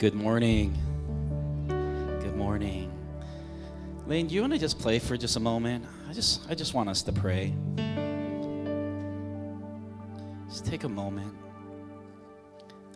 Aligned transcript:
Good 0.00 0.14
morning. 0.14 0.72
Good 1.68 2.34
morning. 2.34 2.90
Lane, 4.06 4.28
do 4.28 4.34
you 4.34 4.40
want 4.40 4.54
to 4.54 4.58
just 4.58 4.78
play 4.78 4.98
for 4.98 5.14
just 5.14 5.36
a 5.36 5.40
moment? 5.40 5.84
I 6.08 6.14
just 6.14 6.40
I 6.48 6.54
just 6.54 6.72
want 6.72 6.88
us 6.88 7.02
to 7.02 7.12
pray. 7.12 7.52
Just 10.48 10.64
take 10.64 10.84
a 10.84 10.88
moment. 10.88 11.36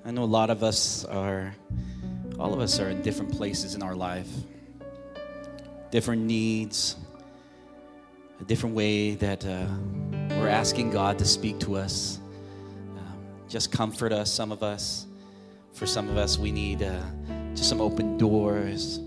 I 0.02 0.12
know 0.12 0.22
a 0.22 0.24
lot 0.24 0.48
of 0.48 0.62
us 0.62 1.04
are 1.04 1.54
all 2.38 2.54
of 2.54 2.60
us 2.60 2.80
are 2.80 2.88
in 2.88 3.02
different 3.02 3.32
places 3.32 3.74
in 3.74 3.82
our 3.82 3.94
life. 3.94 4.30
Different 5.90 6.22
needs, 6.22 6.96
a 8.40 8.44
different 8.44 8.74
way 8.74 9.14
that 9.16 9.44
uh, 9.44 9.66
we're 10.40 10.48
asking 10.48 10.90
God 10.90 11.18
to 11.18 11.26
speak 11.26 11.60
to 11.60 11.76
us. 11.76 12.18
Um, 12.96 13.26
just 13.46 13.70
comfort 13.70 14.10
us, 14.10 14.32
some 14.32 14.50
of 14.50 14.62
us. 14.62 15.06
For 15.74 15.86
some 15.86 16.08
of 16.08 16.16
us, 16.16 16.38
we 16.38 16.52
need 16.52 16.84
uh, 16.84 17.02
just 17.56 17.68
some 17.68 17.80
open 17.80 18.16
doors 18.16 19.00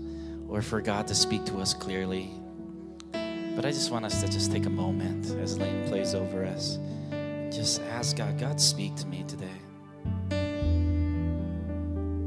or 0.50 0.60
for 0.60 0.82
God 0.82 1.06
to 1.06 1.14
speak 1.14 1.46
to 1.46 1.56
us 1.56 1.72
clearly. 1.72 2.30
But 3.10 3.64
I 3.64 3.70
just 3.70 3.90
want 3.90 4.04
us 4.04 4.20
to 4.20 4.28
just 4.28 4.52
take 4.52 4.66
a 4.66 4.70
moment 4.70 5.30
as 5.40 5.58
Lane 5.58 5.88
plays 5.88 6.14
over 6.14 6.44
us. 6.44 6.78
Just 7.50 7.80
ask 7.80 8.18
God, 8.18 8.38
God, 8.38 8.60
speak 8.60 8.94
to 8.96 9.06
me 9.06 9.24
today. 9.26 9.46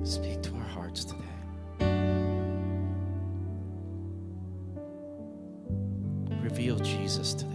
Speak 0.04 0.42
to 0.42 0.56
our 0.56 0.68
hearts 0.68 1.06
today. 1.06 1.20
Reveal 6.42 6.80
Jesus 6.80 7.36
today. 7.36 7.52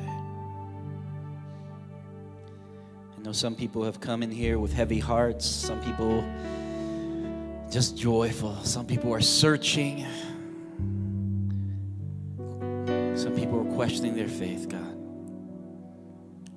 I 3.18 3.22
know 3.22 3.32
some 3.32 3.56
people 3.56 3.82
have 3.82 4.00
come 4.00 4.22
in 4.22 4.30
here 4.30 4.60
with 4.60 4.72
heavy 4.72 5.00
hearts, 5.00 5.44
some 5.44 5.80
people 5.82 6.24
just 7.70 7.96
joyful, 7.96 8.56
some 8.62 8.86
people 8.86 9.12
are 9.12 9.20
searching, 9.20 10.06
some 13.16 13.34
people 13.34 13.60
are 13.60 13.74
questioning 13.74 14.14
their 14.14 14.28
faith, 14.28 14.68
God. 14.68 14.96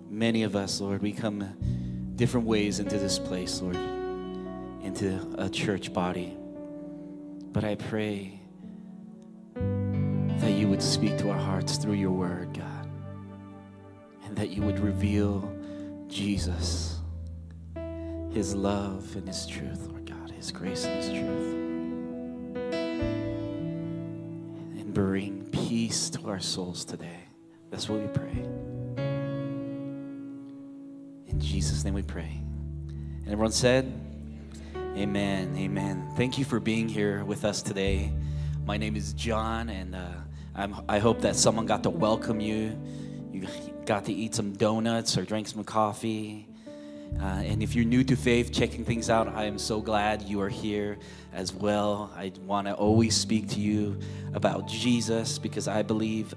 Many 0.10 0.44
of 0.44 0.56
us, 0.56 0.80
Lord, 0.80 1.02
we 1.02 1.12
come 1.12 2.14
different 2.16 2.46
ways 2.46 2.80
into 2.80 2.98
this 2.98 3.18
place, 3.18 3.62
Lord, 3.62 3.76
into 3.76 5.36
a 5.38 5.50
church 5.50 5.94
body. 5.94 6.36
But 7.52 7.64
I 7.64 7.76
pray 7.76 8.40
that 9.56 10.52
you 10.52 10.68
would 10.68 10.82
speak 10.82 11.18
to 11.20 11.30
our 11.30 11.40
hearts 11.40 11.78
through 11.78 11.94
your 11.94 12.12
word, 12.12 12.58
God, 12.58 12.90
and 14.26 14.38
that 14.38 14.50
you 14.50 14.62
would 14.62 14.80
reveal 14.80 15.52
Jesus, 16.08 17.00
his 18.32 18.54
love 18.54 19.16
and 19.16 19.28
his 19.28 19.48
truth, 19.48 19.88
Lord 19.88 19.99
his 20.40 20.52
grace 20.52 20.86
and 20.86 21.04
his 21.04 21.10
truth. 21.10 21.54
And 24.80 24.94
bring 24.94 25.46
peace 25.52 26.10
to 26.12 26.30
our 26.30 26.40
souls 26.40 26.86
today. 26.86 27.26
That's 27.70 27.90
what 27.90 28.00
we 28.00 28.08
pray. 28.08 28.46
In 31.28 31.40
Jesus' 31.40 31.84
name 31.84 31.94
we 31.94 32.04
pray. 32.04 32.40
And 32.40 33.28
everyone 33.28 33.52
said, 33.52 33.94
Amen. 34.96 35.58
Amen. 35.58 36.10
Thank 36.16 36.38
you 36.38 36.46
for 36.46 36.62
being 36.62 36.88
here 36.88 37.26
with 37.26 37.44
us 37.44 37.62
today. 37.62 38.14
My 38.66 38.78
name 38.78 38.96
is 38.96 39.12
John, 39.12 39.68
and 39.68 39.94
uh, 39.94 40.08
I 40.88 41.00
hope 41.00 41.20
that 41.22 41.36
someone 41.36 41.66
got 41.66 41.84
to 41.84 41.90
welcome 41.90 42.40
you. 42.40 42.80
You 43.34 43.46
got 43.86 44.06
to 44.06 44.14
eat 44.14 44.36
some 44.36 44.54
donuts 44.54 45.18
or 45.18 45.26
drink 45.26 45.50
some 45.50 45.66
coffee. 45.66 46.49
Uh, 47.22 47.42
and 47.44 47.62
if 47.62 47.76
you're 47.76 47.86
new 47.86 48.04
to 48.04 48.16
faith, 48.16 48.52
checking 48.52 48.86
things 48.86 49.10
out, 49.10 49.28
I 49.28 49.46
am 49.46 49.58
so 49.58 49.82
glad 49.82 50.22
you 50.22 50.40
are 50.42 50.50
here 50.50 50.98
as 51.34 51.54
well. 51.54 52.12
I 52.16 52.32
want 52.46 52.68
to 52.68 52.74
always 52.74 53.16
speak 53.16 53.50
to 53.50 53.60
you 53.60 54.00
about 54.34 54.68
Jesus 54.68 55.38
because 55.38 55.68
I 55.68 55.82
believe 55.82 56.34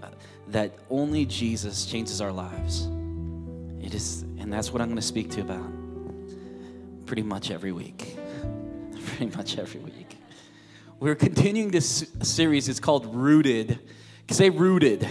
that 0.49 0.73
only 0.91 1.25
Jesus 1.25 1.87
changes 1.87 2.21
our 2.21 2.33
lives. 2.33 2.89
It 3.81 3.95
is, 3.95 4.23
and 4.39 4.53
that's 4.53 4.73
what 4.73 4.81
I'm 4.83 4.89
going 4.89 4.97
to 4.97 5.03
speak 5.03 5.31
to 5.31 5.37
you 5.39 5.45
about 5.45 5.73
pretty 7.07 7.23
much 7.23 7.51
every 7.51 7.73
week. 7.73 8.17
pretty 9.07 9.37
much 9.37 9.59
every 9.59 9.81
week. 9.81 10.17
We're 10.99 11.15
continuing 11.15 11.71
this 11.71 12.07
series. 12.23 12.69
It's 12.69 12.81
called 12.81 13.15
Rooted. 13.15 13.79
Say 14.31 14.51
rooted. 14.51 15.09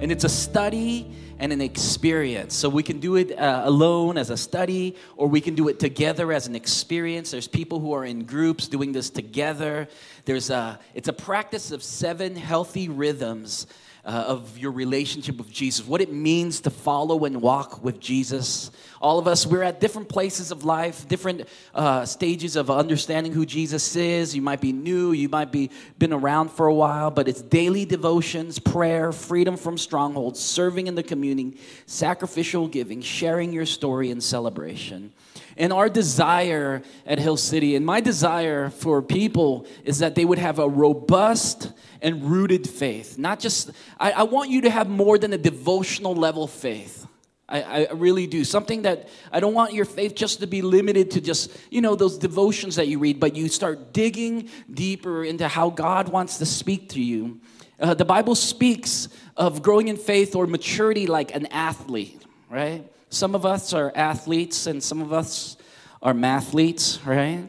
And 0.00 0.10
it's 0.10 0.24
a 0.24 0.28
study 0.28 1.14
and 1.38 1.52
an 1.52 1.60
experience. 1.60 2.54
So 2.54 2.68
we 2.68 2.82
can 2.82 3.00
do 3.00 3.16
it 3.16 3.38
uh, 3.38 3.62
alone 3.64 4.18
as 4.18 4.30
a 4.30 4.36
study, 4.36 4.96
or 5.16 5.28
we 5.28 5.40
can 5.40 5.54
do 5.54 5.68
it 5.68 5.78
together 5.78 6.32
as 6.32 6.46
an 6.46 6.54
experience. 6.54 7.30
There's 7.30 7.48
people 7.48 7.80
who 7.80 7.92
are 7.92 8.04
in 8.04 8.24
groups 8.24 8.68
doing 8.68 8.92
this 8.92 9.10
together. 9.10 9.88
There's 10.24 10.50
a, 10.50 10.78
it's 10.94 11.08
a 11.08 11.12
practice 11.12 11.72
of 11.72 11.82
seven 11.82 12.36
healthy 12.36 12.88
rhythms 12.88 13.66
uh, 14.04 14.24
of 14.28 14.58
your 14.58 14.72
relationship 14.72 15.38
with 15.38 15.50
Jesus, 15.50 15.86
what 15.86 16.00
it 16.00 16.12
means 16.12 16.60
to 16.60 16.70
follow 16.70 17.24
and 17.24 17.40
walk 17.40 17.82
with 17.82 18.00
Jesus. 18.00 18.70
All 19.00 19.18
of 19.18 19.26
us, 19.26 19.46
we're 19.46 19.62
at 19.62 19.80
different 19.80 20.08
places 20.08 20.50
of 20.50 20.64
life, 20.64 21.08
different 21.08 21.48
uh, 21.74 22.04
stages 22.04 22.56
of 22.56 22.70
understanding 22.70 23.32
who 23.32 23.46
Jesus 23.46 23.96
is. 23.96 24.34
You 24.34 24.42
might 24.42 24.60
be 24.60 24.72
new, 24.72 25.12
you 25.12 25.28
might 25.28 25.50
be 25.50 25.70
been 25.98 26.12
around 26.12 26.50
for 26.50 26.66
a 26.66 26.74
while, 26.74 27.10
but 27.10 27.28
it's 27.28 27.40
daily 27.40 27.84
devotions, 27.84 28.58
prayer, 28.58 29.10
freedom 29.12 29.56
from 29.56 29.78
strongholds, 29.78 30.40
serving 30.40 30.86
in 30.86 30.94
the 30.94 31.02
community, 31.02 31.58
sacrificial 31.86 32.68
giving, 32.68 33.00
sharing 33.00 33.52
your 33.52 33.66
story, 33.66 34.10
and 34.10 34.22
celebration. 34.22 35.12
And 35.56 35.72
our 35.72 35.88
desire 35.88 36.82
at 37.06 37.18
Hill 37.18 37.36
City, 37.36 37.76
and 37.76 37.86
my 37.86 38.00
desire 38.00 38.70
for 38.70 39.02
people, 39.02 39.66
is 39.84 40.00
that 40.00 40.14
they 40.14 40.24
would 40.24 40.38
have 40.38 40.58
a 40.58 40.68
robust 40.68 41.72
and 42.02 42.24
rooted 42.24 42.68
faith. 42.68 43.18
Not 43.18 43.40
just, 43.40 43.70
I, 43.98 44.12
I 44.12 44.22
want 44.24 44.50
you 44.50 44.62
to 44.62 44.70
have 44.70 44.88
more 44.88 45.18
than 45.18 45.32
a 45.32 45.38
devotional 45.38 46.14
level 46.14 46.46
faith. 46.46 47.06
I, 47.48 47.86
I, 47.86 47.92
really 47.92 48.26
do. 48.26 48.42
Something 48.42 48.82
that 48.82 49.08
I 49.30 49.38
don't 49.38 49.52
want 49.52 49.74
your 49.74 49.84
faith 49.84 50.14
just 50.14 50.40
to 50.40 50.46
be 50.46 50.62
limited 50.62 51.10
to 51.12 51.20
just, 51.20 51.54
you 51.70 51.82
know, 51.82 51.94
those 51.94 52.16
devotions 52.16 52.76
that 52.76 52.88
you 52.88 52.98
read, 52.98 53.20
but 53.20 53.36
you 53.36 53.48
start 53.48 53.92
digging 53.92 54.48
deeper 54.72 55.24
into 55.24 55.46
how 55.46 55.68
God 55.68 56.08
wants 56.08 56.38
to 56.38 56.46
speak 56.46 56.88
to 56.90 57.02
you. 57.02 57.40
Uh, 57.78 57.92
the 57.92 58.04
Bible 58.04 58.34
speaks 58.34 59.08
of 59.36 59.62
growing 59.62 59.88
in 59.88 59.96
faith 59.96 60.34
or 60.34 60.46
maturity 60.46 61.06
like 61.06 61.34
an 61.34 61.46
athlete, 61.46 62.22
right? 62.48 62.90
Some 63.14 63.36
of 63.36 63.46
us 63.46 63.72
are 63.72 63.92
athletes 63.94 64.66
and 64.66 64.82
some 64.82 65.00
of 65.00 65.12
us 65.12 65.56
are 66.02 66.12
mathletes, 66.12 66.98
right? 67.06 67.48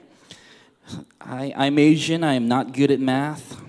I, 1.19 1.53
I'm 1.57 1.79
Asian, 1.79 2.23
I 2.23 2.35
am 2.35 2.47
not 2.47 2.71
good 2.71 2.91
at 2.91 2.99
math, 2.99 3.59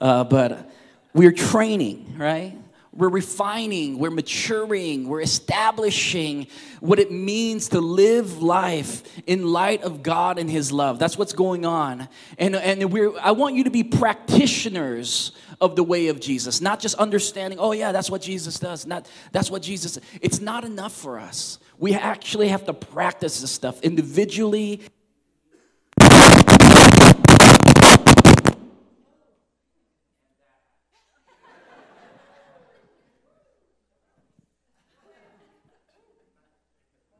uh, 0.00 0.24
but 0.24 0.72
we're 1.12 1.30
training, 1.30 2.14
right? 2.16 2.56
We're 2.96 3.08
refining, 3.08 3.98
we're 3.98 4.10
maturing, 4.10 5.08
we're 5.08 5.22
establishing 5.22 6.46
what 6.80 7.00
it 7.00 7.10
means 7.10 7.70
to 7.70 7.80
live 7.80 8.40
life 8.40 9.02
in 9.26 9.48
light 9.48 9.82
of 9.82 10.02
God 10.02 10.38
and 10.38 10.48
His 10.48 10.70
love. 10.70 11.00
That's 11.00 11.18
what's 11.18 11.32
going 11.32 11.66
on. 11.66 12.08
And, 12.38 12.54
and 12.54 12.92
we're, 12.92 13.18
I 13.18 13.32
want 13.32 13.56
you 13.56 13.64
to 13.64 13.70
be 13.70 13.82
practitioners 13.82 15.32
of 15.60 15.74
the 15.74 15.82
way 15.82 16.08
of 16.08 16.20
Jesus, 16.20 16.60
not 16.60 16.78
just 16.78 16.94
understanding, 16.96 17.58
oh, 17.58 17.72
yeah, 17.72 17.90
that's 17.90 18.10
what 18.10 18.22
Jesus 18.22 18.58
does. 18.60 18.86
Not, 18.86 19.10
that's 19.32 19.50
what 19.50 19.62
Jesus, 19.62 19.98
it's 20.20 20.40
not 20.40 20.64
enough 20.64 20.92
for 20.92 21.18
us. 21.18 21.58
We 21.78 21.94
actually 21.94 22.48
have 22.48 22.64
to 22.66 22.72
practice 22.72 23.40
this 23.40 23.50
stuff 23.50 23.80
individually 23.82 24.82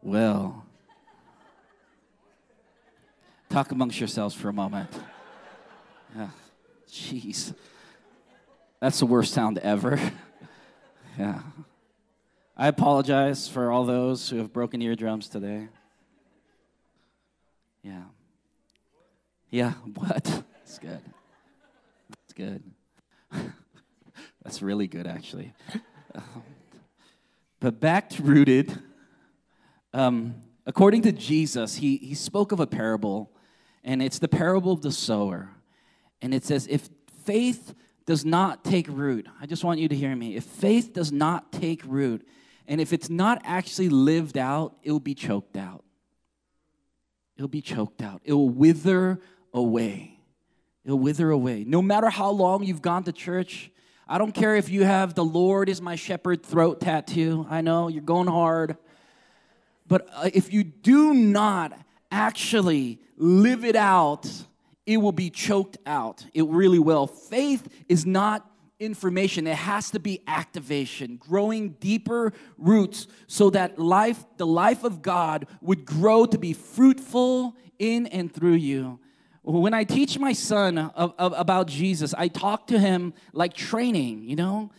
Well, 0.05 0.67
talk 3.49 3.73
amongst 3.73 3.99
yourselves 3.99 4.35
for 4.35 4.51
a 4.51 4.53
moment. 4.53 4.91
Yeah, 6.15 6.29
jeez. 6.91 7.55
That's 8.81 8.99
the 8.99 9.07
worst 9.07 9.33
sound 9.33 9.57
ever. 9.57 9.99
yeah. 11.19 11.41
I 12.55 12.69
apologize 12.69 13.49
for 13.49 13.71
all 13.71 13.87
those 13.87 14.29
who 14.29 14.37
have 14.37 14.53
broken 14.53 14.83
eardrums 14.83 15.27
today. 15.27 15.69
Yeah. 17.83 18.03
Yeah, 19.49 19.73
what? 19.95 20.25
That's 20.25 20.79
good. 20.79 21.01
That's 22.11 22.33
good. 22.35 22.63
That's 24.43 24.61
really 24.61 24.87
good, 24.87 25.07
actually. 25.07 25.55
but 27.59 27.81
back 27.81 28.11
to 28.11 28.23
rooted. 28.23 28.79
Um, 29.95 30.43
according 30.67 31.03
to 31.03 31.13
Jesus, 31.13 31.77
he, 31.77 31.99
he 31.99 32.15
spoke 32.15 32.51
of 32.51 32.59
a 32.59 32.67
parable, 32.67 33.31
and 33.85 34.03
it's 34.03 34.19
the 34.19 34.27
parable 34.27 34.73
of 34.73 34.83
the 34.83 34.91
sower. 34.91 35.51
And 36.21 36.35
it 36.35 36.45
says, 36.45 36.67
if 36.69 36.89
faith 37.23 37.75
does 38.05 38.25
not 38.25 38.65
take 38.65 38.89
root, 38.89 39.29
I 39.41 39.47
just 39.47 39.63
want 39.63 39.79
you 39.79 39.87
to 39.89 39.95
hear 39.95 40.15
me. 40.17 40.35
If 40.35 40.43
faith 40.43 40.93
does 40.93 41.13
not 41.13 41.53
take 41.53 41.81
root, 41.87 42.27
and 42.67 42.81
if 42.81 42.93
it's 42.93 43.09
not 43.09 43.41
actually 43.45 43.89
lived 43.89 44.37
out, 44.37 44.77
it 44.83 44.91
will 44.91 44.99
be 44.99 45.15
choked 45.15 45.57
out. 45.57 45.85
It'll 47.37 47.47
be 47.47 47.63
choked 47.63 48.03
out. 48.03 48.21
It 48.25 48.33
will 48.33 48.51
wither 48.51 49.21
away. 49.53 50.19
It'll 50.85 50.99
wither 50.99 51.31
away. 51.31 51.63
No 51.65 51.81
matter 51.81 52.11
how 52.11 52.31
long 52.31 52.65
you've 52.65 52.83
gone 52.83 53.05
to 53.05 53.13
church, 53.13 53.71
I 54.09 54.19
don't 54.19 54.33
care 54.33 54.57
if 54.57 54.69
you 54.69 54.83
have 54.83 55.15
the 55.15 55.25
Lord 55.25 55.69
is 55.69 55.81
my 55.81 55.95
shepherd 55.95 56.43
throat 56.43 56.81
tattoo. 56.81 57.47
I 57.49 57.61
know 57.61 57.87
you're 57.87 58.03
going 58.03 58.27
hard. 58.27 58.77
But 59.87 60.09
uh, 60.13 60.31
if 60.33 60.53
you 60.53 60.65
do 60.65 61.15
not 61.15 61.79
actually 62.11 63.01
live 63.17 63.65
it 63.65 63.77
out, 63.77 64.31
it 64.87 64.99
will 64.99 65.13
be 65.13 65.31
choked 65.31 65.79
out. 65.87 66.27
It 66.35 66.47
really 66.47 66.79
will. 66.79 67.07
Faith 67.07 67.69
is 67.89 68.05
not 68.05 68.51
information, 68.81 69.47
it 69.47 69.57
has 69.57 69.91
to 69.93 70.01
be 70.01 70.21
activation, 70.27 71.17
growing 71.17 71.71
deeper 71.81 72.33
roots 72.59 73.07
so 73.27 73.49
that 73.51 73.79
life, 73.79 74.25
the 74.37 74.47
life 74.47 74.85
of 74.85 75.01
God, 75.01 75.47
would 75.61 75.85
grow 75.85 76.27
to 76.27 76.39
be 76.39 76.53
fruitful 76.53 77.57
in 77.79 78.07
and 78.09 78.33
through 78.33 78.55
you. 78.55 78.99
When 79.43 79.75
I 79.75 79.85
teach 79.85 80.19
my 80.19 80.33
son 80.33 80.79
of, 80.79 81.15
of, 81.19 81.35
about 81.37 81.67
Jesus, 81.67 82.15
I 82.17 82.29
talk 82.29 82.67
to 82.69 82.79
him 82.79 83.13
like 83.33 83.53
training, 83.53 84.25
you 84.25 84.37
know? 84.37 84.71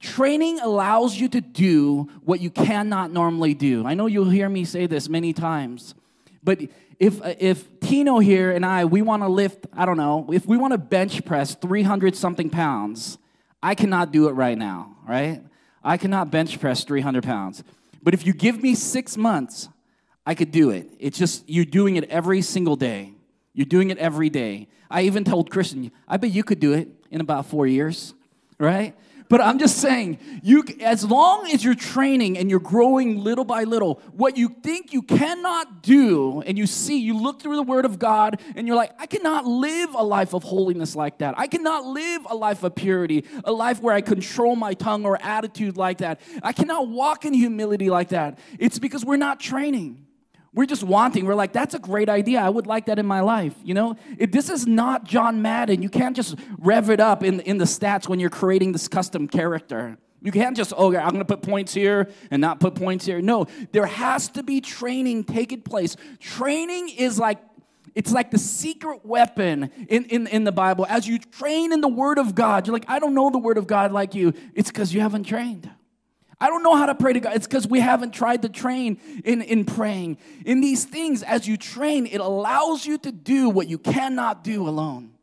Training 0.00 0.60
allows 0.60 1.16
you 1.16 1.28
to 1.28 1.40
do 1.40 2.08
what 2.24 2.40
you 2.40 2.50
cannot 2.50 3.10
normally 3.10 3.54
do. 3.54 3.84
I 3.86 3.94
know 3.94 4.06
you'll 4.06 4.30
hear 4.30 4.48
me 4.48 4.64
say 4.64 4.86
this 4.86 5.08
many 5.08 5.32
times, 5.32 5.94
but 6.42 6.60
if, 6.98 7.20
if 7.40 7.80
Tino 7.80 8.18
here 8.18 8.50
and 8.50 8.64
I, 8.64 8.84
we 8.84 9.02
want 9.02 9.22
to 9.22 9.28
lift, 9.28 9.66
I 9.72 9.86
don't 9.86 9.96
know, 9.96 10.28
if 10.32 10.46
we 10.46 10.56
want 10.56 10.72
to 10.72 10.78
bench 10.78 11.24
press 11.24 11.54
300 11.54 12.16
something 12.16 12.50
pounds, 12.50 13.18
I 13.62 13.74
cannot 13.74 14.12
do 14.12 14.28
it 14.28 14.32
right 14.32 14.56
now, 14.56 14.96
right? 15.06 15.42
I 15.82 15.96
cannot 15.96 16.30
bench 16.30 16.60
press 16.60 16.84
300 16.84 17.24
pounds. 17.24 17.62
But 18.02 18.14
if 18.14 18.26
you 18.26 18.32
give 18.32 18.62
me 18.62 18.74
six 18.74 19.16
months, 19.16 19.68
I 20.26 20.34
could 20.34 20.50
do 20.50 20.70
it. 20.70 20.90
It's 20.98 21.18
just 21.18 21.48
you're 21.48 21.64
doing 21.64 21.96
it 21.96 22.08
every 22.10 22.42
single 22.42 22.76
day. 22.76 23.14
You're 23.54 23.66
doing 23.66 23.90
it 23.90 23.98
every 23.98 24.30
day. 24.30 24.68
I 24.90 25.02
even 25.02 25.24
told 25.24 25.50
Christian, 25.50 25.90
I 26.06 26.16
bet 26.16 26.30
you 26.30 26.44
could 26.44 26.60
do 26.60 26.72
it 26.72 26.88
in 27.10 27.20
about 27.20 27.46
four 27.46 27.66
years, 27.66 28.14
right? 28.58 28.94
But 29.28 29.42
I'm 29.42 29.58
just 29.58 29.78
saying, 29.78 30.18
you 30.42 30.64
as 30.80 31.04
long 31.04 31.50
as 31.50 31.62
you're 31.62 31.74
training 31.74 32.38
and 32.38 32.48
you're 32.48 32.60
growing 32.60 33.22
little 33.22 33.44
by 33.44 33.64
little, 33.64 34.00
what 34.12 34.36
you 34.38 34.48
think 34.62 34.92
you 34.92 35.02
cannot 35.02 35.82
do, 35.82 36.40
and 36.42 36.56
you 36.56 36.66
see, 36.66 36.98
you 36.98 37.16
look 37.16 37.42
through 37.42 37.56
the 37.56 37.62
Word 37.62 37.84
of 37.84 37.98
God, 37.98 38.40
and 38.56 38.66
you're 38.66 38.76
like, 38.76 38.92
I 38.98 39.06
cannot 39.06 39.44
live 39.46 39.94
a 39.94 40.02
life 40.02 40.34
of 40.34 40.42
holiness 40.42 40.96
like 40.96 41.18
that. 41.18 41.38
I 41.38 41.46
cannot 41.46 41.84
live 41.84 42.26
a 42.30 42.34
life 42.34 42.62
of 42.62 42.74
purity, 42.74 43.24
a 43.44 43.52
life 43.52 43.82
where 43.82 43.94
I 43.94 44.00
control 44.00 44.56
my 44.56 44.72
tongue 44.74 45.04
or 45.04 45.22
attitude 45.22 45.76
like 45.76 45.98
that. 45.98 46.20
I 46.42 46.52
cannot 46.52 46.88
walk 46.88 47.24
in 47.24 47.34
humility 47.34 47.90
like 47.90 48.08
that. 48.08 48.38
It's 48.58 48.78
because 48.78 49.04
we're 49.04 49.16
not 49.16 49.40
training. 49.40 50.07
We're 50.58 50.66
just 50.66 50.82
wanting. 50.82 51.24
We're 51.24 51.36
like, 51.36 51.52
that's 51.52 51.74
a 51.74 51.78
great 51.78 52.08
idea. 52.08 52.40
I 52.40 52.48
would 52.48 52.66
like 52.66 52.86
that 52.86 52.98
in 52.98 53.06
my 53.06 53.20
life. 53.20 53.54
You 53.62 53.74
know, 53.74 53.94
this 54.18 54.50
is 54.50 54.66
not 54.66 55.04
John 55.04 55.40
Madden. 55.40 55.82
You 55.82 55.88
can't 55.88 56.16
just 56.16 56.34
rev 56.58 56.90
it 56.90 56.98
up 56.98 57.22
in, 57.22 57.38
in 57.38 57.58
the 57.58 57.64
stats 57.64 58.08
when 58.08 58.18
you're 58.18 58.28
creating 58.28 58.72
this 58.72 58.88
custom 58.88 59.28
character. 59.28 59.98
You 60.20 60.32
can't 60.32 60.56
just, 60.56 60.72
oh, 60.76 60.88
I'm 60.96 61.10
going 61.10 61.20
to 61.20 61.24
put 61.24 61.42
points 61.42 61.72
here 61.72 62.08
and 62.32 62.40
not 62.40 62.58
put 62.58 62.74
points 62.74 63.06
here. 63.06 63.20
No, 63.20 63.46
there 63.70 63.86
has 63.86 64.30
to 64.30 64.42
be 64.42 64.60
training 64.60 65.22
taking 65.22 65.62
place. 65.62 65.94
Training 66.18 66.88
is 66.88 67.20
like, 67.20 67.38
it's 67.94 68.10
like 68.10 68.32
the 68.32 68.38
secret 68.38 69.06
weapon 69.06 69.70
in, 69.88 70.06
in, 70.06 70.26
in 70.26 70.42
the 70.42 70.50
Bible. 70.50 70.86
As 70.86 71.06
you 71.06 71.20
train 71.20 71.72
in 71.72 71.82
the 71.82 71.86
Word 71.86 72.18
of 72.18 72.34
God, 72.34 72.66
you're 72.66 72.74
like, 72.74 72.90
I 72.90 72.98
don't 72.98 73.14
know 73.14 73.30
the 73.30 73.38
Word 73.38 73.58
of 73.58 73.68
God 73.68 73.92
like 73.92 74.16
you. 74.16 74.34
It's 74.54 74.72
because 74.72 74.92
you 74.92 75.02
haven't 75.02 75.22
trained. 75.22 75.70
I 76.40 76.48
don't 76.48 76.62
know 76.62 76.76
how 76.76 76.86
to 76.86 76.94
pray 76.94 77.12
to 77.12 77.20
God. 77.20 77.34
It's 77.34 77.46
because 77.46 77.66
we 77.66 77.80
haven't 77.80 78.12
tried 78.12 78.42
to 78.42 78.48
train 78.48 79.00
in, 79.24 79.42
in 79.42 79.64
praying. 79.64 80.18
In 80.46 80.60
these 80.60 80.84
things, 80.84 81.22
as 81.22 81.48
you 81.48 81.56
train, 81.56 82.06
it 82.06 82.20
allows 82.20 82.86
you 82.86 82.96
to 82.98 83.10
do 83.10 83.50
what 83.50 83.66
you 83.66 83.78
cannot 83.78 84.44
do 84.44 84.68
alone, 84.68 85.14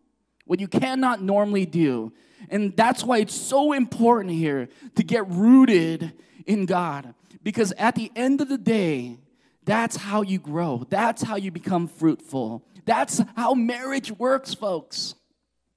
what 0.45 0.59
you 0.59 0.67
cannot 0.67 1.21
normally 1.21 1.65
do. 1.65 2.11
And 2.49 2.75
that's 2.75 3.03
why 3.03 3.19
it's 3.19 3.33
so 3.33 3.71
important 3.71 4.33
here 4.33 4.67
to 4.95 5.03
get 5.03 5.27
rooted 5.29 6.13
in 6.45 6.65
God. 6.65 7.13
Because 7.43 7.71
at 7.77 7.95
the 7.95 8.11
end 8.15 8.41
of 8.41 8.49
the 8.49 8.57
day, 8.57 9.17
that's 9.63 9.95
how 9.95 10.21
you 10.21 10.37
grow, 10.37 10.85
that's 10.89 11.21
how 11.23 11.37
you 11.37 11.51
become 11.51 11.87
fruitful. 11.87 12.63
That's 12.85 13.19
how 13.35 13.55
marriage 13.55 14.11
works, 14.11 14.53
folks. 14.53 15.15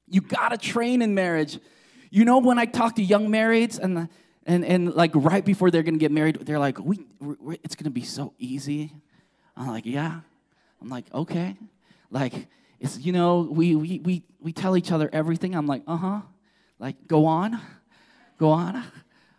You 0.06 0.20
gotta 0.20 0.58
train 0.58 1.00
in 1.00 1.14
marriage. 1.14 1.58
You 2.10 2.24
know, 2.24 2.38
when 2.38 2.58
I 2.58 2.66
talk 2.66 2.96
to 2.96 3.02
young 3.02 3.28
marrieds 3.28 3.78
and 3.78 4.08
and, 4.48 4.64
and 4.64 4.94
like 4.94 5.12
right 5.14 5.44
before 5.44 5.70
they're 5.70 5.82
gonna 5.84 5.98
get 5.98 6.10
married, 6.10 6.38
they're 6.40 6.58
like, 6.58 6.78
we, 6.80 7.06
it's 7.62 7.76
gonna 7.76 7.90
be 7.90 8.02
so 8.02 8.32
easy. 8.38 8.92
I'm 9.56 9.68
like, 9.68 9.86
yeah. 9.86 10.20
I'm 10.80 10.88
like, 10.88 11.04
okay. 11.12 11.56
Like, 12.10 12.48
it's, 12.80 12.98
you 12.98 13.12
know, 13.12 13.40
we, 13.50 13.74
we, 13.74 13.98
we, 13.98 14.22
we 14.40 14.52
tell 14.52 14.76
each 14.76 14.90
other 14.90 15.10
everything. 15.12 15.54
I'm 15.54 15.66
like, 15.66 15.82
uh 15.86 15.96
huh. 15.96 16.20
Like, 16.78 16.96
go 17.06 17.26
on, 17.26 17.60
go 18.38 18.50
on. 18.50 18.82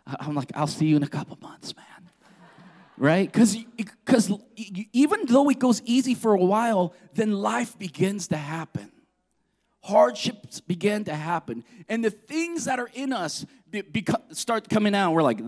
I'm 0.06 0.34
like, 0.34 0.52
I'll 0.54 0.66
see 0.66 0.86
you 0.86 0.96
in 0.96 1.02
a 1.02 1.08
couple 1.08 1.38
months, 1.42 1.74
man. 1.74 1.84
right? 3.00 3.32
Because 3.32 3.56
even 4.92 5.24
though 5.26 5.48
it 5.48 5.58
goes 5.58 5.82
easy 5.86 6.14
for 6.14 6.34
a 6.34 6.44
while, 6.44 6.94
then 7.14 7.32
life 7.32 7.76
begins 7.78 8.28
to 8.28 8.36
happen. 8.36 8.92
Hardships 9.82 10.60
begin 10.60 11.04
to 11.04 11.14
happen, 11.14 11.64
and 11.88 12.04
the 12.04 12.10
things 12.10 12.66
that 12.66 12.78
are 12.78 12.90
in 12.94 13.12
us 13.12 13.46
start 14.32 14.68
coming 14.68 14.94
out. 14.94 15.12
We're 15.12 15.22
like, 15.22 15.40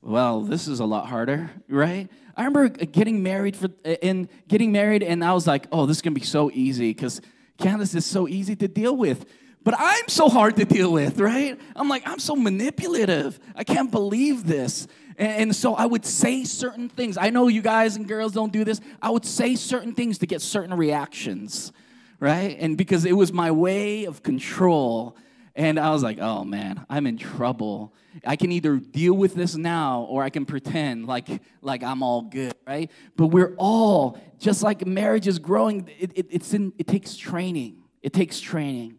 well, 0.00 0.42
this 0.42 0.68
is 0.68 0.80
a 0.80 0.84
lot 0.84 1.06
harder, 1.06 1.50
right? 1.68 2.08
I 2.36 2.44
remember 2.44 2.68
getting 2.68 3.22
married 3.22 3.56
for 3.56 3.68
and 4.02 4.28
getting 4.48 4.72
married, 4.72 5.02
and 5.02 5.24
I 5.24 5.32
was 5.32 5.46
like, 5.46 5.66
oh, 5.72 5.86
this 5.86 5.98
is 5.98 6.02
gonna 6.02 6.14
be 6.14 6.20
so 6.20 6.50
easy 6.52 6.90
because 6.90 7.20
Candace 7.58 7.94
is 7.94 8.06
so 8.06 8.28
easy 8.28 8.56
to 8.56 8.68
deal 8.68 8.96
with. 8.96 9.26
But 9.62 9.74
I'm 9.76 10.08
so 10.08 10.30
hard 10.30 10.56
to 10.56 10.64
deal 10.64 10.90
with, 10.90 11.20
right? 11.20 11.60
I'm 11.76 11.88
like, 11.88 12.02
I'm 12.06 12.18
so 12.18 12.34
manipulative. 12.34 13.38
I 13.54 13.62
can't 13.62 13.90
believe 13.90 14.46
this. 14.46 14.86
And 15.18 15.54
so 15.54 15.74
I 15.74 15.84
would 15.84 16.06
say 16.06 16.44
certain 16.44 16.88
things. 16.88 17.18
I 17.18 17.28
know 17.28 17.48
you 17.48 17.60
guys 17.60 17.96
and 17.96 18.08
girls 18.08 18.32
don't 18.32 18.54
do 18.54 18.64
this. 18.64 18.80
I 19.02 19.10
would 19.10 19.26
say 19.26 19.56
certain 19.56 19.94
things 19.94 20.16
to 20.18 20.26
get 20.26 20.40
certain 20.40 20.74
reactions, 20.74 21.72
right? 22.20 22.56
And 22.60 22.76
because 22.76 23.04
it 23.04 23.16
was 23.16 23.32
my 23.32 23.50
way 23.50 24.04
of 24.04 24.22
control 24.22 25.16
and 25.56 25.78
I 25.78 25.90
was 25.90 26.02
like, 26.02 26.18
oh 26.20 26.44
man, 26.44 26.86
I'm 26.88 27.06
in 27.06 27.18
trouble. 27.18 27.92
I 28.24 28.36
can 28.36 28.52
either 28.52 28.76
deal 28.76 29.14
with 29.14 29.34
this 29.34 29.56
now 29.56 30.06
or 30.08 30.22
I 30.22 30.30
can 30.30 30.46
pretend 30.46 31.06
like, 31.06 31.28
like 31.60 31.82
I'm 31.82 32.02
all 32.02 32.22
good, 32.22 32.54
right? 32.66 32.90
But 33.16 33.28
we're 33.28 33.54
all, 33.56 34.18
just 34.38 34.62
like 34.62 34.86
marriage 34.86 35.26
is 35.26 35.38
growing, 35.38 35.88
it, 35.98 36.12
it, 36.14 36.26
it's 36.30 36.54
in, 36.54 36.72
it 36.78 36.86
takes 36.86 37.16
training. 37.16 37.82
It 38.02 38.12
takes 38.12 38.40
training. 38.40 38.96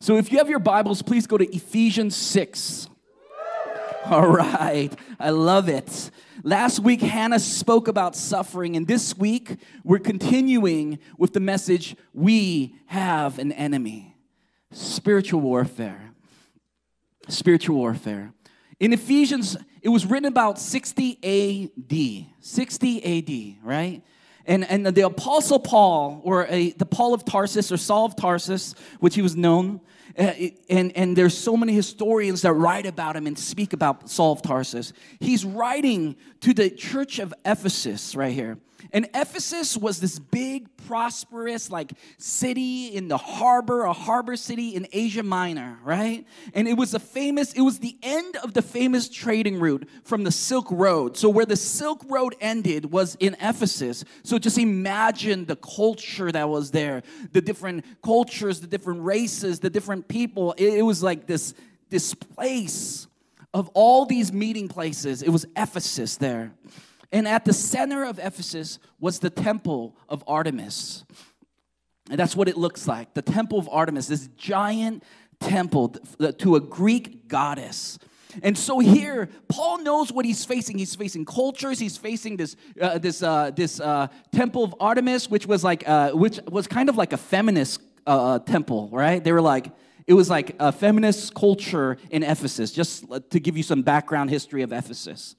So 0.00 0.16
if 0.16 0.32
you 0.32 0.38
have 0.38 0.48
your 0.48 0.60
Bibles, 0.60 1.02
please 1.02 1.26
go 1.26 1.36
to 1.36 1.54
Ephesians 1.54 2.16
6. 2.16 2.88
All 4.06 4.28
right, 4.28 4.90
I 5.18 5.28
love 5.28 5.68
it. 5.68 6.10
Last 6.42 6.80
week, 6.80 7.02
Hannah 7.02 7.38
spoke 7.38 7.86
about 7.86 8.16
suffering, 8.16 8.74
and 8.74 8.86
this 8.86 9.16
week, 9.16 9.58
we're 9.84 9.98
continuing 9.98 10.98
with 11.18 11.34
the 11.34 11.40
message 11.40 11.94
We 12.14 12.76
have 12.86 13.38
an 13.38 13.52
enemy 13.52 14.16
spiritual 14.72 15.42
warfare. 15.42 16.12
Spiritual 17.28 17.76
warfare. 17.76 18.32
In 18.78 18.94
Ephesians, 18.94 19.58
it 19.82 19.90
was 19.90 20.06
written 20.06 20.26
about 20.26 20.58
60 20.58 21.18
AD. 21.22 22.26
60 22.40 23.58
AD, 23.58 23.66
right? 23.66 24.02
And, 24.46 24.64
and 24.64 24.86
the 24.86 25.02
apostle 25.02 25.58
Paul, 25.58 26.22
or 26.24 26.46
a, 26.46 26.70
the 26.70 26.86
Paul 26.86 27.12
of 27.12 27.26
Tarsus, 27.26 27.70
or 27.70 27.76
Saul 27.76 28.06
of 28.06 28.16
Tarsus, 28.16 28.74
which 29.00 29.14
he 29.14 29.20
was 29.20 29.36
known, 29.36 29.82
Uh, 30.18 30.32
and, 30.68 30.96
and 30.96 31.16
there's 31.16 31.36
so 31.36 31.56
many 31.56 31.72
historians 31.72 32.42
that 32.42 32.52
write 32.52 32.86
about 32.86 33.16
him 33.16 33.26
and 33.26 33.38
speak 33.38 33.72
about 33.72 34.10
Saul 34.10 34.32
of 34.32 34.42
Tarsus. 34.42 34.92
He's 35.20 35.44
writing 35.44 36.16
to 36.40 36.52
the 36.52 36.70
church 36.70 37.18
of 37.18 37.32
Ephesus 37.44 38.14
right 38.14 38.32
here. 38.32 38.58
And 38.92 39.08
Ephesus 39.14 39.76
was 39.76 40.00
this 40.00 40.18
big, 40.18 40.68
prosperous, 40.86 41.70
like 41.70 41.92
city 42.18 42.88
in 42.88 43.08
the 43.08 43.16
harbor, 43.16 43.82
a 43.82 43.92
harbor 43.92 44.36
city 44.36 44.70
in 44.70 44.86
Asia 44.92 45.22
Minor, 45.22 45.78
right? 45.84 46.26
And 46.54 46.66
it 46.66 46.76
was 46.76 46.94
a 46.94 46.98
famous, 46.98 47.52
it 47.52 47.60
was 47.60 47.78
the 47.78 47.96
end 48.02 48.36
of 48.36 48.54
the 48.54 48.62
famous 48.62 49.08
trading 49.08 49.60
route 49.60 49.88
from 50.04 50.24
the 50.24 50.32
Silk 50.32 50.66
Road. 50.70 51.16
So 51.16 51.28
where 51.28 51.46
the 51.46 51.56
Silk 51.56 52.04
Road 52.08 52.34
ended 52.40 52.90
was 52.90 53.16
in 53.20 53.36
Ephesus. 53.40 54.04
So 54.22 54.38
just 54.38 54.58
imagine 54.58 55.44
the 55.44 55.56
culture 55.56 56.32
that 56.32 56.48
was 56.48 56.70
there, 56.70 57.02
the 57.32 57.40
different 57.40 57.84
cultures, 58.02 58.60
the 58.60 58.66
different 58.66 59.02
races, 59.02 59.60
the 59.60 59.70
different 59.70 60.08
people. 60.08 60.52
It, 60.58 60.74
it 60.74 60.82
was 60.82 61.02
like 61.02 61.26
this, 61.26 61.54
this 61.88 62.14
place 62.14 63.06
of 63.52 63.68
all 63.74 64.06
these 64.06 64.32
meeting 64.32 64.68
places. 64.68 65.22
It 65.22 65.30
was 65.30 65.46
Ephesus 65.56 66.16
there. 66.16 66.52
And 67.12 67.26
at 67.26 67.44
the 67.44 67.52
center 67.52 68.04
of 68.04 68.18
Ephesus 68.18 68.78
was 69.00 69.18
the 69.18 69.30
temple 69.30 69.96
of 70.08 70.22
Artemis. 70.26 71.04
And 72.08 72.18
that's 72.18 72.36
what 72.36 72.48
it 72.48 72.56
looks 72.56 72.86
like 72.86 73.14
the 73.14 73.22
temple 73.22 73.58
of 73.58 73.68
Artemis, 73.70 74.08
this 74.08 74.28
giant 74.36 75.04
temple 75.40 75.94
to 76.38 76.56
a 76.56 76.60
Greek 76.60 77.28
goddess. 77.28 77.98
And 78.42 78.56
so 78.56 78.78
here, 78.78 79.28
Paul 79.48 79.82
knows 79.82 80.12
what 80.12 80.24
he's 80.24 80.44
facing. 80.44 80.78
He's 80.78 80.94
facing 80.94 81.24
cultures. 81.24 81.78
He's 81.78 81.96
facing 81.96 82.36
this 82.36 82.56
uh, 82.80 82.98
this 82.98 83.22
uh, 83.22 83.50
this 83.50 83.80
uh, 83.80 84.06
temple 84.32 84.64
of 84.64 84.74
Artemis, 84.78 85.28
which 85.28 85.46
was 85.46 85.64
like 85.64 85.88
uh, 85.88 86.12
which 86.12 86.38
was 86.48 86.66
kind 86.66 86.88
of 86.88 86.96
like 86.96 87.12
a 87.12 87.16
feminist 87.16 87.80
uh, 88.06 88.38
temple, 88.38 88.88
right? 88.92 89.22
They 89.22 89.32
were 89.32 89.40
like, 89.40 89.72
it 90.06 90.14
was 90.14 90.30
like 90.30 90.54
a 90.58 90.72
feminist 90.72 91.34
culture 91.34 91.96
in 92.10 92.22
Ephesus, 92.22 92.72
just 92.72 93.04
to 93.30 93.40
give 93.40 93.56
you 93.56 93.62
some 93.62 93.82
background 93.82 94.30
history 94.30 94.62
of 94.62 94.72
Ephesus. 94.72 95.34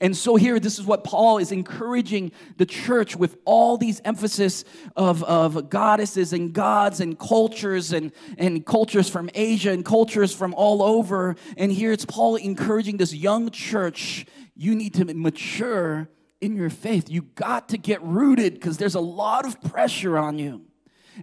And 0.00 0.16
so 0.16 0.36
here, 0.36 0.58
this 0.58 0.78
is 0.78 0.86
what 0.86 1.04
Paul 1.04 1.38
is 1.38 1.52
encouraging 1.52 2.32
the 2.56 2.66
church 2.66 3.16
with 3.16 3.36
all 3.44 3.76
these 3.76 4.00
emphasis 4.04 4.64
of, 4.96 5.22
of 5.24 5.68
goddesses 5.68 6.32
and 6.32 6.52
gods 6.52 7.00
and 7.00 7.18
cultures 7.18 7.92
and, 7.92 8.12
and 8.38 8.64
cultures 8.64 9.08
from 9.08 9.28
Asia 9.34 9.70
and 9.70 9.84
cultures 9.84 10.34
from 10.34 10.54
all 10.54 10.82
over. 10.82 11.36
And 11.56 11.70
here 11.70 11.92
it's 11.92 12.04
Paul 12.04 12.36
encouraging 12.36 12.96
this 12.96 13.14
young 13.14 13.50
church, 13.50 14.26
you 14.56 14.74
need 14.74 14.94
to 14.94 15.04
mature 15.04 16.08
in 16.40 16.56
your 16.56 16.70
faith. 16.70 17.08
You 17.08 17.22
got 17.34 17.68
to 17.70 17.78
get 17.78 18.02
rooted 18.02 18.54
because 18.54 18.76
there's 18.76 18.94
a 18.94 19.00
lot 19.00 19.46
of 19.46 19.60
pressure 19.60 20.18
on 20.18 20.38
you. 20.38 20.62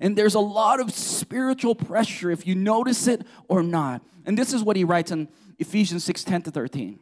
And 0.01 0.15
there's 0.15 0.35
a 0.35 0.39
lot 0.39 0.79
of 0.79 0.91
spiritual 0.91 1.75
pressure 1.75 2.29
if 2.31 2.45
you 2.45 2.55
notice 2.55 3.07
it 3.07 3.25
or 3.47 3.63
not. 3.63 4.03
And 4.25 4.37
this 4.37 4.53
is 4.53 4.63
what 4.63 4.77
he 4.77 4.83
writes 4.83 5.11
in 5.11 5.27
Ephesians 5.57 6.03
6 6.03 6.23
10 6.23 6.43
to 6.43 6.51
13. 6.51 6.99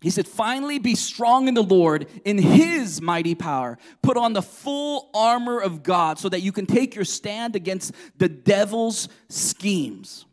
He 0.00 0.10
said, 0.10 0.26
Finally, 0.26 0.78
be 0.78 0.94
strong 0.94 1.48
in 1.48 1.54
the 1.54 1.62
Lord, 1.62 2.08
in 2.24 2.38
his 2.38 3.02
mighty 3.02 3.34
power. 3.34 3.78
Put 4.02 4.16
on 4.16 4.32
the 4.32 4.42
full 4.42 5.10
armor 5.12 5.60
of 5.60 5.82
God 5.82 6.18
so 6.18 6.28
that 6.28 6.40
you 6.40 6.52
can 6.52 6.66
take 6.66 6.94
your 6.94 7.04
stand 7.04 7.54
against 7.54 7.92
the 8.16 8.28
devil's 8.28 9.08
schemes. 9.28 10.24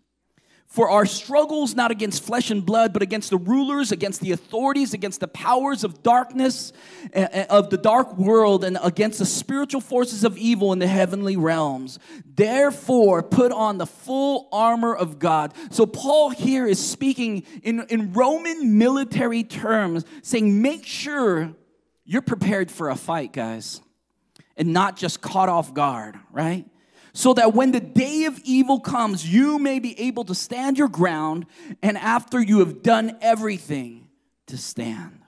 For 0.68 0.90
our 0.90 1.06
struggles 1.06 1.76
not 1.76 1.92
against 1.92 2.24
flesh 2.24 2.52
and 2.52 2.66
blood, 2.66 2.92
but 2.92 3.02
against 3.02 3.30
the 3.30 3.38
rulers, 3.38 3.94
against 3.94 4.20
the 4.20 4.34
authorities, 4.34 4.94
against 4.94 5.22
the 5.22 5.28
powers 5.28 5.86
of 5.86 6.04
darkness, 6.04 6.74
uh, 7.16 7.46
of 7.50 7.70
the 7.70 7.78
dark 7.78 8.18
world, 8.18 8.66
and 8.66 8.78
against 8.84 9.20
the 9.20 9.26
spiritual 9.26 9.80
forces 9.80 10.26
of 10.26 10.38
evil 10.38 10.74
in 10.74 10.80
the 10.80 10.88
heavenly 10.88 11.38
realms. 11.38 12.00
Therefore, 12.26 13.24
put 13.24 13.54
on 13.54 13.78
the 13.78 13.86
full 13.86 14.50
armor 14.52 14.94
of 14.94 15.20
God. 15.20 15.54
So, 15.72 15.86
Paul 15.86 16.32
here 16.32 16.68
is 16.68 16.86
speaking 16.86 17.44
in, 17.64 17.86
in 17.90 18.12
Roman 18.12 18.78
military 18.78 19.44
terms, 19.44 20.04
saying, 20.22 20.62
make 20.62 20.86
sure 20.86 21.56
you're 22.04 22.22
prepared 22.22 22.70
for 22.70 22.90
a 22.90 22.96
fight, 22.96 23.32
guys, 23.32 23.82
and 24.58 24.74
not 24.74 24.98
just 24.98 25.22
caught 25.22 25.48
off 25.48 25.74
guard, 25.74 26.18
right? 26.32 26.66
So 27.18 27.34
that 27.34 27.56
when 27.56 27.72
the 27.72 27.80
day 27.80 28.26
of 28.26 28.40
evil 28.44 28.80
comes, 28.80 29.28
you 29.28 29.58
may 29.58 29.80
be 29.80 30.00
able 30.02 30.24
to 30.24 30.36
stand 30.36 30.78
your 30.78 30.88
ground, 30.88 31.48
and 31.82 31.98
after 31.98 32.40
you 32.40 32.60
have 32.60 32.84
done 32.84 33.18
everything, 33.22 34.08
to 34.46 34.56
stand. 34.56 35.22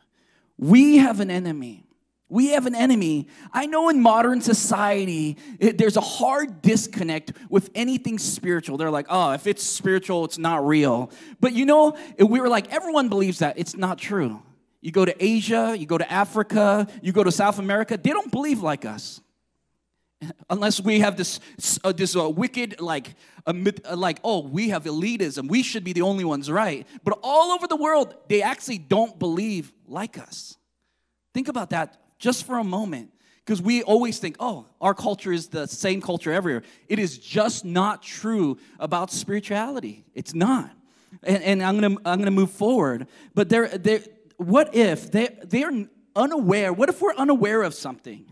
We 0.56 0.98
have 0.98 1.20
an 1.20 1.32
enemy. 1.32 1.88
We 2.30 2.50
have 2.50 2.68
an 2.68 2.76
enemy. 2.76 3.28
I 3.52 3.66
know 3.66 3.90
in 3.90 4.04
modern 4.04 4.40
society, 4.42 5.38
it, 5.58 5.80
there's 5.80 5.98
a 5.98 6.02
hard 6.02 6.62
disconnect 6.62 7.34
with 7.50 7.72
anything 7.74 8.20
spiritual. 8.20 8.78
They're 8.78 8.92
like, 8.92 9.08
oh, 9.10 9.32
if 9.32 9.48
it's 9.48 9.64
spiritual, 9.64 10.26
it's 10.26 10.38
not 10.38 10.68
real. 10.68 11.10
But 11.40 11.54
you 11.54 11.66
know, 11.66 11.98
we 12.20 12.40
were 12.40 12.50
like, 12.50 12.72
everyone 12.72 13.10
believes 13.10 13.40
that. 13.40 13.58
It's 13.58 13.76
not 13.76 13.98
true. 13.98 14.44
You 14.82 14.92
go 14.92 15.06
to 15.06 15.16
Asia, 15.26 15.76
you 15.76 15.88
go 15.88 15.98
to 15.98 16.10
Africa, 16.10 16.88
you 17.02 17.14
go 17.14 17.24
to 17.24 17.32
South 17.32 17.58
America, 17.58 17.98
they 17.98 18.12
don't 18.12 18.32
believe 18.32 18.62
like 18.62 18.86
us 18.86 19.22
unless 20.50 20.82
we 20.82 21.00
have 21.00 21.16
this 21.16 21.40
uh, 21.84 21.92
this 21.92 22.16
uh, 22.16 22.30
wicked 22.30 22.80
like 22.82 23.16
uh, 23.46 23.54
like 23.96 24.20
oh 24.24 24.42
we 24.42 24.70
have 24.70 24.84
elitism 24.84 25.48
we 25.48 25.64
should 25.64 25.84
be 25.84 25.94
the 25.94 26.02
only 26.02 26.24
ones 26.24 26.52
right. 26.52 26.88
But 27.04 27.20
all 27.24 27.52
over 27.52 27.68
the 27.68 27.76
world 27.76 28.16
they 28.28 28.42
actually 28.42 28.80
don't 28.80 29.18
believe 29.18 29.72
like 29.88 30.18
us. 30.18 30.58
Think 31.34 31.48
about 31.48 31.70
that 31.72 32.02
just 32.18 32.46
for 32.46 32.58
a 32.58 32.64
moment. 32.64 33.12
Because 33.46 33.62
we 33.62 33.82
always 33.82 34.20
think 34.20 34.36
oh 34.40 34.68
our 34.82 34.94
culture 34.94 35.32
is 35.32 35.48
the 35.48 35.68
same 35.68 36.02
culture 36.02 36.32
everywhere. 36.32 36.64
It 36.88 37.00
is 37.00 37.18
just 37.18 37.66
not 37.66 38.04
true 38.04 38.60
about 38.80 39.12
spirituality. 39.12 40.06
It's 40.14 40.34
not. 40.34 40.72
And, 41.24 41.42
and 41.42 41.64
i'm 41.64 41.80
gonna 41.80 41.96
i'm 42.06 42.20
gonna 42.20 42.32
move 42.32 42.52
forward. 42.52 43.08
But 43.34 43.50
they're, 43.50 43.70
they're 43.70 44.04
what 44.38 44.76
if 44.76 45.12
they 45.12 45.30
they're 45.44 45.88
unaware 46.16 46.74
what 46.74 46.90
if 46.90 47.02
we're 47.02 47.16
unaware 47.16 47.64
of 47.64 47.74
something 47.74 48.26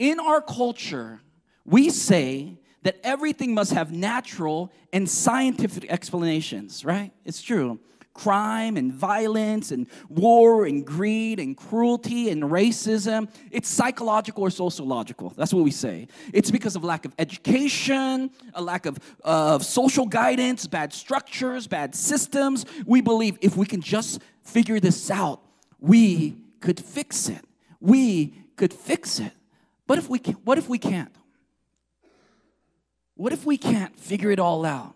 in 0.00 0.18
our 0.18 0.40
culture, 0.40 1.20
we 1.64 1.90
say 1.90 2.58
that 2.82 2.98
everything 3.04 3.54
must 3.54 3.72
have 3.72 3.92
natural 3.92 4.72
and 4.92 5.08
scientific 5.08 5.88
explanations, 5.90 6.84
right? 6.84 7.12
It's 7.24 7.42
true. 7.42 7.78
Crime 8.14 8.78
and 8.78 8.92
violence 8.92 9.70
and 9.70 9.86
war 10.08 10.64
and 10.64 10.84
greed 10.84 11.38
and 11.38 11.54
cruelty 11.54 12.30
and 12.30 12.42
racism, 12.44 13.30
it's 13.50 13.68
psychological 13.68 14.42
or 14.42 14.50
sociological. 14.50 15.34
That's 15.36 15.52
what 15.52 15.64
we 15.64 15.70
say. 15.70 16.08
It's 16.32 16.50
because 16.50 16.76
of 16.76 16.82
lack 16.82 17.04
of 17.04 17.14
education, 17.18 18.30
a 18.54 18.62
lack 18.62 18.86
of, 18.86 18.98
of 19.22 19.64
social 19.64 20.06
guidance, 20.06 20.66
bad 20.66 20.94
structures, 20.94 21.66
bad 21.66 21.94
systems. 21.94 22.64
We 22.86 23.02
believe 23.02 23.38
if 23.42 23.54
we 23.54 23.66
can 23.66 23.82
just 23.82 24.22
figure 24.42 24.80
this 24.80 25.10
out, 25.10 25.42
we 25.78 26.38
could 26.60 26.80
fix 26.80 27.28
it. 27.28 27.44
We 27.80 28.34
could 28.56 28.72
fix 28.72 29.20
it. 29.20 29.32
What 29.90 29.98
if 29.98 30.08
we 30.08 30.20
can, 30.20 30.34
what 30.44 30.56
if 30.56 30.68
we 30.68 30.78
can't? 30.78 31.12
What 33.16 33.32
if 33.32 33.44
we 33.44 33.56
can't 33.56 33.98
figure 33.98 34.30
it 34.30 34.38
all 34.38 34.64
out? 34.64 34.94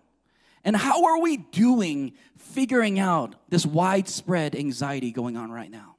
And 0.63 0.77
how 0.77 1.07
are 1.07 1.21
we 1.21 1.37
doing 1.37 2.13
figuring 2.39 3.01
out 3.01 3.35
this 3.49 3.67
widespread 3.67 4.55
anxiety 4.55 5.11
going 5.11 5.37
on 5.37 5.51
right 5.51 5.69
now? 5.69 5.97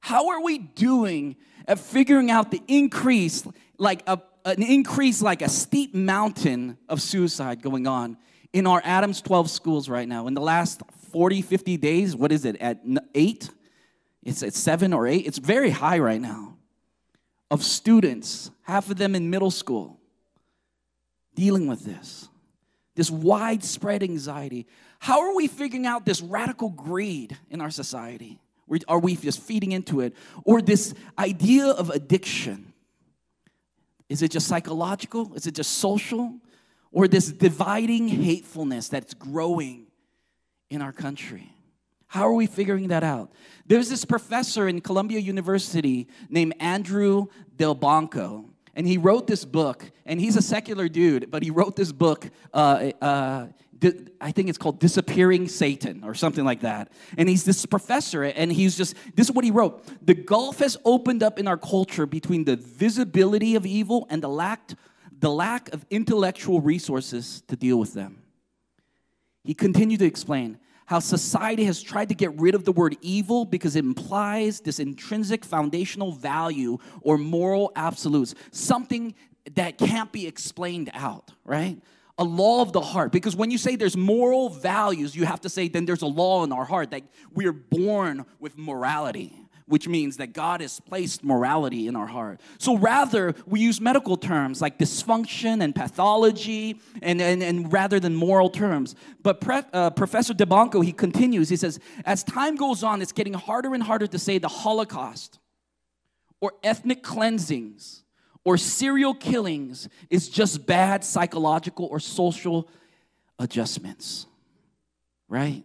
How 0.00 0.30
are 0.30 0.42
we 0.42 0.56
doing 0.56 1.36
at 1.66 1.78
figuring 1.78 2.30
out 2.30 2.50
the 2.50 2.62
increase, 2.68 3.46
like 3.76 4.02
a, 4.06 4.18
an 4.46 4.62
increase 4.62 5.20
like 5.20 5.42
a 5.42 5.50
steep 5.50 5.94
mountain 5.94 6.78
of 6.88 7.02
suicide 7.02 7.60
going 7.60 7.86
on 7.86 8.16
in 8.54 8.66
our 8.66 8.80
Adams 8.82 9.20
12 9.20 9.50
schools 9.50 9.90
right 9.90 10.08
now? 10.08 10.26
In 10.26 10.32
the 10.32 10.40
last 10.40 10.80
40, 11.12 11.42
50 11.42 11.76
days, 11.76 12.16
what 12.16 12.32
is 12.32 12.46
it, 12.46 12.56
at 12.62 12.80
eight? 13.14 13.50
It's 14.22 14.42
at 14.42 14.54
seven 14.54 14.94
or 14.94 15.06
eight. 15.06 15.26
It's 15.26 15.36
very 15.36 15.68
high 15.68 15.98
right 15.98 16.22
now 16.22 16.54
of 17.50 17.62
students, 17.62 18.50
half 18.62 18.90
of 18.90 18.98
them 18.98 19.14
in 19.14 19.30
middle 19.30 19.50
school, 19.50 19.98
dealing 21.34 21.66
with 21.66 21.84
this, 21.84 22.28
this 22.94 23.10
widespread 23.10 24.02
anxiety. 24.02 24.66
How 24.98 25.20
are 25.20 25.34
we 25.34 25.46
figuring 25.46 25.86
out 25.86 26.04
this 26.04 26.20
radical 26.20 26.70
greed 26.70 27.36
in 27.50 27.60
our 27.60 27.70
society? 27.70 28.40
Are 28.86 28.98
we 28.98 29.16
just 29.16 29.40
feeding 29.40 29.72
into 29.72 30.00
it? 30.00 30.14
Or 30.44 30.60
this 30.60 30.94
idea 31.18 31.68
of 31.68 31.90
addiction? 31.90 32.72
Is 34.08 34.22
it 34.22 34.30
just 34.30 34.46
psychological? 34.46 35.32
Is 35.34 35.46
it 35.46 35.54
just 35.54 35.78
social? 35.78 36.34
Or 36.90 37.08
this 37.08 37.30
dividing 37.30 38.08
hatefulness 38.08 38.88
that's 38.88 39.14
growing 39.14 39.86
in 40.70 40.82
our 40.82 40.92
country? 40.92 41.52
How 42.08 42.26
are 42.26 42.32
we 42.32 42.46
figuring 42.46 42.88
that 42.88 43.04
out? 43.04 43.30
There's 43.66 43.90
this 43.90 44.04
professor 44.04 44.66
in 44.66 44.80
Columbia 44.80 45.20
University 45.20 46.08
named 46.30 46.54
Andrew 46.58 47.26
Delbanco, 47.56 48.46
and 48.74 48.86
he 48.86 48.96
wrote 48.96 49.26
this 49.26 49.44
book, 49.44 49.84
and 50.06 50.18
he's 50.18 50.36
a 50.36 50.42
secular 50.42 50.88
dude, 50.88 51.30
but 51.30 51.42
he 51.42 51.50
wrote 51.50 51.76
this 51.76 51.92
book. 51.92 52.30
Uh, 52.52 52.92
uh, 53.02 53.46
I 54.20 54.32
think 54.32 54.48
it's 54.48 54.58
called 54.58 54.80
Disappearing 54.80 55.48
Satan 55.48 56.02
or 56.02 56.14
something 56.14 56.44
like 56.44 56.62
that. 56.62 56.90
And 57.16 57.28
he's 57.28 57.44
this 57.44 57.64
professor, 57.66 58.24
and 58.24 58.50
he's 58.50 58.76
just, 58.76 58.96
this 59.14 59.28
is 59.28 59.32
what 59.32 59.44
he 59.44 59.50
wrote 59.50 59.84
The 60.04 60.14
gulf 60.14 60.60
has 60.60 60.78
opened 60.86 61.22
up 61.22 61.38
in 61.38 61.46
our 61.46 61.58
culture 61.58 62.06
between 62.06 62.44
the 62.44 62.56
visibility 62.56 63.54
of 63.54 63.66
evil 63.66 64.06
and 64.08 64.22
the 64.22 64.28
lack, 64.28 64.72
the 65.20 65.30
lack 65.30 65.72
of 65.74 65.84
intellectual 65.90 66.60
resources 66.62 67.42
to 67.48 67.56
deal 67.56 67.78
with 67.78 67.92
them. 67.92 68.22
He 69.44 69.54
continued 69.54 70.00
to 70.00 70.06
explain 70.06 70.58
how 70.88 70.98
society 70.98 71.64
has 71.64 71.82
tried 71.82 72.08
to 72.08 72.14
get 72.14 72.32
rid 72.40 72.54
of 72.54 72.64
the 72.64 72.72
word 72.72 72.96
evil 73.02 73.44
because 73.44 73.76
it 73.76 73.84
implies 73.84 74.60
this 74.60 74.78
intrinsic 74.78 75.44
foundational 75.44 76.12
value 76.12 76.78
or 77.02 77.18
moral 77.18 77.70
absolutes, 77.76 78.34
something 78.52 79.14
that 79.54 79.76
can't 79.76 80.10
be 80.12 80.26
explained 80.26 80.90
out, 80.94 81.30
right? 81.44 81.78
A 82.16 82.24
law 82.24 82.62
of 82.62 82.72
the 82.72 82.80
heart. 82.80 83.12
Because 83.12 83.36
when 83.36 83.50
you 83.50 83.58
say 83.58 83.76
there's 83.76 83.98
moral 83.98 84.48
values, 84.48 85.14
you 85.14 85.26
have 85.26 85.42
to 85.42 85.50
say 85.50 85.68
then 85.68 85.84
there's 85.84 86.00
a 86.00 86.06
law 86.06 86.42
in 86.42 86.52
our 86.52 86.64
heart 86.64 86.90
that 86.92 87.02
we're 87.34 87.52
born 87.52 88.24
with 88.40 88.56
morality 88.56 89.47
which 89.68 89.86
means 89.86 90.16
that 90.16 90.32
God 90.32 90.60
has 90.60 90.80
placed 90.80 91.22
morality 91.22 91.86
in 91.86 91.94
our 91.94 92.06
heart. 92.06 92.40
So 92.58 92.76
rather, 92.76 93.34
we 93.46 93.60
use 93.60 93.80
medical 93.80 94.16
terms 94.16 94.60
like 94.60 94.78
dysfunction 94.78 95.62
and 95.62 95.74
pathology, 95.74 96.80
and, 97.02 97.20
and, 97.20 97.42
and 97.42 97.72
rather 97.72 98.00
than 98.00 98.14
moral 98.14 98.50
terms. 98.50 98.94
But 99.22 99.40
pre, 99.40 99.60
uh, 99.72 99.90
Professor 99.90 100.34
Delbanco, 100.34 100.84
he 100.84 100.92
continues, 100.92 101.48
he 101.48 101.56
says, 101.56 101.78
as 102.04 102.24
time 102.24 102.56
goes 102.56 102.82
on, 102.82 103.02
it's 103.02 103.12
getting 103.12 103.34
harder 103.34 103.74
and 103.74 103.82
harder 103.82 104.06
to 104.06 104.18
say 104.18 104.38
the 104.38 104.48
Holocaust 104.48 105.38
or 106.40 106.52
ethnic 106.62 107.02
cleansings 107.02 108.04
or 108.44 108.56
serial 108.56 109.14
killings 109.14 109.88
is 110.08 110.28
just 110.28 110.66
bad 110.66 111.04
psychological 111.04 111.86
or 111.86 112.00
social 112.00 112.68
adjustments, 113.38 114.26
right? 115.28 115.64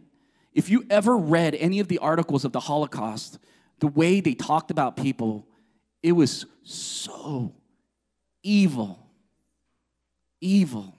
If 0.51 0.69
you 0.69 0.86
ever 0.89 1.17
read 1.17 1.55
any 1.55 1.79
of 1.79 1.88
the 1.88 2.00
articles 2.00 2.45
of 2.45 2.51
the 2.51 2.60
Holocaust, 2.60 3.39
the 3.79 3.87
way 3.87 4.21
they 4.21 4.33
talked 4.33 4.71
about 4.71 4.95
people, 4.95 5.47
it 6.01 6.13
was 6.13 6.45
so 6.63 7.53
evil. 8.43 8.99
evil. 10.41 10.95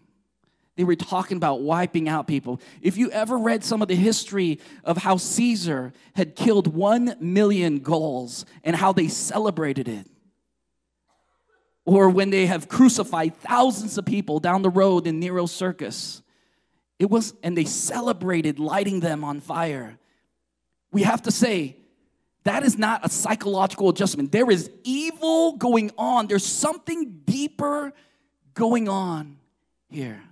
They 0.77 0.85
were 0.85 0.97
talking 0.97 1.37
about 1.37 1.61
wiping 1.61 2.09
out 2.09 2.27
people. 2.27 2.61
If 2.83 2.97
you 2.97 3.11
ever 3.11 3.39
read 3.39 3.63
some 3.63 3.81
of 3.81 3.89
the 3.89 3.95
history 3.95 4.59
of 4.83 4.97
how 4.97 5.19
Caesar 5.19 5.93
had 6.17 6.35
killed 6.35 6.75
one 6.75 7.17
million 7.21 7.79
Gauls 7.79 8.45
and 8.65 8.75
how 8.75 8.93
they 8.93 9.07
celebrated 9.07 9.87
it, 9.87 10.07
or 11.85 12.09
when 12.09 12.31
they 12.31 12.47
have 12.47 12.69
crucified 12.69 13.37
thousands 13.37 13.99
of 13.99 14.07
people 14.07 14.41
down 14.41 14.63
the 14.63 14.71
road 14.71 15.07
in 15.07 15.21
Nero's 15.21 15.53
circus, 15.53 16.23
it 16.99 17.11
was, 17.11 17.35
and 17.43 17.57
they 17.57 17.67
celebrated 17.67 18.59
lighting 18.59 19.01
them 19.01 19.23
on 19.23 19.41
fire. 19.41 19.99
We 20.91 21.03
have 21.03 21.23
to 21.23 21.31
say, 21.31 21.77
that 22.45 22.63
is 22.63 22.79
not 22.79 23.05
a 23.05 23.09
psychological 23.09 23.89
adjustment. 23.89 24.31
There 24.31 24.51
is 24.51 24.71
evil 24.85 25.57
going 25.57 25.91
on. 25.97 26.27
There's 26.27 26.45
something 26.45 27.23
deeper 27.25 27.93
going 28.53 28.89
on 28.89 29.39
here. 29.89 30.23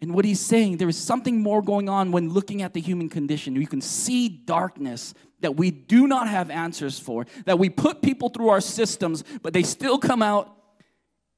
And 0.00 0.14
what 0.14 0.24
he's 0.24 0.40
saying, 0.40 0.76
there 0.76 0.88
is 0.88 0.96
something 0.96 1.40
more 1.40 1.62
going 1.62 1.88
on 1.88 2.12
when 2.12 2.30
looking 2.30 2.62
at 2.62 2.72
the 2.72 2.80
human 2.80 3.08
condition. 3.08 3.56
You 3.56 3.66
can 3.66 3.80
see 3.80 4.28
darkness 4.28 5.14
that 5.40 5.56
we 5.56 5.70
do 5.70 6.06
not 6.06 6.28
have 6.28 6.50
answers 6.50 6.98
for, 6.98 7.26
that 7.46 7.58
we 7.58 7.68
put 7.68 8.02
people 8.02 8.28
through 8.28 8.48
our 8.48 8.60
systems, 8.60 9.24
but 9.42 9.52
they 9.52 9.62
still 9.62 9.98
come 9.98 10.22
out 10.22 10.54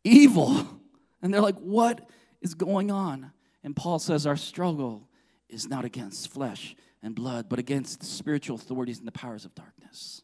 evil. 0.05 0.67
And 1.23 1.35
they're 1.35 1.43
like, 1.43 1.59
what 1.59 2.09
is 2.41 2.55
going 2.55 2.91
on? 2.91 3.31
And 3.63 3.77
Paul 3.77 3.99
says, 3.99 4.27
Our 4.27 4.39
struggle 4.39 5.07
is 5.51 5.69
not 5.69 5.85
against 5.85 6.31
flesh 6.31 6.75
and 7.03 7.15
blood, 7.15 7.49
but 7.49 7.59
against 7.59 8.01
the 8.01 8.07
spiritual 8.07 8.57
authorities 8.57 8.99
and 8.99 9.07
the 9.07 9.13
powers 9.13 9.45
of 9.45 9.55
darkness. 9.55 10.23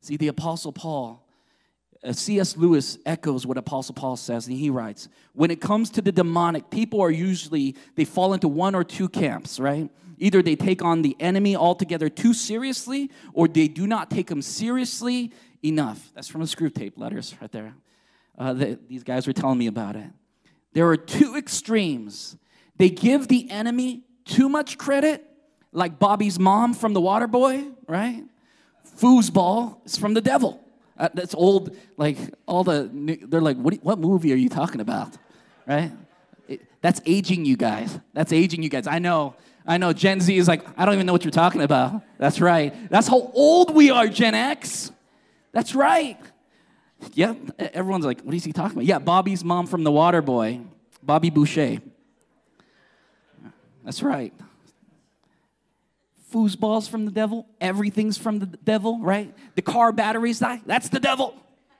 See, 0.00 0.16
the 0.16 0.28
Apostle 0.28 0.72
Paul, 0.72 1.26
uh, 2.02 2.12
C.S. 2.12 2.56
Lewis 2.56 2.98
echoes 3.04 3.46
what 3.46 3.58
Apostle 3.58 3.94
Paul 3.94 4.16
says, 4.16 4.46
and 4.46 4.56
he 4.56 4.70
writes 4.70 5.08
When 5.34 5.50
it 5.50 5.60
comes 5.60 5.90
to 5.90 6.02
the 6.02 6.12
demonic, 6.12 6.70
people 6.70 7.00
are 7.00 7.10
usually, 7.10 7.76
they 7.96 8.04
fall 8.04 8.32
into 8.32 8.48
one 8.48 8.74
or 8.74 8.84
two 8.84 9.08
camps, 9.08 9.60
right? 9.60 9.90
Either 10.18 10.42
they 10.42 10.56
take 10.56 10.82
on 10.82 11.02
the 11.02 11.16
enemy 11.18 11.56
altogether 11.56 12.08
too 12.08 12.34
seriously, 12.34 13.10
or 13.32 13.48
they 13.48 13.68
do 13.68 13.86
not 13.86 14.10
take 14.10 14.30
him 14.30 14.42
seriously 14.42 15.32
enough. 15.62 16.10
That's 16.14 16.28
from 16.28 16.42
the 16.42 16.46
Screwtape 16.46 16.98
letters 16.98 17.34
right 17.40 17.50
there. 17.52 17.74
Uh, 18.38 18.52
the, 18.54 18.78
these 18.88 19.02
guys 19.02 19.26
were 19.26 19.32
telling 19.32 19.58
me 19.58 19.66
about 19.66 19.96
it. 19.96 20.06
There 20.72 20.88
are 20.88 20.96
two 20.96 21.36
extremes. 21.36 22.36
They 22.76 22.90
give 22.90 23.28
the 23.28 23.50
enemy 23.50 24.04
too 24.24 24.48
much 24.48 24.78
credit, 24.78 25.26
like 25.72 25.98
Bobby's 25.98 26.38
mom 26.38 26.74
from 26.74 26.94
The 26.94 27.00
Water 27.00 27.26
Boy, 27.26 27.64
right? 27.86 28.24
Foosball 28.98 29.84
is 29.86 29.96
from 29.96 30.14
the 30.14 30.20
devil. 30.20 30.62
Uh, 30.98 31.08
that's 31.14 31.34
old, 31.34 31.76
like 31.96 32.18
all 32.46 32.64
the, 32.64 32.90
they're 33.28 33.40
like, 33.40 33.56
what, 33.56 33.74
what 33.82 33.98
movie 33.98 34.32
are 34.32 34.36
you 34.36 34.48
talking 34.48 34.80
about, 34.80 35.16
right? 35.66 35.92
It, 36.48 36.60
that's 36.82 37.00
aging 37.06 37.44
you 37.44 37.56
guys. 37.56 37.98
That's 38.12 38.32
aging 38.32 38.62
you 38.62 38.68
guys. 38.68 38.86
I 38.86 38.98
know, 38.98 39.34
I 39.66 39.78
know. 39.78 39.92
Gen 39.92 40.20
Z 40.20 40.36
is 40.36 40.48
like, 40.48 40.66
I 40.76 40.84
don't 40.84 40.94
even 40.94 41.06
know 41.06 41.12
what 41.12 41.24
you're 41.24 41.30
talking 41.30 41.62
about. 41.62 42.02
That's 42.18 42.40
right. 42.40 42.74
That's 42.90 43.08
how 43.08 43.30
old 43.32 43.74
we 43.74 43.90
are, 43.90 44.08
Gen 44.08 44.34
X. 44.34 44.92
That's 45.52 45.74
right. 45.74 46.18
Yep. 47.14 47.36
Everyone's 47.58 48.04
like, 48.04 48.20
what 48.20 48.34
is 48.34 48.44
he 48.44 48.52
talking 48.52 48.76
about? 48.76 48.84
Yeah, 48.84 48.98
Bobby's 48.98 49.42
mom 49.42 49.66
from 49.66 49.84
The 49.84 49.92
Water 49.92 50.20
Boy, 50.20 50.60
Bobby 51.02 51.30
Boucher. 51.30 51.80
That's 53.84 54.02
right 54.02 54.34
foosballs 56.30 56.88
from 56.88 57.04
the 57.04 57.10
devil, 57.10 57.46
everything's 57.60 58.18
from 58.18 58.38
the 58.38 58.46
devil, 58.46 58.98
right? 59.00 59.34
The 59.54 59.62
car 59.62 59.92
batteries 59.92 60.38
die, 60.38 60.60
that's 60.66 60.88
the 60.88 61.00
devil, 61.00 61.34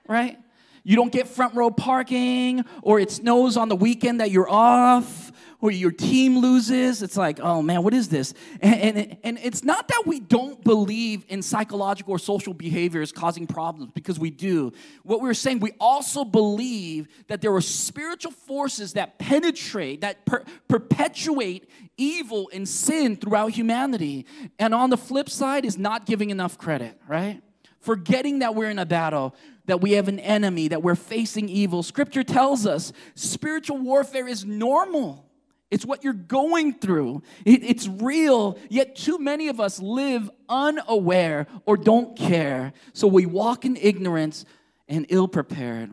right? 0.07 0.37
You 0.83 0.95
don't 0.95 1.11
get 1.11 1.27
front 1.27 1.53
row 1.55 1.69
parking, 1.69 2.65
or 2.81 2.99
it 2.99 3.11
snows 3.11 3.55
on 3.55 3.69
the 3.69 3.75
weekend 3.75 4.19
that 4.19 4.31
you're 4.31 4.49
off, 4.49 5.30
or 5.61 5.71
your 5.71 5.91
team 5.91 6.39
loses. 6.39 7.01
It's 7.01 7.15
like, 7.15 7.39
oh 7.39 7.61
man, 7.61 7.83
what 7.83 7.93
is 7.93 8.09
this? 8.09 8.33
And, 8.59 8.97
and, 8.97 9.17
and 9.23 9.39
it's 9.41 9.63
not 9.63 9.87
that 9.87 10.03
we 10.05 10.19
don't 10.19 10.63
believe 10.63 11.23
in 11.29 11.41
psychological 11.41 12.13
or 12.13 12.19
social 12.19 12.53
behaviors 12.53 13.11
causing 13.11 13.47
problems, 13.47 13.91
because 13.93 14.19
we 14.19 14.31
do. 14.31 14.73
What 15.03 15.21
we're 15.21 15.33
saying, 15.33 15.59
we 15.59 15.71
also 15.79 16.25
believe 16.25 17.07
that 17.27 17.41
there 17.41 17.53
are 17.53 17.61
spiritual 17.61 18.31
forces 18.31 18.93
that 18.93 19.19
penetrate, 19.19 20.01
that 20.01 20.25
per- 20.25 20.43
perpetuate 20.67 21.69
evil 21.95 22.49
and 22.51 22.67
sin 22.67 23.15
throughout 23.15 23.51
humanity. 23.51 24.25
And 24.57 24.73
on 24.73 24.89
the 24.89 24.97
flip 24.97 25.29
side 25.29 25.65
is 25.65 25.77
not 25.77 26.05
giving 26.05 26.31
enough 26.31 26.57
credit, 26.57 26.99
right? 27.07 27.41
Forgetting 27.79 28.39
that 28.39 28.55
we're 28.55 28.69
in 28.69 28.79
a 28.79 28.85
battle, 28.85 29.35
that 29.65 29.81
we 29.81 29.91
have 29.91 30.07
an 30.07 30.19
enemy, 30.19 30.67
that 30.69 30.81
we're 30.81 30.95
facing 30.95 31.49
evil. 31.49 31.83
Scripture 31.83 32.23
tells 32.23 32.65
us 32.65 32.91
spiritual 33.15 33.77
warfare 33.77 34.27
is 34.27 34.43
normal. 34.43 35.30
It's 35.71 35.85
what 35.85 36.03
you're 36.03 36.13
going 36.13 36.73
through. 36.73 37.23
It, 37.45 37.63
it's 37.63 37.87
real, 37.87 38.59
yet 38.69 38.95
too 38.95 39.17
many 39.17 39.47
of 39.47 39.61
us 39.61 39.79
live 39.79 40.29
unaware 40.49 41.47
or 41.65 41.77
don't 41.77 42.17
care. 42.17 42.73
So 42.93 43.07
we 43.07 43.25
walk 43.25 43.63
in 43.63 43.77
ignorance 43.77 44.45
and 44.89 45.05
ill 45.09 45.29
prepared. 45.29 45.91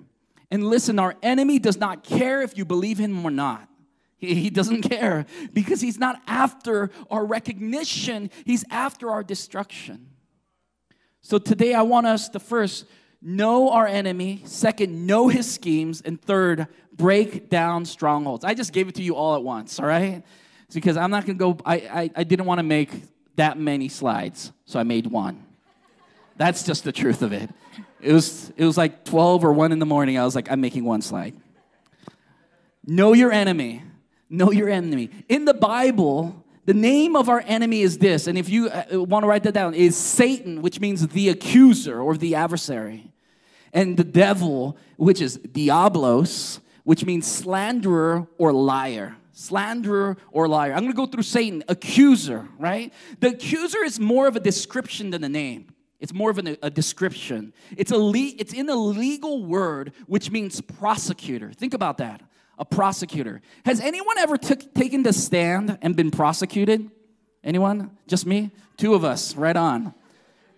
And 0.50 0.64
listen, 0.64 0.98
our 0.98 1.14
enemy 1.22 1.60
does 1.60 1.78
not 1.78 2.02
care 2.02 2.42
if 2.42 2.58
you 2.58 2.64
believe 2.64 2.98
him 2.98 3.24
or 3.24 3.30
not. 3.30 3.68
He, 4.16 4.34
he 4.34 4.50
doesn't 4.50 4.82
care 4.82 5.26
because 5.52 5.80
he's 5.80 5.98
not 5.98 6.20
after 6.26 6.90
our 7.08 7.24
recognition, 7.24 8.30
he's 8.44 8.64
after 8.70 9.10
our 9.10 9.22
destruction. 9.22 10.08
So 11.20 11.38
today 11.38 11.74
I 11.74 11.82
want 11.82 12.06
us 12.06 12.28
to 12.30 12.40
first 12.40 12.84
know 13.20 13.70
our 13.70 13.86
enemy, 13.86 14.42
second, 14.44 15.06
know 15.06 15.28
his 15.28 15.50
schemes, 15.50 16.00
and 16.00 16.20
third, 16.20 16.66
break 16.92 17.48
down 17.48 17.84
strongholds. 17.84 18.44
I 18.44 18.54
just 18.54 18.72
gave 18.72 18.88
it 18.88 18.94
to 18.96 19.02
you 19.02 19.14
all 19.14 19.34
at 19.34 19.42
once, 19.42 19.78
all 19.78 19.86
right? 19.86 20.22
It's 20.66 20.74
because 20.74 20.96
I'm 20.96 21.10
not 21.10 21.26
gonna 21.26 21.38
go, 21.38 21.58
I, 21.64 21.74
I, 21.76 22.10
I 22.16 22.24
didn't 22.24 22.46
wanna 22.46 22.62
make 22.62 22.90
that 23.36 23.58
many 23.58 23.88
slides, 23.88 24.52
so 24.64 24.78
I 24.78 24.82
made 24.82 25.06
one. 25.06 25.44
That's 26.36 26.62
just 26.64 26.84
the 26.84 26.92
truth 26.92 27.22
of 27.22 27.32
it. 27.32 27.50
It 28.00 28.12
was, 28.12 28.52
it 28.56 28.64
was 28.64 28.76
like 28.76 29.04
12 29.04 29.44
or 29.44 29.52
1 29.52 29.72
in 29.72 29.80
the 29.80 29.86
morning. 29.86 30.18
I 30.18 30.24
was 30.24 30.34
like, 30.34 30.50
I'm 30.50 30.60
making 30.60 30.84
one 30.84 31.02
slide. 31.02 31.34
Know 32.86 33.12
your 33.12 33.32
enemy. 33.32 33.82
Know 34.30 34.52
your 34.52 34.68
enemy. 34.68 35.10
In 35.28 35.44
the 35.44 35.54
Bible, 35.54 36.44
the 36.68 36.74
name 36.74 37.16
of 37.16 37.30
our 37.30 37.42
enemy 37.46 37.80
is 37.80 37.96
this, 37.96 38.26
and 38.26 38.36
if 38.36 38.50
you 38.50 38.68
uh, 38.68 38.84
want 39.02 39.22
to 39.22 39.26
write 39.26 39.42
that 39.44 39.54
down, 39.54 39.72
is 39.72 39.96
Satan, 39.96 40.60
which 40.60 40.80
means 40.80 41.08
the 41.08 41.30
accuser 41.30 41.98
or 41.98 42.14
the 42.14 42.34
adversary. 42.34 43.10
And 43.72 43.96
the 43.96 44.04
devil, 44.04 44.76
which 44.98 45.22
is 45.22 45.38
diablos, 45.38 46.60
which 46.84 47.06
means 47.06 47.26
slanderer 47.26 48.28
or 48.36 48.52
liar. 48.52 49.16
Slanderer 49.32 50.18
or 50.30 50.46
liar. 50.46 50.74
I'm 50.74 50.82
gonna 50.82 50.92
go 50.92 51.06
through 51.06 51.22
Satan, 51.22 51.64
accuser, 51.68 52.46
right? 52.58 52.92
The 53.20 53.28
accuser 53.28 53.82
is 53.82 53.98
more 53.98 54.26
of 54.26 54.36
a 54.36 54.40
description 54.40 55.08
than 55.08 55.24
a 55.24 55.28
name. 55.30 55.72
It's 56.00 56.12
more 56.12 56.28
of 56.28 56.36
an, 56.36 56.58
a 56.62 56.68
description. 56.68 57.54
It's, 57.78 57.92
a 57.92 57.96
le- 57.96 58.34
it's 58.36 58.52
in 58.52 58.68
a 58.68 58.76
legal 58.76 59.42
word, 59.42 59.94
which 60.06 60.30
means 60.30 60.60
prosecutor. 60.60 61.50
Think 61.50 61.72
about 61.72 61.96
that 61.96 62.20
a 62.58 62.64
prosecutor. 62.64 63.40
Has 63.64 63.80
anyone 63.80 64.18
ever 64.18 64.36
took, 64.36 64.74
taken 64.74 65.02
the 65.02 65.12
stand 65.12 65.78
and 65.80 65.94
been 65.94 66.10
prosecuted? 66.10 66.90
Anyone? 67.44 67.96
Just 68.06 68.26
me? 68.26 68.50
Two 68.76 68.94
of 68.94 69.04
us, 69.04 69.36
right 69.36 69.56
on. 69.56 69.94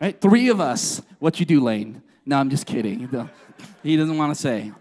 Right? 0.00 0.18
Three 0.18 0.48
of 0.48 0.60
us. 0.60 1.02
What 1.18 1.38
you 1.38 1.46
do, 1.46 1.60
Lane? 1.60 2.02
No, 2.24 2.38
I'm 2.38 2.50
just 2.50 2.66
kidding. 2.66 3.08
He 3.82 3.96
doesn't 3.96 4.16
want 4.16 4.34
to 4.34 4.40
say. 4.40 4.72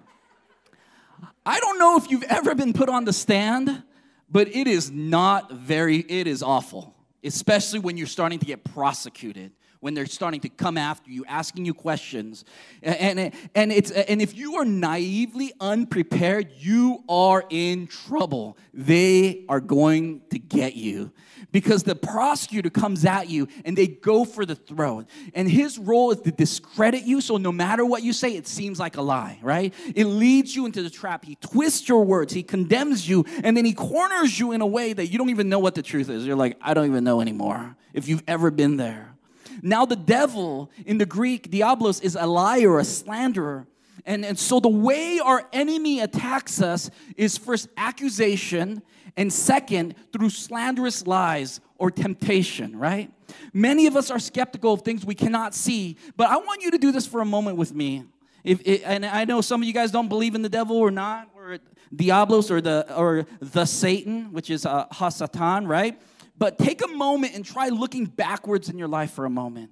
I 1.46 1.60
don't 1.60 1.80
know 1.80 1.98
if 1.98 2.10
you've 2.10 2.24
ever 2.24 2.56
been 2.56 2.74
put 2.74 2.90
on 2.90 3.06
the 3.06 3.14
stand, 3.14 3.84
but 4.30 4.48
it 4.48 4.68
is 4.68 4.92
not 4.92 5.52
very, 5.52 5.98
it 5.98 6.28
is 6.28 6.44
awful, 6.44 6.94
especially 7.24 7.80
when 7.80 7.98
you're 7.98 8.08
starting 8.08 8.40
to 8.40 8.46
get 8.46 8.64
prosecuted 8.64 9.52
when 9.80 9.94
they're 9.94 10.06
starting 10.06 10.42
to 10.42 10.50
come 10.50 10.78
after 10.78 11.10
you, 11.10 11.24
asking 11.26 11.66
you 11.66 11.74
questions. 11.74 12.44
And, 12.82 13.32
and, 13.56 13.72
it's, 13.72 13.92
and 13.92 14.22
if 14.22 14.36
you 14.36 14.56
are 14.58 14.66
naively 14.66 15.54
unprepared, 15.60 16.52
you 16.58 17.04
are 17.08 17.46
in 17.50 17.88
trouble. 17.88 18.58
They 18.74 19.46
are 19.48 19.62
going 19.62 20.22
to 20.32 20.40
get 20.40 20.76
you 20.76 21.12
because 21.52 21.84
the 21.84 21.96
prosecutor 21.96 22.70
comes 22.70 23.06
at 23.06 23.30
you 23.30 23.48
and 23.64 23.78
they 23.78 23.88
go 23.88 24.26
for 24.26 24.46
the 24.46 24.56
throat. 24.56 25.08
And 25.34 25.50
his 25.50 25.80
role 25.80 26.12
is 26.12 26.20
to 26.22 26.32
discredit 26.32 27.04
you, 27.04 27.22
so 27.22 27.38
no 27.38 27.52
matter 27.52 27.86
what 27.86 28.04
you 28.04 28.12
say, 28.12 28.36
it 28.36 28.48
seems 28.48 28.80
like 28.80 28.98
a 28.98 29.02
lie, 29.02 29.40
right? 29.42 29.74
It 29.96 30.06
leads 30.06 30.56
you 30.56 30.66
into 30.66 30.84
the 30.84 30.90
trap. 30.90 31.24
He 31.24 31.36
twists 31.36 31.88
your 31.88 32.04
words, 32.04 32.34
he 32.34 32.44
condemns 32.44 33.08
you, 33.08 33.26
and 33.44 33.56
then 33.56 33.64
he 33.64 33.74
corners 33.74 34.38
you 34.38 34.52
in 34.52 34.62
a 34.62 34.68
way 34.68 34.92
that 34.92 35.08
you 35.08 35.18
don't 35.18 35.30
even 35.30 35.48
know 35.48 35.60
what 35.60 35.76
the 35.76 35.82
truth 35.82 36.10
is. 36.10 36.26
You're 36.26 36.36
like, 36.36 36.58
I 36.62 36.74
don't 36.74 36.86
even 36.86 37.04
know 37.06 37.22
anymore 37.22 37.78
if 37.94 38.08
you've 38.08 38.24
ever 38.28 38.52
been 38.52 38.78
there. 38.78 39.16
Now, 39.62 39.86
the 39.86 39.96
devil 39.96 40.72
in 40.86 40.98
the 40.98 41.06
Greek, 41.06 41.50
diablos, 41.50 42.00
is 42.02 42.16
a 42.16 42.26
liar, 42.26 42.80
a 42.80 42.84
slanderer. 42.84 43.68
And, 44.06 44.26
and 44.26 44.40
so 44.40 44.60
the 44.60 44.70
way 44.70 45.20
our 45.24 45.48
enemy 45.52 46.00
attacks 46.00 46.62
us 46.62 46.90
is 47.18 47.38
first 47.38 47.68
accusation, 47.78 48.82
and 49.18 49.32
second, 49.32 49.96
through 50.14 50.30
slanderous 50.30 51.06
lies 51.06 51.60
or 51.78 51.92
temptation, 51.92 52.78
right? 52.78 53.12
Many 53.54 53.88
of 53.88 53.96
us 53.96 54.10
are 54.10 54.20
skeptical 54.20 54.74
of 54.74 54.82
things 54.82 55.06
we 55.06 55.16
cannot 55.16 55.54
see, 55.54 55.98
but 56.16 56.30
I 56.30 56.38
want 56.38 56.62
you 56.62 56.72
to 56.72 56.78
do 56.78 56.92
this 56.92 57.06
for 57.06 57.22
a 57.22 57.26
moment 57.26 57.58
with 57.58 57.74
me. 57.74 58.06
If, 58.44 58.62
and 58.86 59.06
I 59.06 59.26
know 59.26 59.42
some 59.42 59.62
of 59.62 59.68
you 59.68 59.74
guys 59.74 59.92
don't 59.92 60.08
believe 60.08 60.34
in 60.34 60.42
the 60.42 60.50
devil 60.50 60.78
or 60.78 60.92
not, 60.92 61.30
or 61.36 61.40
or 61.50 61.60
Diablos 61.94 62.52
or 62.52 62.62
the 62.62 62.94
or 62.96 63.26
the 63.40 63.66
Satan, 63.66 64.32
which 64.32 64.50
is 64.50 64.66
uh, 64.66 64.86
Hasatan, 64.88 65.68
right? 65.68 66.00
But 66.40 66.58
take 66.58 66.82
a 66.82 66.88
moment 66.88 67.36
and 67.36 67.46
try 67.46 67.68
looking 67.68 68.06
backwards 68.06 68.70
in 68.70 68.78
your 68.78 68.88
life 68.88 69.12
for 69.12 69.26
a 69.26 69.30
moment. 69.30 69.72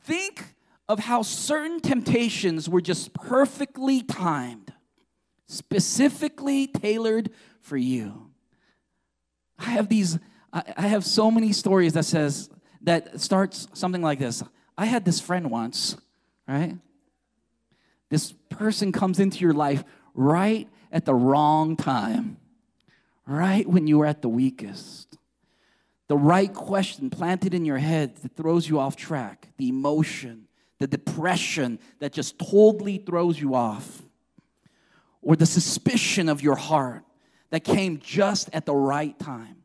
Think 0.00 0.54
of 0.88 0.98
how 0.98 1.20
certain 1.20 1.80
temptations 1.80 2.66
were 2.66 2.80
just 2.80 3.12
perfectly 3.12 4.02
timed, 4.02 4.72
specifically 5.46 6.66
tailored 6.66 7.30
for 7.60 7.76
you. 7.76 8.30
I 9.58 9.70
have 9.70 9.90
these 9.90 10.18
I 10.50 10.88
have 10.88 11.04
so 11.04 11.30
many 11.30 11.52
stories 11.52 11.92
that 11.92 12.06
says 12.06 12.48
that 12.80 13.20
starts 13.20 13.68
something 13.74 14.00
like 14.00 14.18
this. 14.18 14.42
I 14.78 14.86
had 14.86 15.04
this 15.04 15.20
friend 15.20 15.50
once, 15.50 15.94
right? 16.46 16.74
This 18.08 18.32
person 18.48 18.92
comes 18.92 19.20
into 19.20 19.40
your 19.40 19.52
life 19.52 19.84
right 20.14 20.68
at 20.90 21.04
the 21.04 21.14
wrong 21.14 21.76
time, 21.76 22.38
right 23.26 23.68
when 23.68 23.86
you 23.86 23.98
were 23.98 24.06
at 24.06 24.22
the 24.22 24.28
weakest. 24.30 25.18
The 26.08 26.16
right 26.16 26.52
question 26.52 27.10
planted 27.10 27.52
in 27.54 27.64
your 27.64 27.78
head 27.78 28.16
that 28.16 28.34
throws 28.34 28.68
you 28.68 28.78
off 28.80 28.96
track, 28.96 29.48
the 29.58 29.68
emotion, 29.68 30.48
the 30.78 30.86
depression 30.86 31.78
that 32.00 32.12
just 32.12 32.38
totally 32.38 32.98
throws 32.98 33.38
you 33.38 33.54
off, 33.54 34.02
or 35.20 35.36
the 35.36 35.46
suspicion 35.46 36.28
of 36.28 36.42
your 36.42 36.56
heart 36.56 37.04
that 37.50 37.60
came 37.60 37.98
just 37.98 38.48
at 38.54 38.64
the 38.64 38.74
right 38.74 39.18
time. 39.18 39.56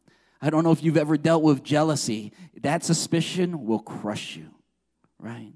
I 0.41 0.49
don't 0.49 0.65
know 0.65 0.71
if 0.71 0.83
you've 0.83 0.97
ever 0.97 1.15
dealt 1.15 1.43
with 1.43 1.63
jealousy. 1.63 2.33
That 2.61 2.83
suspicion 2.83 3.65
will 3.65 3.79
crush 3.79 4.35
you, 4.35 4.49
right? 5.19 5.53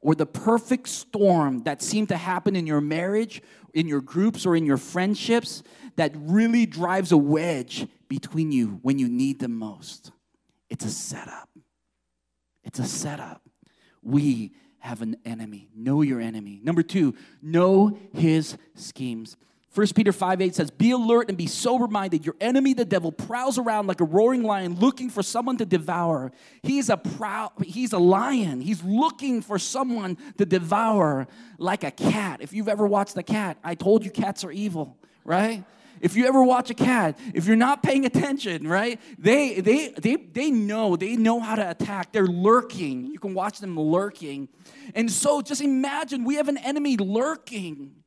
Or 0.00 0.14
the 0.14 0.24
perfect 0.24 0.88
storm 0.88 1.64
that 1.64 1.82
seemed 1.82 2.08
to 2.08 2.16
happen 2.16 2.56
in 2.56 2.66
your 2.66 2.80
marriage, 2.80 3.42
in 3.74 3.86
your 3.86 4.00
groups, 4.00 4.46
or 4.46 4.56
in 4.56 4.64
your 4.64 4.78
friendships 4.78 5.62
that 5.96 6.12
really 6.16 6.64
drives 6.64 7.12
a 7.12 7.18
wedge 7.18 7.86
between 8.08 8.50
you 8.50 8.78
when 8.80 8.98
you 8.98 9.08
need 9.08 9.40
them 9.40 9.54
most. 9.58 10.12
It's 10.70 10.84
a 10.84 10.90
setup. 10.90 11.48
It's 12.64 12.78
a 12.78 12.84
setup. 12.84 13.42
We 14.02 14.52
have 14.78 15.02
an 15.02 15.16
enemy. 15.24 15.68
Know 15.74 16.02
your 16.02 16.20
enemy. 16.20 16.60
Number 16.62 16.82
two, 16.82 17.14
know 17.42 17.98
his 18.14 18.56
schemes. 18.74 19.36
1 19.72 19.86
Peter 19.94 20.10
5 20.10 20.40
8 20.40 20.54
says, 20.54 20.70
Be 20.70 20.90
alert 20.90 21.28
and 21.28 21.38
be 21.38 21.46
sober 21.46 21.86
minded. 21.86 22.26
Your 22.26 22.34
enemy, 22.40 22.74
the 22.74 22.84
devil, 22.84 23.12
prowls 23.12 23.56
around 23.56 23.86
like 23.86 24.00
a 24.00 24.04
roaring 24.04 24.42
lion 24.42 24.74
looking 24.80 25.10
for 25.10 25.22
someone 25.22 25.58
to 25.58 25.66
devour. 25.66 26.32
He's 26.62 26.90
a 26.90 26.96
proud, 26.96 27.52
he's 27.64 27.92
a 27.92 27.98
lion. 27.98 28.60
He's 28.60 28.82
looking 28.82 29.42
for 29.42 29.60
someone 29.60 30.18
to 30.38 30.46
devour 30.46 31.28
like 31.58 31.84
a 31.84 31.92
cat. 31.92 32.40
If 32.40 32.52
you've 32.52 32.68
ever 32.68 32.84
watched 32.86 33.16
a 33.16 33.22
cat, 33.22 33.58
I 33.62 33.76
told 33.76 34.04
you 34.04 34.10
cats 34.10 34.42
are 34.42 34.50
evil, 34.50 34.96
right? 35.24 35.62
If 36.00 36.16
you 36.16 36.26
ever 36.26 36.42
watch 36.42 36.70
a 36.70 36.74
cat, 36.74 37.18
if 37.34 37.46
you're 37.46 37.56
not 37.56 37.82
paying 37.82 38.06
attention, 38.06 38.66
right? 38.66 39.00
They 39.18 39.60
they 39.60 39.90
they 39.90 40.16
they 40.16 40.50
know, 40.50 40.96
they 40.96 41.16
know 41.16 41.40
how 41.40 41.56
to 41.56 41.70
attack. 41.70 42.12
They're 42.12 42.26
lurking. 42.26 43.06
You 43.06 43.18
can 43.18 43.34
watch 43.34 43.58
them 43.58 43.78
lurking. 43.78 44.48
And 44.94 45.10
so 45.10 45.42
just 45.42 45.60
imagine 45.60 46.24
we 46.24 46.36
have 46.36 46.48
an 46.48 46.58
enemy 46.58 46.96
lurking 46.96 48.00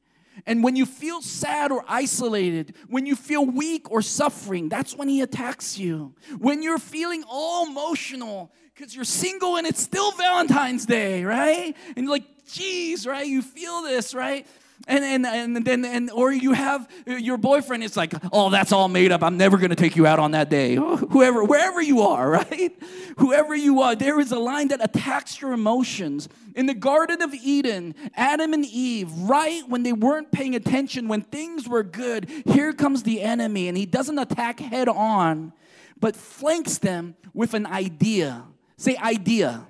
and 0.46 0.64
when 0.64 0.76
you 0.76 0.86
feel 0.86 1.22
sad 1.22 1.72
or 1.72 1.86
isolated, 1.88 2.76
when 2.88 3.06
you 3.06 3.16
feel 3.16 3.46
weak 3.46 3.92
or 3.92 4.02
suffering, 4.02 4.68
that's 4.68 4.96
when 4.96 5.08
he 5.08 5.22
attacks 5.22 5.78
you. 5.78 6.16
When 6.40 6.64
you're 6.64 6.80
feeling 6.80 7.24
all 7.28 7.68
emotional 7.68 8.52
because 8.74 8.96
you're 8.96 9.06
single 9.06 9.58
and 9.58 9.68
it's 9.68 9.82
still 9.82 10.12
Valentine's 10.14 10.86
Day, 10.86 11.24
right? 11.24 11.76
And 11.96 12.10
like, 12.10 12.24
geez, 12.52 13.06
right? 13.06 13.26
You 13.26 13.42
feel 13.42 13.84
this, 13.84 14.16
right? 14.16 14.48
And 14.88 15.04
and 15.04 15.26
and 15.26 15.66
then 15.66 15.86
and 15.86 16.12
or 16.12 16.32
you 16.32 16.54
have 16.54 16.90
uh, 17.08 17.14
your 17.14 17.38
boyfriend 17.38 17.84
it's 17.84 17.96
like 17.96 18.14
oh 18.32 18.50
that's 18.50 18.72
all 18.72 18.88
made 18.88 19.12
up. 19.12 19.24
I'm 19.24 19.38
never 19.38 19.58
going 19.58 19.70
to 19.70 19.76
take 19.76 19.96
you 19.96 20.06
out 20.06 20.20
on 20.20 20.32
that 20.32 20.50
day. 20.50 20.76
Whoever 21.12 21.44
wherever 21.44 21.82
you 21.82 22.02
are 22.02 22.30
right? 22.32 22.76
Whoever 23.18 23.56
you 23.56 23.82
are 23.82 23.96
there 23.96 24.20
is 24.20 24.32
a 24.32 24.40
line 24.40 24.70
that 24.70 24.84
attacks 24.84 25.42
your 25.42 25.54
emotions. 25.54 26.30
In 26.56 26.66
the 26.68 26.74
garden 26.74 27.22
of 27.22 27.34
eden 27.34 27.96
adam 28.16 28.54
and 28.54 28.66
eve 28.66 29.12
right 29.12 29.64
when 29.68 29.84
they 29.84 29.94
weren't 29.94 30.32
paying 30.32 30.56
attention 30.56 31.08
when 31.08 31.22
things 31.22 31.68
were 31.68 31.84
good 31.84 32.30
here 32.46 32.74
comes 32.74 33.04
the 33.04 33.22
enemy 33.22 33.68
and 33.68 33.78
he 33.78 33.86
doesn't 33.86 34.20
attack 34.20 34.60
head 34.60 34.88
on 34.88 35.54
but 36.00 36.16
flanks 36.16 36.80
them 36.80 37.16
with 37.34 37.54
an 37.54 37.66
idea. 37.66 38.44
Say 38.78 38.98
idea 38.98 39.66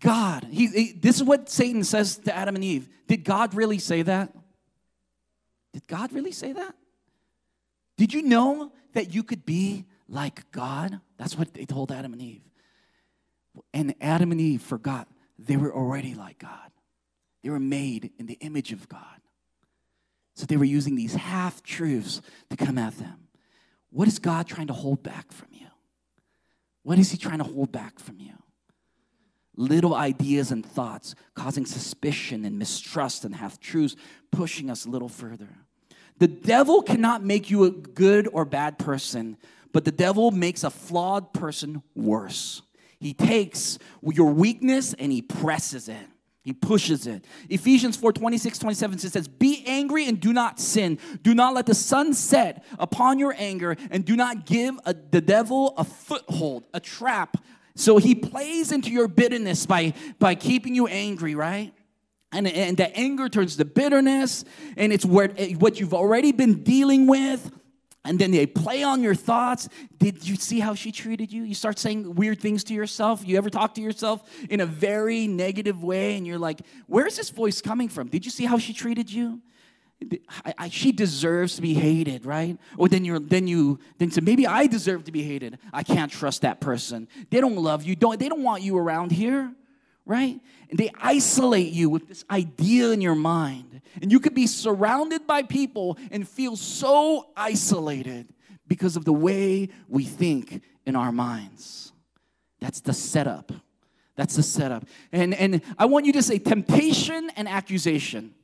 God. 0.00 0.46
He, 0.50 0.66
he, 0.66 0.92
this 0.92 1.16
is 1.16 1.24
what 1.24 1.48
Satan 1.48 1.84
says 1.84 2.18
to 2.18 2.34
Adam 2.34 2.54
and 2.54 2.64
Eve. 2.64 2.88
Did 3.06 3.24
God 3.24 3.54
really 3.54 3.78
say 3.78 4.02
that? 4.02 4.32
Did 5.72 5.86
God 5.86 6.12
really 6.12 6.32
say 6.32 6.52
that? 6.52 6.74
Did 7.96 8.12
you 8.12 8.22
know 8.22 8.72
that 8.94 9.14
you 9.14 9.22
could 9.22 9.44
be 9.44 9.84
like 10.08 10.50
God? 10.50 11.00
That's 11.18 11.36
what 11.36 11.54
they 11.54 11.64
told 11.64 11.92
Adam 11.92 12.12
and 12.12 12.22
Eve. 12.22 12.42
And 13.72 13.94
Adam 14.00 14.32
and 14.32 14.40
Eve 14.40 14.62
forgot 14.62 15.08
they 15.38 15.56
were 15.56 15.72
already 15.72 16.14
like 16.14 16.38
God. 16.38 16.70
They 17.42 17.50
were 17.50 17.60
made 17.60 18.10
in 18.18 18.26
the 18.26 18.38
image 18.40 18.72
of 18.72 18.88
God. 18.88 19.00
So 20.34 20.46
they 20.46 20.56
were 20.56 20.64
using 20.64 20.96
these 20.96 21.14
half 21.14 21.62
truths 21.62 22.20
to 22.50 22.56
come 22.56 22.76
at 22.76 22.96
them. 22.98 23.28
What 23.90 24.08
is 24.08 24.18
God 24.18 24.46
trying 24.46 24.66
to 24.66 24.72
hold 24.74 25.02
back 25.02 25.32
from 25.32 25.48
you? 25.52 25.66
What 26.82 26.98
is 26.98 27.10
He 27.10 27.16
trying 27.16 27.38
to 27.38 27.44
hold 27.44 27.72
back 27.72 27.98
from 27.98 28.18
you? 28.18 28.34
Little 29.56 29.94
ideas 29.94 30.50
and 30.52 30.64
thoughts, 30.64 31.14
causing 31.34 31.66
suspicion 31.66 32.44
and 32.44 32.58
mistrust 32.58 33.24
and 33.24 33.34
half 33.34 33.58
truths, 33.58 33.96
pushing 34.30 34.70
us 34.70 34.84
a 34.84 34.90
little 34.90 35.08
further. 35.08 35.48
The 36.18 36.28
devil 36.28 36.82
cannot 36.82 37.24
make 37.24 37.50
you 37.50 37.64
a 37.64 37.70
good 37.70 38.28
or 38.32 38.44
bad 38.44 38.78
person, 38.78 39.36
but 39.72 39.84
the 39.84 39.92
devil 39.92 40.30
makes 40.30 40.64
a 40.64 40.70
flawed 40.70 41.32
person 41.32 41.82
worse. 41.94 42.62
He 42.98 43.12
takes 43.12 43.78
your 44.02 44.32
weakness 44.32 44.94
and 44.94 45.12
he 45.12 45.20
presses 45.20 45.88
it. 45.88 46.06
He 46.42 46.52
pushes 46.52 47.08
it. 47.08 47.24
Ephesians 47.50 47.96
4 47.96 48.12
26, 48.12 48.60
27 48.60 48.98
says, 48.98 49.26
Be 49.26 49.64
angry 49.66 50.06
and 50.06 50.20
do 50.20 50.32
not 50.32 50.60
sin. 50.60 51.00
Do 51.22 51.34
not 51.34 51.54
let 51.54 51.66
the 51.66 51.74
sun 51.74 52.14
set 52.14 52.64
upon 52.78 53.18
your 53.18 53.34
anger, 53.36 53.76
and 53.90 54.04
do 54.04 54.14
not 54.14 54.46
give 54.46 54.78
a, 54.84 54.94
the 54.94 55.20
devil 55.20 55.74
a 55.76 55.82
foothold, 55.82 56.64
a 56.72 56.78
trap, 56.78 57.36
so 57.76 57.98
he 57.98 58.14
plays 58.14 58.72
into 58.72 58.90
your 58.90 59.06
bitterness 59.06 59.66
by, 59.66 59.92
by 60.18 60.34
keeping 60.34 60.74
you 60.74 60.86
angry, 60.86 61.34
right? 61.34 61.72
And, 62.32 62.48
and 62.48 62.76
the 62.76 62.94
anger 62.96 63.28
turns 63.28 63.56
to 63.56 63.64
bitterness, 63.64 64.44
and 64.76 64.92
it's 64.92 65.04
where, 65.04 65.28
what 65.58 65.78
you've 65.78 65.94
already 65.94 66.32
been 66.32 66.64
dealing 66.64 67.06
with. 67.06 67.52
And 68.04 68.18
then 68.18 68.30
they 68.30 68.46
play 68.46 68.82
on 68.82 69.02
your 69.02 69.14
thoughts. 69.14 69.68
Did 69.98 70.26
you 70.26 70.36
see 70.36 70.60
how 70.60 70.74
she 70.74 70.92
treated 70.92 71.32
you? 71.32 71.42
You 71.42 71.54
start 71.54 71.78
saying 71.78 72.14
weird 72.14 72.40
things 72.40 72.64
to 72.64 72.74
yourself. 72.74 73.26
You 73.26 73.36
ever 73.36 73.50
talk 73.50 73.74
to 73.74 73.80
yourself 73.80 74.22
in 74.48 74.60
a 74.60 74.66
very 74.66 75.26
negative 75.26 75.82
way, 75.82 76.16
and 76.16 76.26
you're 76.26 76.38
like, 76.38 76.60
where's 76.86 77.16
this 77.16 77.30
voice 77.30 77.60
coming 77.60 77.88
from? 77.88 78.08
Did 78.08 78.24
you 78.24 78.30
see 78.30 78.44
how 78.44 78.58
she 78.58 78.72
treated 78.72 79.12
you? 79.12 79.42
I, 80.44 80.54
I, 80.58 80.68
she 80.68 80.92
deserves 80.92 81.56
to 81.56 81.62
be 81.62 81.74
hated, 81.74 82.26
right? 82.26 82.58
Or 82.76 82.88
then 82.88 83.04
you're 83.04 83.18
then 83.18 83.46
you 83.46 83.78
then 83.98 84.10
say 84.10 84.20
maybe 84.20 84.46
I 84.46 84.66
deserve 84.66 85.04
to 85.04 85.12
be 85.12 85.22
hated. 85.22 85.58
I 85.72 85.82
can't 85.82 86.12
trust 86.12 86.42
that 86.42 86.60
person. 86.60 87.08
They 87.30 87.40
don't 87.40 87.56
love 87.56 87.82
you. 87.82 87.96
Don't 87.96 88.20
they 88.20 88.28
don't 88.28 88.42
want 88.42 88.62
you 88.62 88.76
around 88.76 89.10
here, 89.10 89.52
right? 90.04 90.38
And 90.68 90.78
they 90.78 90.90
isolate 91.00 91.72
you 91.72 91.88
with 91.88 92.08
this 92.08 92.24
idea 92.30 92.90
in 92.90 93.00
your 93.00 93.14
mind, 93.14 93.80
and 94.02 94.12
you 94.12 94.20
could 94.20 94.34
be 94.34 94.46
surrounded 94.46 95.26
by 95.26 95.42
people 95.42 95.96
and 96.10 96.28
feel 96.28 96.56
so 96.56 97.28
isolated 97.36 98.28
because 98.68 98.96
of 98.96 99.04
the 99.06 99.12
way 99.14 99.70
we 99.88 100.04
think 100.04 100.62
in 100.84 100.94
our 100.94 101.12
minds. 101.12 101.92
That's 102.60 102.80
the 102.80 102.92
setup. 102.92 103.50
That's 104.14 104.36
the 104.36 104.42
setup. 104.42 104.84
And 105.10 105.32
and 105.34 105.62
I 105.78 105.86
want 105.86 106.04
you 106.04 106.12
to 106.14 106.22
say 106.22 106.38
temptation 106.38 107.30
and 107.34 107.48
accusation. 107.48 108.34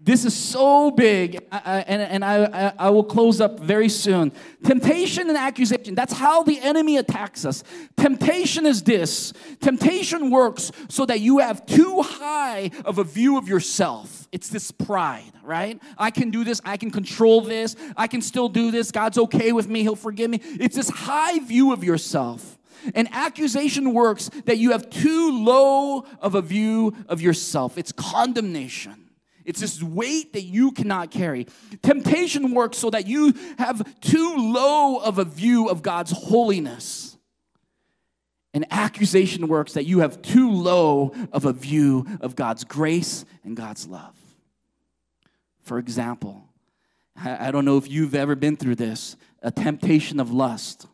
This 0.00 0.24
is 0.24 0.34
so 0.34 0.92
big, 0.92 1.44
and, 1.50 2.00
and 2.00 2.24
I, 2.24 2.72
I 2.78 2.90
will 2.90 3.02
close 3.02 3.40
up 3.40 3.58
very 3.58 3.88
soon. 3.88 4.30
Temptation 4.62 5.28
and 5.28 5.36
accusation, 5.36 5.96
that's 5.96 6.12
how 6.12 6.44
the 6.44 6.60
enemy 6.60 6.98
attacks 6.98 7.44
us. 7.44 7.64
Temptation 7.96 8.64
is 8.64 8.84
this 8.84 9.32
temptation 9.60 10.30
works 10.30 10.70
so 10.88 11.04
that 11.04 11.18
you 11.18 11.38
have 11.38 11.66
too 11.66 12.00
high 12.02 12.70
of 12.84 12.98
a 12.98 13.04
view 13.04 13.38
of 13.38 13.48
yourself. 13.48 14.28
It's 14.30 14.48
this 14.48 14.70
pride, 14.70 15.32
right? 15.42 15.80
I 15.98 16.12
can 16.12 16.30
do 16.30 16.44
this, 16.44 16.60
I 16.64 16.76
can 16.76 16.92
control 16.92 17.40
this, 17.40 17.74
I 17.96 18.06
can 18.06 18.22
still 18.22 18.48
do 18.48 18.70
this, 18.70 18.92
God's 18.92 19.18
okay 19.18 19.50
with 19.50 19.68
me, 19.68 19.82
He'll 19.82 19.96
forgive 19.96 20.30
me. 20.30 20.40
It's 20.42 20.76
this 20.76 20.90
high 20.90 21.40
view 21.40 21.72
of 21.72 21.82
yourself. 21.82 22.56
And 22.94 23.08
accusation 23.10 23.92
works 23.92 24.30
that 24.44 24.58
you 24.58 24.70
have 24.70 24.88
too 24.90 25.44
low 25.44 26.06
of 26.22 26.36
a 26.36 26.40
view 26.40 26.94
of 27.08 27.20
yourself, 27.20 27.76
it's 27.76 27.90
condemnation. 27.90 29.07
It's 29.48 29.60
this 29.60 29.82
weight 29.82 30.34
that 30.34 30.42
you 30.42 30.72
cannot 30.72 31.10
carry. 31.10 31.46
Temptation 31.82 32.52
works 32.52 32.76
so 32.76 32.90
that 32.90 33.06
you 33.06 33.32
have 33.56 33.98
too 34.00 34.36
low 34.36 34.98
of 34.98 35.18
a 35.18 35.24
view 35.24 35.70
of 35.70 35.80
God's 35.80 36.12
holiness. 36.12 37.16
And 38.52 38.66
accusation 38.70 39.48
works 39.48 39.72
that 39.72 39.86
you 39.86 40.00
have 40.00 40.20
too 40.20 40.50
low 40.50 41.14
of 41.32 41.46
a 41.46 41.54
view 41.54 42.06
of 42.20 42.36
God's 42.36 42.64
grace 42.64 43.24
and 43.42 43.56
God's 43.56 43.86
love. 43.86 44.14
For 45.62 45.78
example, 45.78 46.44
I, 47.16 47.50
don't 47.50 47.64
know 47.64 47.78
if 47.78 47.88
you've 47.90 48.14
ever 48.14 48.34
been 48.34 48.56
through 48.56 48.74
this 48.74 49.16
a 49.42 49.50
temptation 49.50 50.20
of 50.20 50.30
lust. 50.30 50.86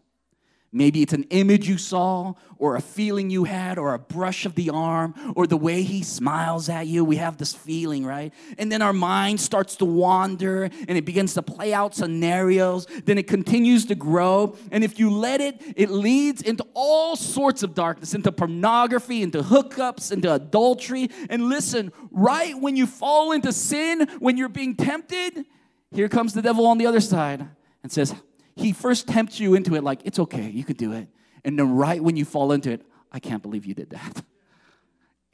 Maybe 0.77 1.03
it's 1.03 1.13
an 1.13 1.23
image 1.31 1.69
you 1.69 1.79
saw, 1.79 2.35
or 2.59 2.75
a 2.75 2.81
feeling 2.81 3.31
you 3.31 3.45
had, 3.45 3.79
or 3.79 3.95
a 3.95 3.99
brush 3.99 4.45
of 4.45 4.57
the 4.57 4.71
arm, 4.71 5.15
or 5.37 5.47
the 5.47 5.57
way 5.57 5.83
he 5.83 6.03
smiles 6.03 6.69
at 6.69 6.89
you. 6.89 7.05
We 7.05 7.15
have 7.17 7.37
this 7.37 7.55
feeling, 7.55 8.05
right? 8.05 8.35
And 8.59 8.73
then 8.73 8.83
our 8.83 8.93
mind 8.93 9.41
starts 9.41 9.77
to 9.77 9.85
wander 9.85 10.65
and 10.65 10.99
it 10.99 11.05
begins 11.05 11.35
to 11.35 11.43
play 11.43 11.73
out 11.73 11.95
scenarios. 11.95 12.87
Then 13.05 13.19
it 13.19 13.29
continues 13.29 13.87
to 13.87 13.95
grow. 13.95 14.57
And 14.73 14.83
if 14.83 14.99
you 14.99 15.11
let 15.11 15.41
it, 15.41 15.63
it 15.77 15.91
leads 15.91 16.43
into 16.43 16.67
all 16.75 17.15
sorts 17.15 17.63
of 17.63 17.77
darkness 17.77 18.13
into 18.13 18.33
pornography, 18.33 19.23
into 19.23 19.43
hookups, 19.43 20.11
into 20.11 20.35
adultery. 20.35 21.09
And 21.31 21.49
listen, 21.49 21.93
right 22.11 22.59
when 22.61 22.77
you 22.77 22.89
fall 22.89 23.31
into 23.31 23.53
sin, 23.53 24.09
when 24.19 24.37
you're 24.37 24.49
being 24.49 24.75
tempted, 24.75 25.45
here 25.93 26.09
comes 26.09 26.33
the 26.33 26.43
devil 26.43 26.67
on 26.67 26.79
the 26.79 26.87
other 26.87 27.01
side 27.01 27.49
and 27.85 27.93
says, 27.93 28.13
he 28.57 28.73
first 28.73 29.09
tempts 29.09 29.41
you 29.41 29.55
into 29.55 29.75
it 29.75 29.83
like, 29.83 30.01
it's 30.05 30.19
okay, 30.19 30.49
you 30.49 30.65
could 30.65 30.77
do 30.77 30.93
it. 30.93 31.09
And 31.45 31.59
then 31.59 31.75
right 31.75 32.03
when 32.03 32.17
you 32.17 32.25
fall 32.25 32.53
into 32.53 32.71
it, 32.71 32.83
I 33.13 33.19
can't 33.21 33.43
believe 33.43 33.67
you 33.67 33.75
did 33.75 33.91
that. 33.91 34.23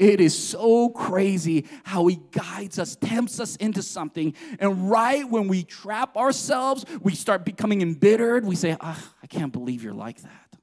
It 0.01 0.19
is 0.19 0.35
so 0.35 0.89
crazy 0.89 1.67
how 1.85 2.07
he 2.07 2.19
guides 2.33 2.79
us, 2.79 2.97
tempts 2.97 3.39
us 3.39 3.57
into 3.57 3.83
something. 3.83 4.33
And 4.59 4.91
right 4.91 5.29
when 5.29 5.47
we 5.47 5.63
trap 5.63 6.17
ourselves, 6.17 6.87
we 7.03 7.15
start 7.15 7.45
becoming 7.45 7.83
embittered. 7.83 8.47
We 8.47 8.57
say, 8.57 8.79
ah, 8.81 9.13
I 9.23 9.27
can't 9.27 9.53
believe 9.53 9.85
you're 9.85 9.93
like 9.93 10.23
that. 10.23 10.57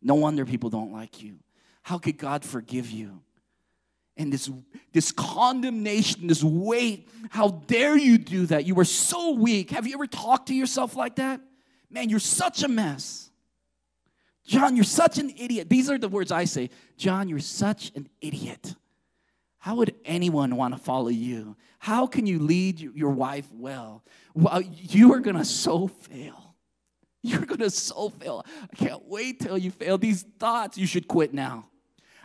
No 0.00 0.14
wonder 0.14 0.46
people 0.46 0.70
don't 0.70 0.92
like 0.92 1.22
you. 1.22 1.40
How 1.82 1.98
could 1.98 2.16
God 2.16 2.42
forgive 2.42 2.90
you? 2.90 3.20
And 4.16 4.32
this, 4.32 4.50
this 4.94 5.12
condemnation, 5.12 6.26
this 6.26 6.42
weight, 6.42 7.06
how 7.28 7.48
dare 7.48 7.98
you 7.98 8.16
do 8.16 8.46
that? 8.46 8.64
You 8.64 8.74
were 8.74 8.86
so 8.86 9.32
weak. 9.32 9.72
Have 9.72 9.86
you 9.86 9.92
ever 9.92 10.06
talked 10.06 10.48
to 10.48 10.54
yourself 10.54 10.96
like 10.96 11.16
that? 11.16 11.42
Man, 11.90 12.08
you're 12.08 12.18
such 12.18 12.62
a 12.62 12.68
mess. 12.68 13.30
John, 14.46 14.74
you're 14.76 14.84
such 14.84 15.18
an 15.18 15.30
idiot. 15.36 15.68
These 15.68 15.90
are 15.90 15.98
the 15.98 16.08
words 16.08 16.32
I 16.32 16.44
say. 16.44 16.70
John, 16.96 17.28
you're 17.28 17.38
such 17.38 17.92
an 17.94 18.08
idiot. 18.20 18.74
How 19.58 19.76
would 19.76 19.94
anyone 20.04 20.56
want 20.56 20.74
to 20.74 20.80
follow 20.80 21.08
you? 21.08 21.56
How 21.78 22.06
can 22.06 22.26
you 22.26 22.38
lead 22.38 22.80
your 22.80 23.10
wife 23.10 23.46
well? 23.52 24.02
Well, 24.34 24.62
you 24.62 25.12
are 25.12 25.20
going 25.20 25.36
to 25.36 25.44
so 25.44 25.86
fail. 25.86 26.54
You're 27.22 27.44
going 27.44 27.60
to 27.60 27.70
so 27.70 28.08
fail. 28.08 28.44
I 28.62 28.74
can't 28.74 29.04
wait 29.06 29.40
till 29.40 29.58
you 29.58 29.70
fail. 29.70 29.98
These 29.98 30.24
thoughts, 30.38 30.78
you 30.78 30.86
should 30.86 31.06
quit 31.06 31.34
now. 31.34 31.68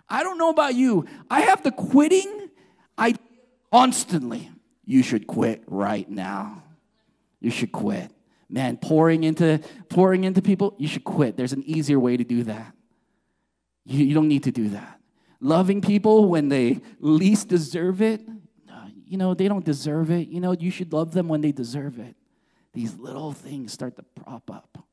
I 0.08 0.24
don't 0.24 0.38
know 0.38 0.50
about 0.50 0.76
you. 0.76 1.06
I 1.30 1.42
have 1.42 1.64
the 1.64 1.72
quitting 1.72 2.50
I 2.98 3.16
constantly. 3.72 4.50
You 4.86 5.04
should 5.04 5.28
quit 5.28 5.64
right 5.68 6.10
now. 6.10 6.64
You 7.42 7.52
should 7.52 7.74
quit 7.74 8.15
man, 8.50 8.78
pouring 8.78 9.24
into 9.24 9.60
pouring 9.90 10.24
into 10.24 10.42
people, 10.42 10.76
you 10.78 10.88
should 10.88 11.04
quit. 11.04 11.38
There's 11.38 11.54
an 11.54 11.64
easier 11.64 12.00
way 12.00 12.18
to 12.18 12.24
do 12.24 12.44
that. 12.44 12.74
You, 13.86 14.06
you 14.06 14.14
don't 14.14 14.28
need 14.28 14.44
to 14.44 14.52
do 14.52 14.70
that. 14.70 15.00
Loving 15.40 15.82
people 15.82 16.28
when 16.28 16.50
they 16.50 16.82
least 17.00 17.48
deserve 17.48 18.02
it, 18.02 18.22
you 19.08 19.18
know, 19.18 19.34
they 19.34 19.48
don't 19.48 19.66
deserve 19.66 20.10
it. 20.10 20.28
You 20.28 20.40
know, 20.40 20.54
you 20.54 20.72
should 20.72 20.92
love 20.92 21.12
them 21.12 21.28
when 21.28 21.42
they 21.42 21.52
deserve 21.52 22.00
it. 22.00 22.16
These 22.74 22.98
little 22.98 23.32
things 23.32 23.72
start 23.72 23.96
to 23.98 24.04
prop 24.04 24.50
up. 24.50 24.86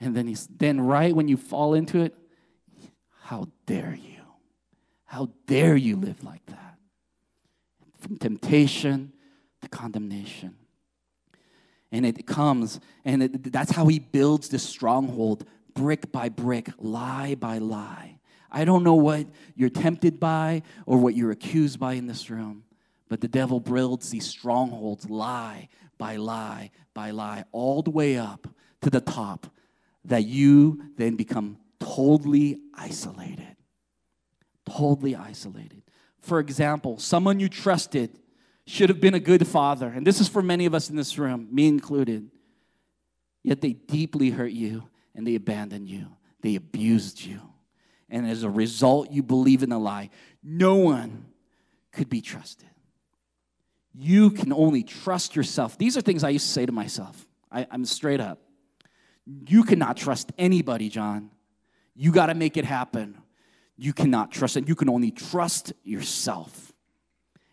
And 0.00 0.14
then 0.14 0.26
he's 0.26 0.46
then 0.46 0.80
right 0.80 1.14
when 1.14 1.28
you 1.28 1.36
fall 1.36 1.74
into 1.74 2.00
it, 2.00 2.14
how 3.22 3.48
dare 3.66 3.94
you? 3.94 4.20
How 5.04 5.30
dare 5.46 5.76
you 5.76 5.96
live 5.96 6.22
like 6.22 6.44
that? 6.46 6.76
From 7.98 8.18
temptation 8.18 9.12
to 9.62 9.68
condemnation 9.68 10.56
and 11.94 12.04
it 12.04 12.26
comes 12.26 12.80
and 13.04 13.22
it, 13.22 13.52
that's 13.52 13.70
how 13.70 13.86
he 13.86 14.00
builds 14.00 14.48
this 14.48 14.64
stronghold 14.64 15.46
brick 15.74 16.10
by 16.10 16.28
brick 16.28 16.68
lie 16.78 17.36
by 17.36 17.58
lie. 17.58 18.18
I 18.50 18.64
don't 18.64 18.82
know 18.82 18.94
what 18.94 19.26
you're 19.54 19.70
tempted 19.70 20.18
by 20.18 20.62
or 20.86 20.98
what 20.98 21.14
you're 21.14 21.30
accused 21.30 21.78
by 21.78 21.94
in 21.94 22.06
this 22.06 22.28
room 22.28 22.64
but 23.08 23.20
the 23.20 23.28
devil 23.28 23.60
builds 23.60 24.10
these 24.10 24.26
strongholds 24.26 25.08
lie 25.08 25.68
by 25.98 26.16
lie 26.16 26.72
by 26.94 27.12
lie 27.12 27.44
all 27.52 27.80
the 27.80 27.90
way 27.90 28.18
up 28.18 28.48
to 28.82 28.90
the 28.90 29.00
top 29.00 29.46
that 30.04 30.24
you 30.24 30.82
then 30.96 31.14
become 31.14 31.56
totally 31.78 32.58
isolated. 32.74 33.56
Totally 34.68 35.14
isolated. 35.14 35.82
For 36.20 36.40
example 36.40 36.98
someone 36.98 37.38
you 37.38 37.48
trusted 37.48 38.18
should 38.66 38.88
have 38.88 39.00
been 39.00 39.14
a 39.14 39.20
good 39.20 39.46
father. 39.46 39.88
And 39.88 40.06
this 40.06 40.20
is 40.20 40.28
for 40.28 40.42
many 40.42 40.66
of 40.66 40.74
us 40.74 40.90
in 40.90 40.96
this 40.96 41.18
room, 41.18 41.48
me 41.50 41.68
included. 41.68 42.30
Yet 43.42 43.60
they 43.60 43.74
deeply 43.74 44.30
hurt 44.30 44.52
you 44.52 44.88
and 45.14 45.26
they 45.26 45.34
abandoned 45.34 45.88
you, 45.88 46.08
they 46.40 46.56
abused 46.56 47.24
you. 47.24 47.40
And 48.10 48.26
as 48.28 48.42
a 48.42 48.50
result, 48.50 49.10
you 49.10 49.22
believe 49.22 49.62
in 49.62 49.72
a 49.72 49.78
lie. 49.78 50.10
No 50.42 50.76
one 50.76 51.26
could 51.92 52.08
be 52.08 52.20
trusted. 52.20 52.68
You 53.94 54.30
can 54.30 54.52
only 54.52 54.82
trust 54.82 55.36
yourself. 55.36 55.78
These 55.78 55.96
are 55.96 56.00
things 56.00 56.24
I 56.24 56.30
used 56.30 56.46
to 56.46 56.52
say 56.52 56.66
to 56.66 56.72
myself. 56.72 57.26
I, 57.50 57.66
am 57.70 57.84
straight 57.84 58.20
up. 58.20 58.40
You 59.48 59.62
cannot 59.62 59.96
trust 59.96 60.32
anybody, 60.36 60.88
John. 60.88 61.30
You 61.94 62.12
got 62.12 62.26
to 62.26 62.34
make 62.34 62.56
it 62.56 62.64
happen. 62.64 63.16
You 63.76 63.92
cannot 63.92 64.32
trust 64.32 64.56
it. 64.56 64.68
You 64.68 64.74
can 64.74 64.88
only 64.88 65.10
trust 65.10 65.72
yourself. 65.82 66.73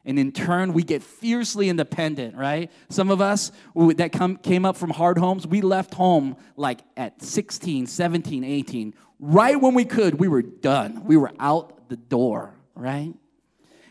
And 0.05 0.17
in 0.17 0.31
turn, 0.31 0.73
we 0.73 0.83
get 0.83 1.03
fiercely 1.03 1.69
independent, 1.69 2.35
right? 2.35 2.71
Some 2.89 3.11
of 3.11 3.21
us 3.21 3.51
that 3.75 4.11
come, 4.11 4.37
came 4.37 4.65
up 4.65 4.75
from 4.75 4.89
hard 4.89 5.17
homes, 5.17 5.45
we 5.45 5.61
left 5.61 5.93
home 5.93 6.37
like 6.55 6.81
at 6.97 7.21
16, 7.21 7.85
17, 7.85 8.43
18. 8.43 8.93
Right 9.19 9.59
when 9.59 9.75
we 9.75 9.85
could, 9.85 10.19
we 10.19 10.27
were 10.27 10.41
done. 10.41 11.05
We 11.05 11.17
were 11.17 11.31
out 11.39 11.89
the 11.89 11.97
door, 11.97 12.55
right? 12.73 13.13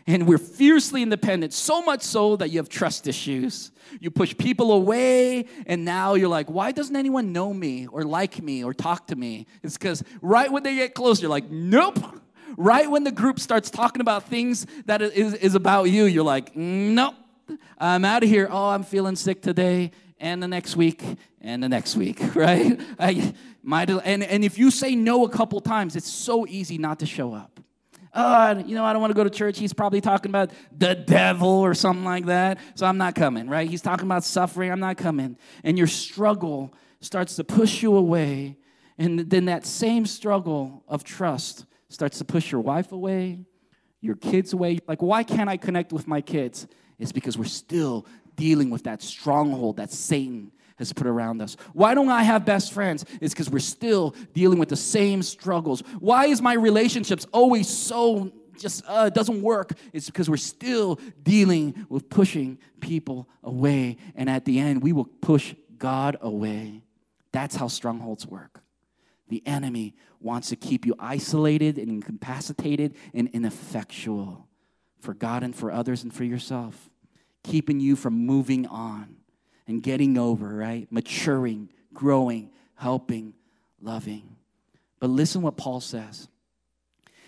And 0.07 0.27
we're 0.27 0.39
fiercely 0.39 1.01
independent, 1.03 1.53
so 1.53 1.81
much 1.81 2.01
so 2.01 2.35
that 2.35 2.49
you 2.49 2.57
have 2.57 2.67
trust 2.67 3.07
issues. 3.07 3.71
You 4.01 4.11
push 4.11 4.35
people 4.35 4.73
away, 4.73 5.45
and 5.67 5.85
now 5.85 6.15
you're 6.15 6.27
like, 6.27 6.49
why 6.49 6.71
doesn't 6.71 6.95
anyone 6.95 7.31
know 7.31 7.53
me 7.53 7.87
or 7.87 8.03
like 8.03 8.41
me 8.41 8.63
or 8.63 8.73
talk 8.73 9.07
to 9.07 9.15
me? 9.15 9.45
It's 9.63 9.77
because 9.77 10.03
right 10.21 10.51
when 10.51 10.63
they 10.63 10.75
get 10.75 10.95
close, 10.95 11.21
you're 11.21 11.29
like, 11.29 11.49
nope, 11.49 11.99
right 12.57 12.89
when 12.89 13.03
the 13.03 13.11
group 13.11 13.39
starts 13.39 13.69
talking 13.69 14.01
about 14.01 14.23
things 14.27 14.65
that 14.85 15.01
is, 15.01 15.33
is 15.35 15.55
about 15.55 15.85
you, 15.85 16.05
you're 16.05 16.23
like, 16.23 16.55
nope, 16.55 17.15
I'm 17.77 18.05
out 18.05 18.23
of 18.23 18.29
here. 18.29 18.47
Oh, 18.49 18.69
I'm 18.69 18.83
feeling 18.83 19.15
sick 19.15 19.41
today 19.41 19.91
and 20.19 20.41
the 20.41 20.47
next 20.47 20.75
week 20.75 21.03
and 21.41 21.61
the 21.61 21.69
next 21.69 21.95
week, 21.95 22.19
right? 22.35 22.79
I 22.99 23.33
and, 23.63 24.23
and 24.23 24.43
if 24.43 24.57
you 24.57 24.71
say 24.71 24.95
no 24.95 25.25
a 25.25 25.29
couple 25.29 25.59
times, 25.59 25.95
it's 25.95 26.09
so 26.09 26.47
easy 26.47 26.77
not 26.77 26.99
to 26.99 27.05
show 27.05 27.33
up. 27.33 27.59
Oh, 28.13 28.57
you 28.57 28.75
know, 28.75 28.83
I 28.83 28.91
don't 28.91 29.01
want 29.01 29.11
to 29.11 29.15
go 29.15 29.23
to 29.23 29.29
church. 29.29 29.57
He's 29.57 29.71
probably 29.71 30.01
talking 30.01 30.31
about 30.31 30.51
the 30.77 30.95
devil 30.95 31.47
or 31.47 31.73
something 31.73 32.03
like 32.03 32.25
that. 32.25 32.57
So 32.75 32.85
I'm 32.85 32.97
not 32.97 33.15
coming, 33.15 33.47
right? 33.47 33.69
He's 33.69 33.81
talking 33.81 34.05
about 34.05 34.25
suffering. 34.25 34.69
I'm 34.69 34.81
not 34.81 34.97
coming. 34.97 35.37
And 35.63 35.77
your 35.77 35.87
struggle 35.87 36.73
starts 36.99 37.37
to 37.37 37.45
push 37.45 37.81
you 37.81 37.95
away. 37.95 38.57
And 38.97 39.19
then 39.19 39.45
that 39.45 39.65
same 39.65 40.05
struggle 40.05 40.83
of 40.89 41.05
trust 41.05 41.65
starts 41.93 42.17
to 42.19 42.25
push 42.25 42.51
your 42.51 42.61
wife 42.61 42.91
away, 42.91 43.45
your 44.01 44.15
kids 44.15 44.53
away. 44.53 44.79
Like, 44.87 45.01
why 45.01 45.23
can't 45.23 45.49
I 45.49 45.57
connect 45.57 45.93
with 45.93 46.07
my 46.07 46.21
kids? 46.21 46.67
It's 46.99 47.11
because 47.11 47.37
we're 47.37 47.45
still 47.45 48.05
dealing 48.35 48.69
with 48.69 48.83
that 48.83 49.01
stronghold 49.01 49.77
that 49.77 49.91
Satan 49.91 50.51
has 50.77 50.93
put 50.93 51.05
around 51.05 51.41
us. 51.41 51.57
Why 51.73 51.93
don't 51.93 52.09
I 52.09 52.23
have 52.23 52.43
best 52.45 52.73
friends? 52.73 53.05
It's 53.21 53.33
because 53.33 53.49
we're 53.49 53.59
still 53.59 54.15
dealing 54.33 54.57
with 54.57 54.69
the 54.69 54.75
same 54.75 55.21
struggles. 55.21 55.81
Why 55.99 56.25
is 56.25 56.41
my 56.41 56.53
relationships 56.53 57.27
always 57.31 57.67
so 57.67 58.31
just 58.57 58.83
uh, 58.87 59.09
doesn't 59.09 59.41
work? 59.41 59.73
It's 59.93 60.07
because 60.07 60.29
we're 60.29 60.37
still 60.37 60.99
dealing 61.21 61.85
with 61.89 62.09
pushing 62.09 62.57
people 62.79 63.29
away. 63.43 63.97
And 64.15 64.29
at 64.29 64.45
the 64.45 64.59
end, 64.59 64.81
we 64.81 64.93
will 64.93 65.05
push 65.05 65.53
God 65.77 66.17
away. 66.21 66.81
That's 67.31 67.55
how 67.55 67.67
strongholds 67.67 68.25
work. 68.25 68.60
The 69.31 69.41
enemy 69.45 69.95
wants 70.19 70.49
to 70.49 70.57
keep 70.57 70.85
you 70.85 70.93
isolated 70.99 71.77
and 71.77 71.89
incapacitated 71.89 72.95
and 73.13 73.29
ineffectual 73.29 74.45
for 74.99 75.13
God 75.13 75.41
and 75.41 75.55
for 75.55 75.71
others 75.71 76.03
and 76.03 76.13
for 76.13 76.25
yourself, 76.25 76.89
keeping 77.41 77.79
you 77.79 77.95
from 77.95 78.13
moving 78.13 78.67
on 78.67 79.15
and 79.67 79.81
getting 79.81 80.17
over, 80.17 80.53
right? 80.53 80.85
Maturing, 80.91 81.69
growing, 81.93 82.51
helping, 82.75 83.33
loving. 83.81 84.35
But 84.99 85.11
listen 85.11 85.41
what 85.41 85.55
Paul 85.55 85.79
says. 85.79 86.27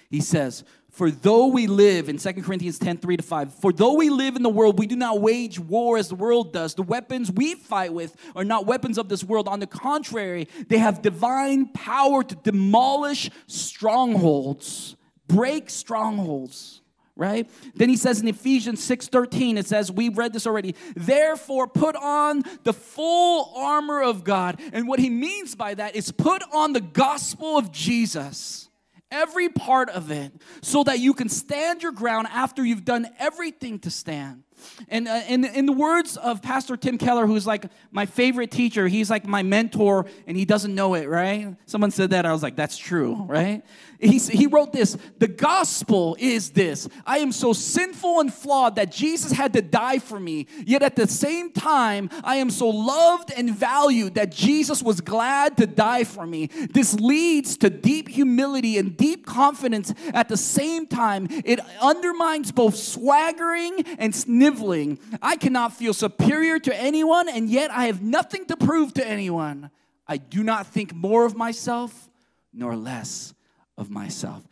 He 0.10 0.20
says, 0.20 0.66
For 0.93 1.10
though 1.10 1.47
we 1.47 1.65
live, 1.65 2.08
in 2.08 2.19
2 2.19 2.34
Corinthians 2.43 2.77
10 2.77 2.99
3 2.99 3.17
to 3.17 3.23
5, 3.23 3.56
for 3.56 3.73
though 3.73 3.95
we 3.95 4.12
live 4.12 4.36
in 4.36 4.43
the 4.43 4.49
world, 4.49 4.77
we 4.77 4.86
do 4.86 4.95
not 4.95 5.21
wage 5.21 5.60
war 5.60 5.97
as 5.97 6.10
the 6.10 6.15
world 6.15 6.53
does. 6.53 6.75
The 6.75 6.84
weapons 6.84 7.32
we 7.32 7.56
fight 7.56 7.91
with 7.91 8.15
are 8.36 8.45
not 8.45 8.67
weapons 8.67 8.99
of 8.99 9.10
this 9.10 9.23
world. 9.23 9.47
On 9.47 9.60
the 9.60 9.65
contrary, 9.65 10.47
they 10.69 10.77
have 10.77 11.01
divine 11.01 11.69
power 11.69 12.23
to 12.23 12.36
demolish 12.36 13.32
strongholds, 13.47 14.95
break 15.27 15.71
strongholds, 15.71 16.84
right? 17.15 17.49
Then 17.73 17.89
he 17.89 17.97
says 17.97 18.21
in 18.21 18.27
Ephesians 18.27 18.79
6:13 18.88 19.58
it 19.58 19.65
says 19.65 19.91
we've 19.91 20.15
read 20.15 20.32
this 20.32 20.45
already. 20.45 20.75
Therefore 20.95 21.65
put 21.67 21.95
on 21.95 22.43
the 22.65 22.73
full 22.73 23.51
armor 23.56 24.03
of 24.03 24.23
God. 24.23 24.62
And 24.71 24.88
what 24.88 24.99
he 24.99 25.10
means 25.10 25.56
by 25.56 25.73
that 25.73 25.95
is 25.95 26.12
put 26.12 26.43
on 26.53 26.73
the 26.73 26.82
gospel 26.82 27.58
of 27.58 27.71
Jesus. 27.71 28.69
Every 29.13 29.47
part 29.47 29.89
of 29.89 30.10
it 30.10 30.34
so 30.63 30.84
that 30.86 30.97
you 30.99 31.13
can 31.13 31.30
stand 31.30 31.84
your 31.84 31.91
ground 31.91 32.28
after 32.32 32.65
you've 32.65 32.84
done 32.84 33.08
everything 33.19 33.78
to 33.80 33.91
stand. 33.91 34.43
And 34.89 35.08
uh, 35.08 35.21
in, 35.28 35.45
in 35.45 35.65
the 35.65 35.73
words 35.73 36.17
of 36.17 36.41
Pastor 36.41 36.78
Tim 36.78 36.97
Keller, 36.97 37.26
who's 37.28 37.47
like 37.47 37.65
my 37.91 38.06
favorite 38.06 38.52
teacher, 38.52 38.88
he's 38.88 39.10
like 39.10 39.26
my 39.26 39.43
mentor 39.43 40.06
and 40.28 40.38
he 40.38 40.45
doesn't 40.45 40.73
know 40.73 40.93
it, 40.93 41.08
right? 41.08 41.56
Someone 41.65 41.91
said 41.91 42.12
that. 42.12 42.26
I 42.26 42.32
was 42.32 42.43
like, 42.43 42.56
that's 42.56 42.78
true, 42.78 43.23
right? 43.28 43.63
He, 44.04 44.17
he 44.19 44.47
wrote 44.47 44.73
this 44.73 44.97
The 45.19 45.28
gospel 45.28 46.17
is 46.19 46.52
this 46.52 46.89
I 47.06 47.19
am 47.19 47.32
so 47.32 47.54
sinful 47.54 48.19
and 48.19 48.34
flawed 48.34 48.76
that 48.76 48.91
Jesus 48.91 49.32
had 49.32 49.54
to 49.54 49.62
die 49.62 49.99
for 49.99 50.19
me, 50.19 50.47
yet 50.65 50.84
at 50.84 50.95
the 50.95 51.08
same 51.08 51.52
time, 51.52 52.10
I 52.23 52.38
am 52.38 52.49
so 52.49 52.69
loved 52.69 53.32
and 53.36 53.56
valued 53.56 54.15
that 54.15 54.32
Jesus 54.32 54.84
was 54.84 55.02
glad 55.02 55.58
to 55.58 55.67
die 55.67 56.04
for 56.04 56.26
me. 56.26 56.47
This 56.47 56.93
leads 56.95 57.58
to 57.58 57.69
deep 57.69 58.10
humility 58.10 58.78
and 58.78 58.97
deep 58.97 59.26
confidence 59.26 59.93
at 60.13 60.30
the 60.30 60.38
same 60.38 60.86
time. 60.86 61.28
It 61.45 61.60
undermines 61.82 62.52
both 62.52 62.76
swaggering 62.76 63.84
and 63.97 64.13
sniveling. 64.54 65.00
I 65.22 65.36
cannot 65.36 65.74
feel 65.74 65.94
superior 65.94 66.60
to 66.60 66.76
anyone, 66.76 67.30
and 67.30 67.50
yet 67.50 67.72
I 67.72 67.86
have 67.86 68.02
nothing 68.02 68.46
to 68.46 68.58
prove 68.58 68.94
to 68.96 69.08
anyone. 69.08 69.70
I 70.08 70.18
do 70.18 70.44
not 70.44 70.68
think 70.68 70.94
more 70.94 71.26
of 71.26 71.36
myself 71.36 72.10
nor 72.54 72.76
less 72.76 73.34
of 73.78 73.89
myself. 73.89 74.44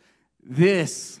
This, 0.42 1.20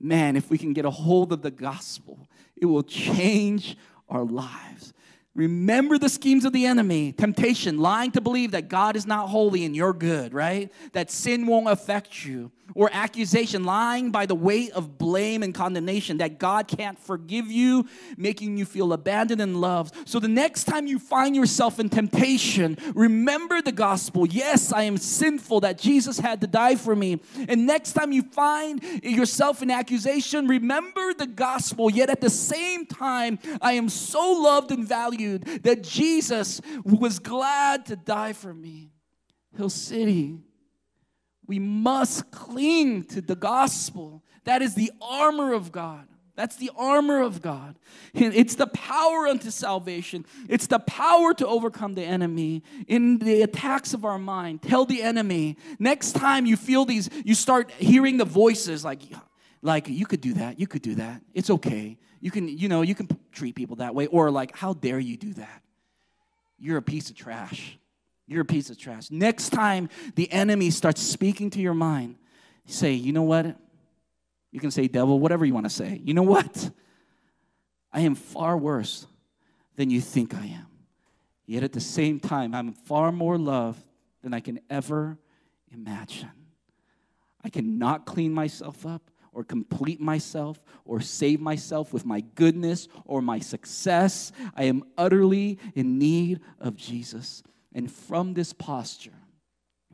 man, 0.00 0.36
if 0.36 0.48
we 0.48 0.58
can 0.58 0.72
get 0.72 0.84
a 0.84 0.90
hold 0.90 1.32
of 1.32 1.42
the 1.42 1.50
gospel, 1.50 2.26
it 2.56 2.66
will 2.66 2.82
change 2.82 3.76
our 4.08 4.24
lives. 4.24 4.92
Remember 5.34 5.98
the 5.98 6.08
schemes 6.08 6.44
of 6.44 6.52
the 6.52 6.64
enemy 6.64 7.12
temptation, 7.12 7.78
lying 7.78 8.12
to 8.12 8.20
believe 8.20 8.52
that 8.52 8.68
God 8.68 8.94
is 8.94 9.04
not 9.04 9.28
holy 9.28 9.64
and 9.64 9.74
you're 9.74 9.92
good, 9.92 10.32
right? 10.32 10.72
That 10.92 11.10
sin 11.10 11.46
won't 11.46 11.68
affect 11.68 12.24
you 12.24 12.52
or 12.74 12.90
accusation, 12.92 13.64
lying 13.64 14.10
by 14.10 14.26
the 14.26 14.34
weight 14.34 14.72
of 14.72 14.98
blame 14.98 15.42
and 15.42 15.54
condemnation 15.54 16.18
that 16.18 16.38
God 16.38 16.66
can't 16.66 16.98
forgive 16.98 17.50
you, 17.50 17.86
making 18.16 18.56
you 18.56 18.64
feel 18.64 18.92
abandoned 18.92 19.40
and 19.40 19.60
loved. 19.60 19.94
So 20.08 20.18
the 20.18 20.28
next 20.28 20.64
time 20.64 20.86
you 20.86 20.98
find 20.98 21.36
yourself 21.36 21.78
in 21.78 21.88
temptation, 21.88 22.76
remember 22.94 23.62
the 23.62 23.72
gospel. 23.72 24.26
Yes, 24.26 24.72
I 24.72 24.82
am 24.82 24.96
sinful, 24.96 25.60
that 25.60 25.78
Jesus 25.78 26.18
had 26.18 26.40
to 26.40 26.46
die 26.46 26.76
for 26.76 26.96
me. 26.96 27.20
And 27.48 27.66
next 27.66 27.92
time 27.92 28.12
you 28.12 28.22
find 28.22 28.82
yourself 29.02 29.62
in 29.62 29.70
accusation, 29.70 30.46
remember 30.46 31.14
the 31.14 31.26
gospel. 31.26 31.90
Yet 31.90 32.10
at 32.10 32.20
the 32.20 32.30
same 32.30 32.86
time, 32.86 33.38
I 33.60 33.72
am 33.72 33.88
so 33.88 34.32
loved 34.32 34.70
and 34.70 34.86
valued 34.86 35.44
that 35.64 35.82
Jesus 35.82 36.60
was 36.84 37.18
glad 37.18 37.86
to 37.86 37.96
die 37.96 38.32
for 38.32 38.52
me. 38.52 38.90
Hill 39.56 39.70
City 39.70 40.38
we 41.46 41.58
must 41.58 42.30
cling 42.30 43.04
to 43.04 43.20
the 43.20 43.36
gospel. 43.36 44.22
That 44.44 44.62
is 44.62 44.74
the 44.74 44.92
armor 45.00 45.52
of 45.52 45.72
God. 45.72 46.06
That's 46.36 46.56
the 46.56 46.70
armor 46.76 47.22
of 47.22 47.40
God. 47.42 47.76
It's 48.14 48.56
the 48.56 48.66
power 48.66 49.26
unto 49.26 49.50
salvation. 49.50 50.26
It's 50.48 50.66
the 50.66 50.78
power 50.80 51.34
to 51.34 51.46
overcome 51.46 51.94
the 51.94 52.04
enemy 52.04 52.62
in 52.86 53.18
the 53.18 53.42
attacks 53.42 53.94
of 53.94 54.04
our 54.04 54.18
mind. 54.18 54.62
Tell 54.62 54.84
the 54.84 55.02
enemy 55.02 55.56
next 55.78 56.12
time 56.12 56.46
you 56.46 56.56
feel 56.56 56.84
these, 56.84 57.08
you 57.24 57.34
start 57.34 57.70
hearing 57.72 58.16
the 58.16 58.24
voices 58.24 58.84
like, 58.84 59.02
like 59.62 59.88
you 59.88 60.06
could 60.06 60.20
do 60.20 60.34
that, 60.34 60.58
you 60.58 60.66
could 60.66 60.82
do 60.82 60.96
that. 60.96 61.22
It's 61.34 61.50
okay. 61.50 61.98
You 62.20 62.30
can, 62.30 62.48
you 62.48 62.68
know, 62.68 62.82
you 62.82 62.94
can 62.94 63.08
treat 63.32 63.54
people 63.54 63.76
that 63.76 63.94
way, 63.94 64.06
or 64.06 64.30
like, 64.30 64.56
how 64.56 64.72
dare 64.72 64.98
you 64.98 65.16
do 65.16 65.34
that? 65.34 65.62
You're 66.58 66.78
a 66.78 66.82
piece 66.82 67.10
of 67.10 67.16
trash. 67.16 67.78
You're 68.26 68.42
a 68.42 68.46
piece 68.46 68.70
of 68.70 68.78
trash. 68.78 69.10
Next 69.10 69.50
time 69.50 69.88
the 70.14 70.30
enemy 70.32 70.70
starts 70.70 71.02
speaking 71.02 71.50
to 71.50 71.60
your 71.60 71.74
mind, 71.74 72.16
say, 72.66 72.92
you 72.92 73.12
know 73.12 73.22
what? 73.22 73.56
You 74.50 74.60
can 74.60 74.70
say, 74.70 74.88
devil, 74.88 75.18
whatever 75.18 75.44
you 75.44 75.52
want 75.52 75.66
to 75.66 75.70
say. 75.70 76.00
You 76.04 76.14
know 76.14 76.22
what? 76.22 76.70
I 77.92 78.00
am 78.00 78.14
far 78.14 78.56
worse 78.56 79.06
than 79.76 79.90
you 79.90 80.00
think 80.00 80.34
I 80.34 80.46
am. 80.46 80.66
Yet 81.46 81.62
at 81.62 81.72
the 81.72 81.80
same 81.80 82.20
time, 82.20 82.54
I'm 82.54 82.72
far 82.72 83.12
more 83.12 83.36
loved 83.36 83.82
than 84.22 84.32
I 84.32 84.40
can 84.40 84.60
ever 84.70 85.18
imagine. 85.70 86.30
I 87.42 87.50
cannot 87.50 88.06
clean 88.06 88.32
myself 88.32 88.86
up 88.86 89.10
or 89.32 89.44
complete 89.44 90.00
myself 90.00 90.62
or 90.84 91.00
save 91.00 91.40
myself 91.40 91.92
with 91.92 92.06
my 92.06 92.20
goodness 92.20 92.88
or 93.04 93.20
my 93.20 93.40
success. 93.40 94.32
I 94.56 94.64
am 94.64 94.84
utterly 94.96 95.58
in 95.74 95.98
need 95.98 96.40
of 96.58 96.76
Jesus. 96.76 97.42
And 97.74 97.90
from 97.90 98.34
this 98.34 98.52
posture, 98.52 99.12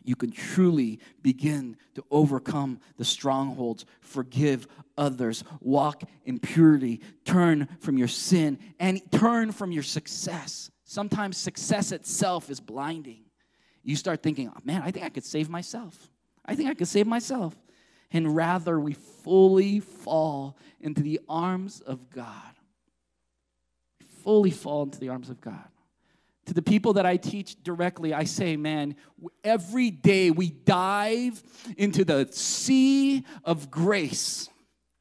you 0.05 0.17
can 0.17 0.31
truly 0.31 0.99
begin 1.23 1.77
to 1.95 2.05
overcome 2.11 2.81
the 2.97 3.05
strongholds, 3.05 3.85
forgive 4.01 4.67
others, 4.97 5.45
walk 5.61 6.03
in 6.25 6.39
purity, 6.39 7.01
turn 7.25 7.69
from 7.81 7.99
your 7.99 8.09
sin, 8.09 8.59
and 8.79 9.01
turn 9.13 9.53
from 9.53 9.73
your 9.73 9.83
success. 9.83 10.71
Sometimes 10.85 11.37
success 11.37 11.93
itself 11.93 12.51
is 12.51 12.61
blinding. 12.61 13.25
You 13.83 13.97
start 13.97 14.23
thinking, 14.23 14.51
oh, 14.55 14.61
man, 14.65 14.83
I 14.83 14.91
think 14.91 15.05
I 15.05 15.11
could 15.11 15.25
save 15.25 15.49
myself. 15.49 16.11
I 16.45 16.55
think 16.55 16.69
I 16.69 16.75
could 16.75 16.89
save 16.89 17.07
myself. 17.07 17.57
And 18.13 18.35
rather, 18.35 18.79
we 18.81 18.95
fully 18.95 19.81
fall 19.81 20.57
into 20.81 21.03
the 21.03 21.21
arms 21.29 21.81
of 21.81 22.11
God. 22.11 22.55
Fully 24.23 24.51
fall 24.51 24.83
into 24.83 24.99
the 24.99 25.09
arms 25.09 25.31
of 25.31 25.41
God 25.41 25.70
to 26.51 26.55
the 26.55 26.63
people 26.63 26.95
that 26.95 27.07
I 27.07 27.17
teach 27.17 27.63
directly, 27.63 28.13
I 28.13 28.25
say, 28.25 28.57
man, 28.57 28.97
every 29.45 29.93
day 29.93 30.33
we 30.33 30.51
dive 30.51 31.41
into 31.77 32.05
the 32.05 32.27
sea 32.33 33.25
of 33.45 33.71
grace. 33.71 34.49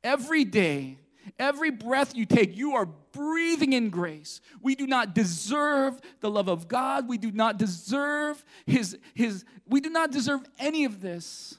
Every 0.03 0.45
day, 0.45 0.99
every 1.39 1.71
breath 1.71 2.15
you 2.15 2.27
take, 2.27 2.55
you 2.55 2.75
are 2.75 2.85
breathing 2.85 3.73
in 3.73 3.89
grace. 3.89 4.41
We 4.61 4.75
do 4.75 4.85
not 4.85 5.15
deserve 5.15 5.99
the 6.19 6.29
love 6.29 6.49
of 6.49 6.67
God. 6.67 7.09
We 7.09 7.17
do 7.17 7.31
not 7.31 7.57
deserve 7.57 8.45
his 8.67 8.95
his 9.15 9.43
we 9.67 9.81
do 9.81 9.89
not 9.89 10.11
deserve 10.11 10.41
any 10.59 10.85
of 10.85 11.01
this. 11.01 11.57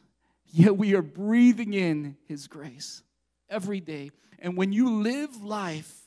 Yet 0.53 0.77
we 0.77 0.95
are 0.95 1.03
breathing 1.03 1.75
in 1.75 2.17
his 2.29 2.47
grace 2.47 3.03
every 3.49 3.81
day. 3.81 4.13
And 4.39 4.57
when 4.57 4.73
you 4.73 5.03
live 5.03 5.43
life 5.43 6.00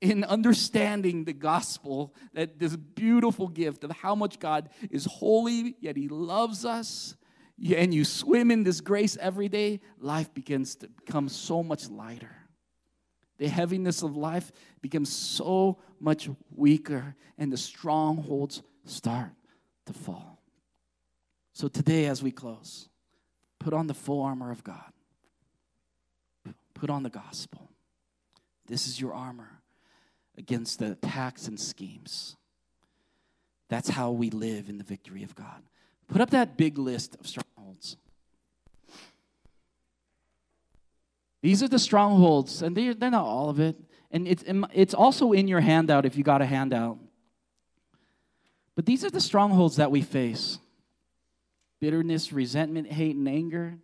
in 0.00 0.24
understanding 0.24 1.24
the 1.24 1.32
gospel, 1.32 2.14
that 2.32 2.58
this 2.58 2.74
beautiful 2.74 3.48
gift 3.48 3.84
of 3.84 3.90
how 3.90 4.14
much 4.14 4.38
God 4.38 4.70
is 4.90 5.04
holy, 5.04 5.76
yet 5.80 5.96
He 5.96 6.08
loves 6.08 6.64
us, 6.64 7.16
and 7.76 7.92
you 7.92 8.04
swim 8.04 8.50
in 8.50 8.62
this 8.62 8.80
grace 8.80 9.18
every 9.20 9.48
day, 9.48 9.80
life 9.98 10.32
begins 10.32 10.76
to 10.76 10.88
become 10.88 11.28
so 11.28 11.62
much 11.62 11.90
lighter. 11.90 12.34
The 13.38 13.48
heaviness 13.48 14.02
of 14.02 14.16
life 14.16 14.50
becomes 14.80 15.10
so 15.10 15.78
much 15.98 16.28
weaker, 16.50 17.14
and 17.36 17.52
the 17.52 17.58
strongholds 17.58 18.62
start 18.84 19.32
to 19.86 19.92
fall. 19.92 20.42
So, 21.52 21.68
today, 21.68 22.06
as 22.06 22.22
we 22.22 22.30
close, 22.30 22.88
put 23.58 23.74
on 23.74 23.86
the 23.86 23.94
full 23.94 24.22
armor 24.22 24.50
of 24.50 24.64
God, 24.64 24.92
put 26.72 26.88
on 26.88 27.02
the 27.02 27.10
gospel. 27.10 27.70
This 28.66 28.86
is 28.86 28.98
your 28.98 29.12
armor 29.12 29.59
against 30.40 30.78
the 30.78 30.92
attacks 30.92 31.46
and 31.46 31.60
schemes. 31.60 32.36
That's 33.68 33.90
how 33.90 34.10
we 34.10 34.30
live 34.30 34.68
in 34.68 34.78
the 34.78 34.84
victory 34.84 35.22
of 35.22 35.36
God. 35.36 35.62
Put 36.08 36.20
up 36.20 36.30
that 36.30 36.56
big 36.56 36.78
list 36.78 37.16
of 37.20 37.26
strongholds. 37.28 37.96
These 41.42 41.62
are 41.62 41.68
the 41.68 41.78
strongholds, 41.78 42.62
and 42.62 42.76
they're, 42.76 42.94
they're 42.94 43.10
not 43.10 43.24
all 43.24 43.48
of 43.50 43.60
it. 43.60 43.76
And 44.10 44.26
it's, 44.26 44.42
it's 44.74 44.94
also 44.94 45.32
in 45.32 45.46
your 45.46 45.60
handout 45.60 46.04
if 46.04 46.16
you 46.16 46.24
got 46.24 46.42
a 46.42 46.46
handout. 46.46 46.98
But 48.74 48.86
these 48.86 49.04
are 49.04 49.10
the 49.10 49.20
strongholds 49.20 49.76
that 49.76 49.90
we 49.90 50.02
face 50.02 50.58
bitterness, 51.80 52.32
resentment, 52.32 52.90
hate, 52.90 53.14
and 53.14 53.28
anger. 53.28 53.78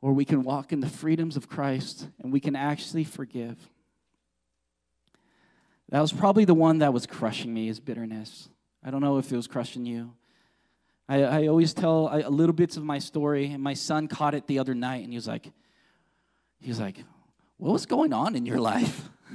Or 0.00 0.12
we 0.12 0.24
can 0.24 0.42
walk 0.42 0.72
in 0.72 0.80
the 0.80 0.88
freedoms 0.88 1.36
of 1.36 1.48
Christ 1.48 2.08
and 2.20 2.32
we 2.32 2.40
can 2.40 2.56
actually 2.56 3.04
forgive. 3.04 3.56
That 5.92 6.00
was 6.00 6.10
probably 6.10 6.46
the 6.46 6.54
one 6.54 6.78
that 6.78 6.94
was 6.94 7.04
crushing 7.04 7.52
me 7.52 7.68
is 7.68 7.78
bitterness. 7.78 8.48
I 8.82 8.90
don't 8.90 9.02
know 9.02 9.18
if 9.18 9.30
it 9.30 9.36
was 9.36 9.46
crushing 9.46 9.84
you. 9.84 10.14
I, 11.06 11.22
I 11.22 11.46
always 11.48 11.74
tell 11.74 12.08
a, 12.10 12.30
little 12.30 12.54
bits 12.54 12.78
of 12.78 12.82
my 12.82 12.98
story, 12.98 13.52
and 13.52 13.62
my 13.62 13.74
son 13.74 14.08
caught 14.08 14.34
it 14.34 14.46
the 14.46 14.58
other 14.58 14.74
night, 14.74 15.04
and 15.04 15.12
he 15.12 15.16
was 15.16 15.28
like, 15.28 15.52
he 16.60 16.70
was 16.70 16.80
like, 16.80 17.04
what 17.58 17.74
was 17.74 17.84
going 17.84 18.14
on 18.14 18.36
in 18.36 18.46
your 18.46 18.58
life? 18.58 19.10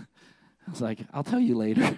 I 0.67 0.71
was 0.71 0.81
like, 0.81 0.97
I'll 1.13 1.23
tell 1.23 1.39
you 1.39 1.55
later. 1.55 1.95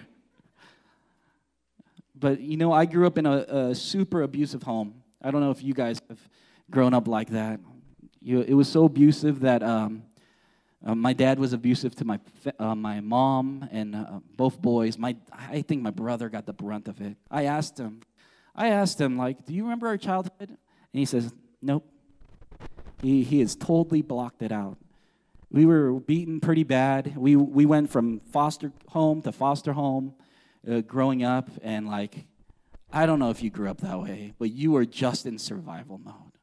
but 2.15 2.41
you 2.41 2.57
know, 2.57 2.73
I 2.73 2.83
grew 2.83 3.07
up 3.07 3.17
in 3.17 3.25
a, 3.25 3.37
a, 3.69 3.75
super 3.75 4.23
abusive 4.23 4.63
home. 4.63 5.03
I 5.21 5.31
don't 5.31 5.39
know 5.39 5.51
if 5.51 5.63
you 5.63 5.73
guys 5.73 6.01
have 6.09 6.19
grown 6.69 6.93
up 6.93 7.07
like 7.07 7.29
that. 7.29 7.61
You, 8.21 8.41
it 8.41 8.55
was 8.55 8.67
so 8.67 8.83
abusive 8.83 9.39
that 9.39 9.63
um, 9.63 10.03
Uh, 10.85 10.95
my 10.95 11.11
dad 11.11 11.39
was 11.39 11.51
abusive 11.51 11.93
to 11.95 12.05
my 12.05 12.19
uh, 12.57 12.73
my 12.73 13.01
mom 13.01 13.67
and 13.71 13.95
uh, 13.95 14.19
both 14.37 14.61
boys. 14.61 14.97
My 14.97 15.15
I 15.31 15.61
think 15.61 15.81
my 15.81 15.91
brother 15.91 16.29
got 16.29 16.45
the 16.45 16.53
brunt 16.53 16.87
of 16.87 17.01
it. 17.01 17.17
I 17.29 17.45
asked 17.45 17.77
him, 17.77 18.01
I 18.55 18.69
asked 18.69 18.99
him 18.99 19.17
like, 19.17 19.45
"Do 19.45 19.53
you 19.53 19.63
remember 19.63 19.87
our 19.87 19.97
childhood?" 19.97 20.49
And 20.49 20.57
he 20.91 21.05
says, 21.05 21.33
"Nope." 21.61 21.85
He 23.01 23.23
he 23.23 23.41
has 23.41 23.55
totally 23.55 24.01
blocked 24.01 24.41
it 24.41 24.53
out. 24.53 24.77
We 25.51 25.65
were 25.65 25.93
beaten 25.99 26.39
pretty 26.39 26.63
bad. 26.63 27.17
We 27.17 27.35
we 27.35 27.65
went 27.65 27.89
from 27.89 28.21
foster 28.31 28.71
home 28.89 29.21
to 29.23 29.33
foster 29.33 29.73
home, 29.73 30.13
uh, 30.69 30.79
growing 30.81 31.23
up, 31.23 31.49
and 31.61 31.87
like, 31.87 32.25
I 32.93 33.05
don't 33.05 33.19
know 33.19 33.31
if 33.31 33.43
you 33.43 33.49
grew 33.49 33.69
up 33.69 33.81
that 33.81 33.99
way, 33.99 34.33
but 34.39 34.51
you 34.51 34.71
were 34.71 34.85
just 34.85 35.25
in 35.25 35.39
survival 35.39 35.97
mode. 35.97 36.37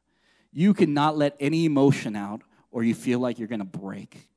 You 0.51 0.75
cannot 0.75 1.17
let 1.17 1.35
any 1.39 1.65
emotion 1.65 2.15
out 2.15 2.43
or 2.77 2.83
you 2.83 2.93
feel 2.93 3.17
like 3.17 3.39
you're 3.39 3.47
going 3.47 3.57
to 3.57 3.65
break. 3.65 4.29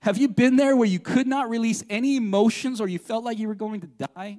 have 0.00 0.18
you 0.18 0.26
been 0.26 0.56
there 0.56 0.74
where 0.74 0.88
you 0.88 0.98
could 0.98 1.28
not 1.28 1.48
release 1.48 1.84
any 1.88 2.16
emotions 2.16 2.80
or 2.80 2.88
you 2.88 2.98
felt 2.98 3.22
like 3.22 3.38
you 3.38 3.46
were 3.46 3.54
going 3.54 3.80
to 3.82 3.86
die? 3.86 4.38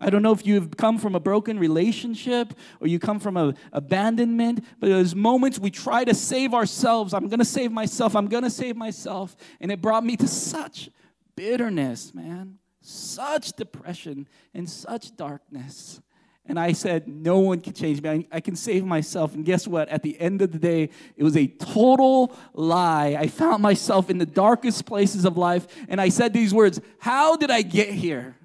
I 0.00 0.10
don't 0.10 0.20
know 0.20 0.32
if 0.32 0.44
you've 0.44 0.76
come 0.76 0.98
from 0.98 1.14
a 1.14 1.20
broken 1.20 1.60
relationship 1.60 2.54
or 2.80 2.88
you 2.88 2.98
come 2.98 3.20
from 3.20 3.36
a 3.36 3.54
abandonment, 3.72 4.64
but 4.80 4.88
there's 4.88 5.14
moments 5.14 5.60
we 5.60 5.70
try 5.70 6.02
to 6.02 6.12
save 6.12 6.54
ourselves. 6.54 7.14
I'm 7.14 7.28
going 7.28 7.38
to 7.38 7.44
save 7.44 7.70
myself. 7.70 8.16
I'm 8.16 8.26
going 8.26 8.42
to 8.42 8.50
save 8.50 8.74
myself. 8.74 9.36
And 9.60 9.70
it 9.70 9.80
brought 9.80 10.04
me 10.04 10.16
to 10.16 10.26
such 10.26 10.90
bitterness, 11.36 12.12
man, 12.12 12.58
such 12.80 13.52
depression 13.52 14.26
and 14.52 14.68
such 14.68 15.16
darkness. 15.16 16.01
And 16.46 16.58
I 16.58 16.72
said, 16.72 17.06
No 17.06 17.38
one 17.38 17.60
can 17.60 17.72
change 17.72 18.02
me. 18.02 18.26
I, 18.32 18.40
can 18.40 18.56
save 18.56 18.84
myself. 18.84 19.34
And 19.34 19.44
guess 19.44 19.66
what? 19.66 19.88
At 19.88 20.02
the 20.02 20.18
end 20.20 20.42
of 20.42 20.52
the 20.52 20.58
day, 20.58 20.90
it 21.16 21.22
was 21.22 21.36
a 21.36 21.46
total 21.46 22.36
lie. 22.52 23.16
I 23.18 23.28
found 23.28 23.62
myself 23.62 24.10
in 24.10 24.18
the 24.18 24.26
darkest 24.26 24.84
places 24.84 25.24
of 25.24 25.36
life. 25.36 25.66
And 25.88 26.00
I 26.00 26.08
said 26.08 26.32
these 26.32 26.52
words 26.52 26.80
How 26.98 27.36
did 27.36 27.50
I 27.50 27.62
get 27.62 27.90
here? 27.90 28.36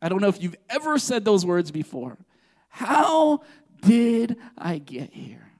I 0.00 0.08
don't 0.08 0.20
know 0.20 0.28
if 0.28 0.42
you've 0.42 0.56
ever 0.68 0.98
said 0.98 1.24
those 1.24 1.46
words 1.46 1.70
before. 1.70 2.18
How 2.68 3.42
did 3.80 4.36
I 4.58 4.78
get 4.78 5.12
here? 5.12 5.52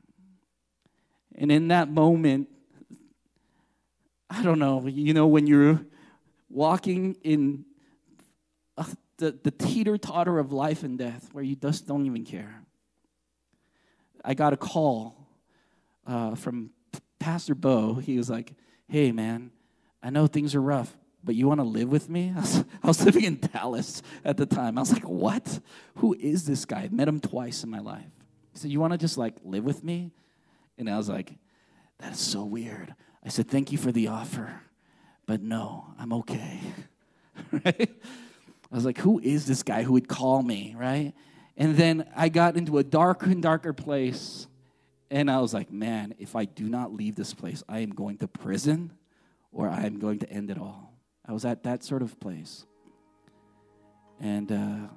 And 1.34 1.50
in 1.50 1.68
that 1.68 1.90
moment, 1.90 2.48
I 4.28 4.42
don't 4.42 4.58
know, 4.58 4.86
you 4.86 5.14
know, 5.14 5.26
when 5.26 5.46
you're 5.46 5.80
walking 6.48 7.16
in 7.22 7.64
the, 9.22 9.38
the 9.44 9.52
teeter 9.52 9.96
totter 9.96 10.40
of 10.40 10.52
life 10.52 10.82
and 10.82 10.98
death 10.98 11.28
where 11.30 11.44
you 11.44 11.54
just 11.54 11.86
don't 11.86 12.06
even 12.06 12.24
care. 12.24 12.64
I 14.24 14.34
got 14.34 14.52
a 14.52 14.56
call 14.56 15.28
uh, 16.08 16.34
from 16.34 16.70
Pastor 17.20 17.54
Bo. 17.54 17.94
He 17.94 18.18
was 18.18 18.28
like, 18.28 18.52
Hey, 18.88 19.12
man, 19.12 19.52
I 20.02 20.10
know 20.10 20.26
things 20.26 20.56
are 20.56 20.60
rough, 20.60 20.96
but 21.22 21.36
you 21.36 21.46
want 21.46 21.60
to 21.60 21.64
live 21.64 21.88
with 21.88 22.08
me? 22.08 22.32
I 22.36 22.40
was, 22.40 22.64
I 22.82 22.86
was, 22.88 23.04
living 23.04 23.22
in 23.22 23.38
Dallas 23.38 24.02
at 24.24 24.36
the 24.36 24.44
time. 24.44 24.76
I 24.76 24.80
was 24.80 24.92
like, 24.92 25.04
What? 25.04 25.60
Who 25.98 26.14
is 26.18 26.44
this 26.44 26.64
guy? 26.64 26.82
I've 26.82 26.92
met 26.92 27.06
him 27.06 27.20
twice 27.20 27.62
in 27.62 27.70
my 27.70 27.78
life. 27.78 28.10
He 28.52 28.58
said, 28.58 28.72
You 28.72 28.80
want 28.80 28.92
to 28.92 28.98
just 28.98 29.18
like 29.18 29.36
live 29.44 29.62
with 29.62 29.84
me? 29.84 30.10
And 30.78 30.90
I 30.90 30.96
was 30.96 31.08
like, 31.08 31.32
That 31.98 32.14
is 32.14 32.18
so 32.18 32.42
weird. 32.42 32.96
I 33.24 33.28
said, 33.28 33.48
Thank 33.48 33.70
you 33.70 33.78
for 33.78 33.92
the 33.92 34.08
offer, 34.08 34.62
but 35.26 35.40
no, 35.40 35.94
I'm 35.96 36.12
okay. 36.12 36.58
right? 37.64 37.90
I 38.72 38.74
was 38.74 38.86
like, 38.86 38.98
who 38.98 39.20
is 39.20 39.46
this 39.46 39.62
guy 39.62 39.82
who 39.82 39.92
would 39.92 40.08
call 40.08 40.42
me, 40.42 40.74
right? 40.78 41.12
And 41.58 41.76
then 41.76 42.08
I 42.16 42.30
got 42.30 42.56
into 42.56 42.78
a 42.78 42.84
darker 42.84 43.26
and 43.30 43.42
darker 43.42 43.74
place. 43.74 44.46
And 45.10 45.30
I 45.30 45.40
was 45.40 45.52
like, 45.52 45.70
man, 45.70 46.14
if 46.18 46.34
I 46.34 46.46
do 46.46 46.70
not 46.70 46.94
leave 46.94 47.14
this 47.14 47.34
place, 47.34 47.62
I 47.68 47.80
am 47.80 47.90
going 47.90 48.16
to 48.18 48.28
prison 48.28 48.92
or 49.52 49.68
I 49.68 49.82
am 49.82 49.98
going 49.98 50.20
to 50.20 50.30
end 50.30 50.50
it 50.50 50.58
all. 50.58 50.94
I 51.26 51.32
was 51.32 51.44
at 51.44 51.64
that 51.64 51.84
sort 51.84 52.00
of 52.00 52.18
place. 52.18 52.64
And 54.18 54.50
uh, 54.50 54.88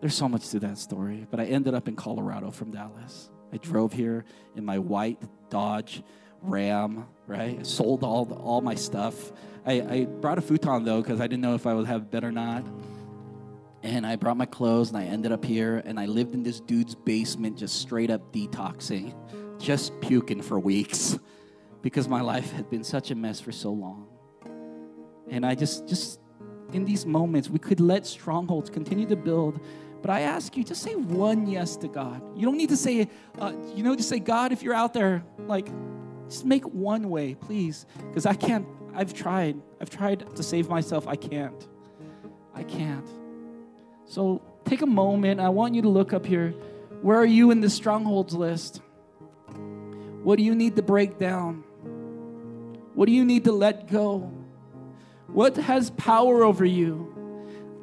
there's 0.00 0.14
so 0.14 0.28
much 0.28 0.50
to 0.50 0.60
that 0.60 0.76
story. 0.76 1.26
But 1.30 1.40
I 1.40 1.46
ended 1.46 1.72
up 1.72 1.88
in 1.88 1.96
Colorado 1.96 2.50
from 2.50 2.70
Dallas. 2.70 3.30
I 3.50 3.56
drove 3.56 3.94
here 3.94 4.26
in 4.56 4.64
my 4.66 4.78
white 4.78 5.22
Dodge 5.48 6.02
Ram, 6.42 7.06
right? 7.26 7.64
Sold 7.66 8.04
all, 8.04 8.24
the, 8.24 8.34
all 8.34 8.60
my 8.60 8.74
stuff. 8.74 9.32
I, 9.66 9.80
I 9.82 10.04
brought 10.04 10.38
a 10.38 10.40
futon 10.40 10.84
though, 10.84 11.02
because 11.02 11.20
I 11.20 11.26
didn't 11.26 11.42
know 11.42 11.54
if 11.54 11.66
I 11.66 11.74
would 11.74 11.86
have 11.86 12.10
bed 12.10 12.24
or 12.24 12.32
not. 12.32 12.64
And 13.82 14.06
I 14.06 14.16
brought 14.16 14.36
my 14.36 14.46
clothes 14.46 14.90
and 14.90 14.98
I 14.98 15.04
ended 15.04 15.32
up 15.32 15.44
here 15.44 15.82
and 15.86 15.98
I 15.98 16.06
lived 16.06 16.34
in 16.34 16.42
this 16.42 16.60
dude's 16.60 16.94
basement, 16.94 17.56
just 17.56 17.80
straight 17.80 18.10
up 18.10 18.32
detoxing, 18.32 19.14
just 19.58 19.98
puking 20.00 20.42
for 20.42 20.58
weeks 20.58 21.18
because 21.82 22.08
my 22.08 22.20
life 22.20 22.52
had 22.52 22.68
been 22.68 22.84
such 22.84 23.10
a 23.10 23.14
mess 23.14 23.40
for 23.40 23.52
so 23.52 23.70
long. 23.70 24.06
And 25.28 25.46
I 25.46 25.54
just, 25.54 25.88
just 25.88 26.20
in 26.72 26.84
these 26.84 27.06
moments, 27.06 27.48
we 27.48 27.58
could 27.58 27.80
let 27.80 28.06
strongholds 28.06 28.68
continue 28.68 29.06
to 29.06 29.16
build. 29.16 29.60
But 30.02 30.10
I 30.10 30.20
ask 30.22 30.56
you, 30.56 30.64
just 30.64 30.82
say 30.82 30.94
one 30.94 31.46
yes 31.46 31.76
to 31.76 31.88
God. 31.88 32.22
You 32.36 32.46
don't 32.46 32.56
need 32.56 32.70
to 32.70 32.76
say, 32.76 33.08
uh, 33.38 33.52
you 33.74 33.82
know, 33.82 33.94
just 33.94 34.08
say, 34.08 34.18
God, 34.18 34.52
if 34.52 34.62
you're 34.62 34.74
out 34.74 34.94
there, 34.94 35.22
like, 35.46 35.68
just 36.30 36.44
make 36.44 36.64
one 36.64 37.10
way, 37.10 37.34
please. 37.34 37.86
Because 38.08 38.24
I 38.24 38.34
can't, 38.34 38.66
I've 38.94 39.12
tried. 39.12 39.60
I've 39.80 39.90
tried 39.90 40.36
to 40.36 40.42
save 40.42 40.68
myself. 40.68 41.06
I 41.06 41.16
can't. 41.16 41.68
I 42.54 42.62
can't. 42.62 43.08
So 44.06 44.40
take 44.64 44.82
a 44.82 44.86
moment. 44.86 45.40
I 45.40 45.48
want 45.48 45.74
you 45.74 45.82
to 45.82 45.88
look 45.88 46.12
up 46.12 46.24
here. 46.24 46.54
Where 47.02 47.18
are 47.18 47.26
you 47.26 47.50
in 47.50 47.60
the 47.60 47.70
strongholds 47.70 48.34
list? 48.34 48.80
What 50.22 50.36
do 50.36 50.44
you 50.44 50.54
need 50.54 50.76
to 50.76 50.82
break 50.82 51.18
down? 51.18 51.64
What 52.94 53.06
do 53.06 53.12
you 53.12 53.24
need 53.24 53.44
to 53.44 53.52
let 53.52 53.90
go? 53.90 54.30
What 55.28 55.56
has 55.56 55.90
power 55.90 56.44
over 56.44 56.64
you? 56.64 57.16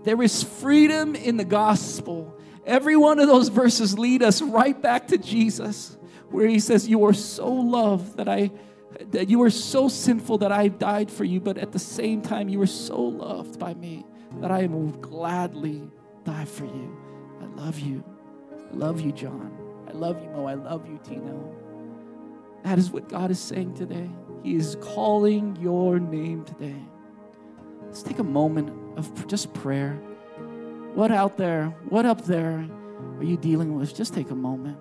There 0.03 0.21
is 0.21 0.43
freedom 0.43 1.15
in 1.15 1.37
the 1.37 1.45
gospel. 1.45 2.37
Every 2.65 2.95
one 2.95 3.19
of 3.19 3.27
those 3.27 3.49
verses 3.49 3.97
lead 3.97 4.21
us 4.21 4.41
right 4.41 4.79
back 4.79 5.07
to 5.07 5.17
Jesus, 5.17 5.96
where 6.29 6.47
he 6.47 6.59
says, 6.59 6.87
You 6.87 7.05
are 7.05 7.13
so 7.13 7.51
loved 7.51 8.17
that 8.17 8.27
I 8.27 8.51
that 9.11 9.29
you 9.29 9.41
are 9.43 9.49
so 9.49 9.87
sinful 9.87 10.39
that 10.39 10.51
I 10.51 10.69
died 10.69 11.11
for 11.11 11.23
you, 11.23 11.39
but 11.39 11.57
at 11.57 11.71
the 11.71 11.79
same 11.79 12.21
time 12.21 12.49
you 12.49 12.61
are 12.61 12.67
so 12.67 12.99
loved 12.99 13.59
by 13.59 13.73
me 13.73 14.05
that 14.39 14.51
I 14.51 14.65
will 14.67 14.89
gladly 14.89 15.89
die 16.23 16.45
for 16.45 16.65
you. 16.65 16.97
I 17.41 17.45
love 17.61 17.79
you. 17.79 18.03
I 18.71 18.75
love 18.75 19.01
you, 19.01 19.11
John. 19.11 19.55
I 19.87 19.91
love 19.91 20.21
you, 20.21 20.29
Mo. 20.29 20.45
I 20.45 20.55
love 20.55 20.87
you, 20.87 20.99
Tino. 21.03 21.55
That 22.63 22.77
is 22.77 22.91
what 22.91 23.07
God 23.07 23.31
is 23.31 23.39
saying 23.39 23.75
today. 23.75 24.09
He 24.43 24.55
is 24.55 24.77
calling 24.81 25.55
your 25.61 25.99
name 25.99 26.43
today. 26.43 26.81
Let's 27.83 28.03
take 28.03 28.19
a 28.19 28.23
moment 28.23 28.71
of 28.97 29.27
just 29.27 29.53
prayer. 29.53 29.93
What 30.93 31.11
out 31.11 31.37
there, 31.37 31.67
what 31.89 32.05
up 32.05 32.25
there 32.25 32.67
are 33.17 33.23
you 33.23 33.37
dealing 33.37 33.75
with? 33.75 33.95
Just 33.95 34.13
take 34.13 34.31
a 34.31 34.35
moment. 34.35 34.77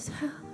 This 0.00 0.08
is 0.22 0.49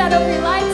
that 0.00 0.14
over 0.14 0.32
your 0.32 0.40
life 0.40 0.69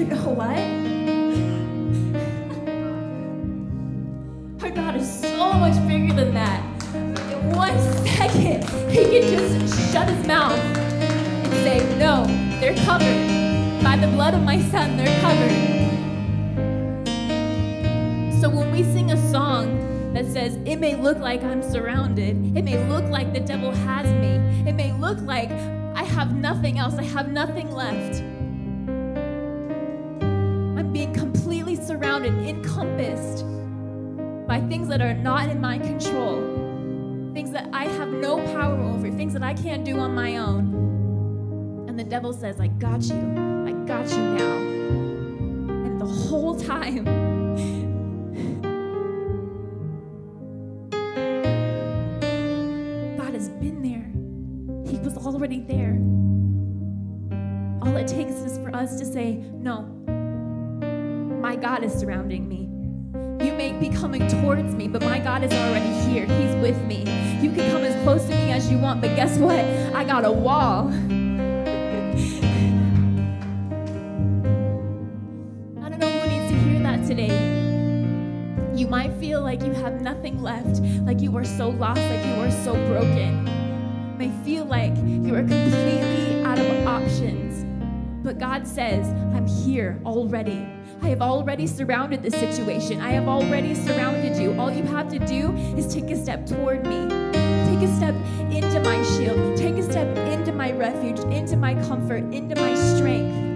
you 0.00 0.06
know 0.06 0.30
what? 0.30 0.56
Our 4.64 4.70
God 4.74 4.96
is 4.96 5.20
so 5.20 5.52
much 5.52 5.76
bigger 5.86 6.14
than 6.14 6.32
that. 6.32 6.64
In 6.94 7.52
one 7.52 7.78
second, 8.06 8.64
He 8.90 9.04
can 9.04 9.28
just 9.28 9.92
shut 9.92 10.08
His 10.08 10.26
mouth 10.26 10.58
and 10.58 11.52
say, 11.52 11.98
No, 11.98 12.24
they're 12.60 12.74
covered. 12.86 13.84
By 13.84 13.98
the 13.98 14.06
blood 14.06 14.32
of 14.32 14.42
my 14.42 14.58
Son, 14.70 14.96
they're 14.96 15.20
covered. 15.20 15.50
So 18.40 18.48
when 18.48 18.72
we 18.72 18.84
sing 18.84 19.10
a 19.10 19.30
song 19.30 20.14
that 20.14 20.24
says, 20.24 20.56
It 20.64 20.76
may 20.76 20.96
look 20.96 21.18
like 21.18 21.42
I'm 21.42 21.62
surrounded, 21.62 22.56
it 22.56 22.62
may 22.62 22.82
look 22.88 23.04
like 23.10 23.34
the 23.34 23.40
devil 23.40 23.70
has 23.70 24.06
me, 24.14 24.36
it 24.66 24.72
may 24.72 24.92
look 24.92 25.20
like 25.20 25.50
I 25.94 26.04
have 26.04 26.34
nothing 26.34 26.78
else, 26.78 26.94
I 26.94 27.02
have 27.02 27.28
nothing 27.30 27.70
left. 27.70 28.22
Surrounded, 32.10 32.34
encompassed 32.48 33.44
by 34.48 34.60
things 34.68 34.88
that 34.88 35.00
are 35.00 35.14
not 35.14 35.48
in 35.48 35.60
my 35.60 35.78
control, 35.78 36.40
things 37.32 37.52
that 37.52 37.68
I 37.72 37.84
have 37.84 38.08
no 38.08 38.38
power 38.52 38.82
over, 38.82 39.08
things 39.12 39.32
that 39.34 39.44
I 39.44 39.54
can't 39.54 39.84
do 39.84 39.96
on 40.00 40.12
my 40.12 40.38
own. 40.38 41.86
And 41.88 41.96
the 41.96 42.02
devil 42.02 42.32
says, 42.32 42.60
I 42.60 42.66
got 42.66 43.04
you, 43.04 43.14
I 43.14 43.70
got 43.86 44.10
you 44.10 44.16
now. 44.16 44.56
And 45.86 46.00
the 46.00 46.04
whole 46.04 46.58
time, 46.58 47.04
God 53.18 53.34
has 53.34 53.50
been 53.50 53.82
there. 53.82 54.10
He 54.90 54.98
was 54.98 55.16
already 55.16 55.60
there. 55.60 55.96
All 57.82 57.96
it 57.96 58.08
takes 58.08 58.32
is 58.32 58.58
for 58.58 58.74
us 58.74 58.98
to 58.98 59.04
say, 59.04 59.44
No, 59.54 59.99
God 61.60 61.84
is 61.84 61.92
surrounding 61.92 62.48
me. 62.48 62.68
You 63.44 63.52
may 63.52 63.72
be 63.78 63.90
coming 63.90 64.26
towards 64.28 64.74
me, 64.74 64.88
but 64.88 65.02
my 65.02 65.18
God 65.18 65.44
is 65.44 65.52
already 65.52 65.92
here. 66.10 66.24
He's 66.24 66.54
with 66.62 66.82
me. 66.84 67.00
You 67.42 67.50
can 67.50 67.70
come 67.70 67.84
as 67.84 68.02
close 68.02 68.24
to 68.24 68.34
me 68.34 68.50
as 68.50 68.70
you 68.70 68.78
want, 68.78 69.02
but 69.02 69.14
guess 69.14 69.36
what? 69.36 69.62
I 69.94 70.02
got 70.04 70.24
a 70.24 70.32
wall. 70.32 70.88
I 70.88 70.92
don't 75.90 75.98
know 75.98 76.10
who 76.10 76.28
needs 76.30 76.50
to 76.50 76.58
hear 76.60 76.80
that 76.82 77.06
today. 77.06 77.28
You 78.74 78.86
might 78.86 79.12
feel 79.20 79.42
like 79.42 79.62
you 79.62 79.72
have 79.72 80.00
nothing 80.00 80.40
left, 80.40 80.80
like 81.04 81.20
you 81.20 81.36
are 81.36 81.44
so 81.44 81.68
lost, 81.68 82.00
like 82.00 82.24
you 82.24 82.40
are 82.40 82.50
so 82.50 82.72
broken. 82.86 83.46
You 83.46 84.16
may 84.16 84.44
feel 84.44 84.64
like 84.64 84.96
you 84.96 85.34
are 85.34 85.42
completely 85.42 86.42
out 86.42 86.58
of 86.58 86.86
options. 86.86 87.66
But 88.24 88.38
God 88.38 88.66
says, 88.66 89.08
I'm 89.34 89.46
here 89.46 90.00
already. 90.06 90.66
I 91.02 91.08
have 91.08 91.22
already 91.22 91.66
surrounded 91.66 92.22
the 92.22 92.30
situation. 92.30 93.00
I 93.00 93.10
have 93.10 93.26
already 93.26 93.74
surrounded 93.74 94.36
you. 94.36 94.58
All 94.60 94.70
you 94.70 94.84
have 94.84 95.08
to 95.08 95.18
do 95.18 95.50
is 95.76 95.92
take 95.92 96.10
a 96.10 96.16
step 96.16 96.46
toward 96.46 96.86
me. 96.86 97.08
Take 97.66 97.88
a 97.88 97.96
step 97.96 98.14
into 98.50 98.80
my 98.80 99.02
shield. 99.04 99.56
Take 99.56 99.76
a 99.76 99.82
step 99.82 100.16
into 100.32 100.52
my 100.52 100.72
refuge, 100.72 101.18
into 101.34 101.56
my 101.56 101.74
comfort, 101.86 102.24
into 102.32 102.54
my 102.54 102.74
strength. 102.74 103.49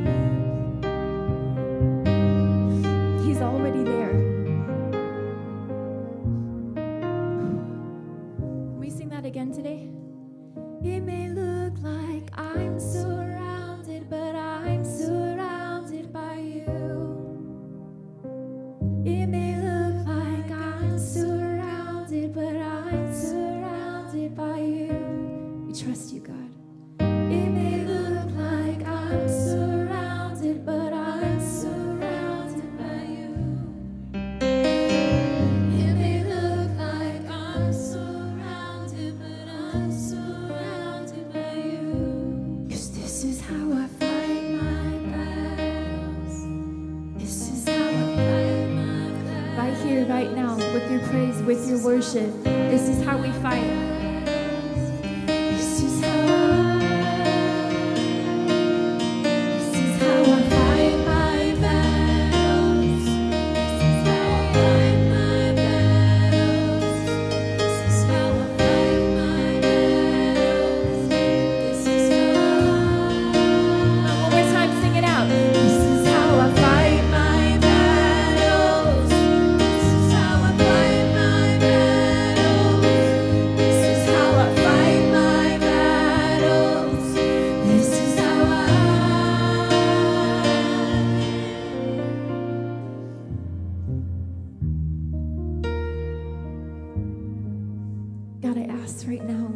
God, 98.44 98.58
I 98.58 98.64
ask 98.64 99.08
right 99.08 99.24
now 99.24 99.48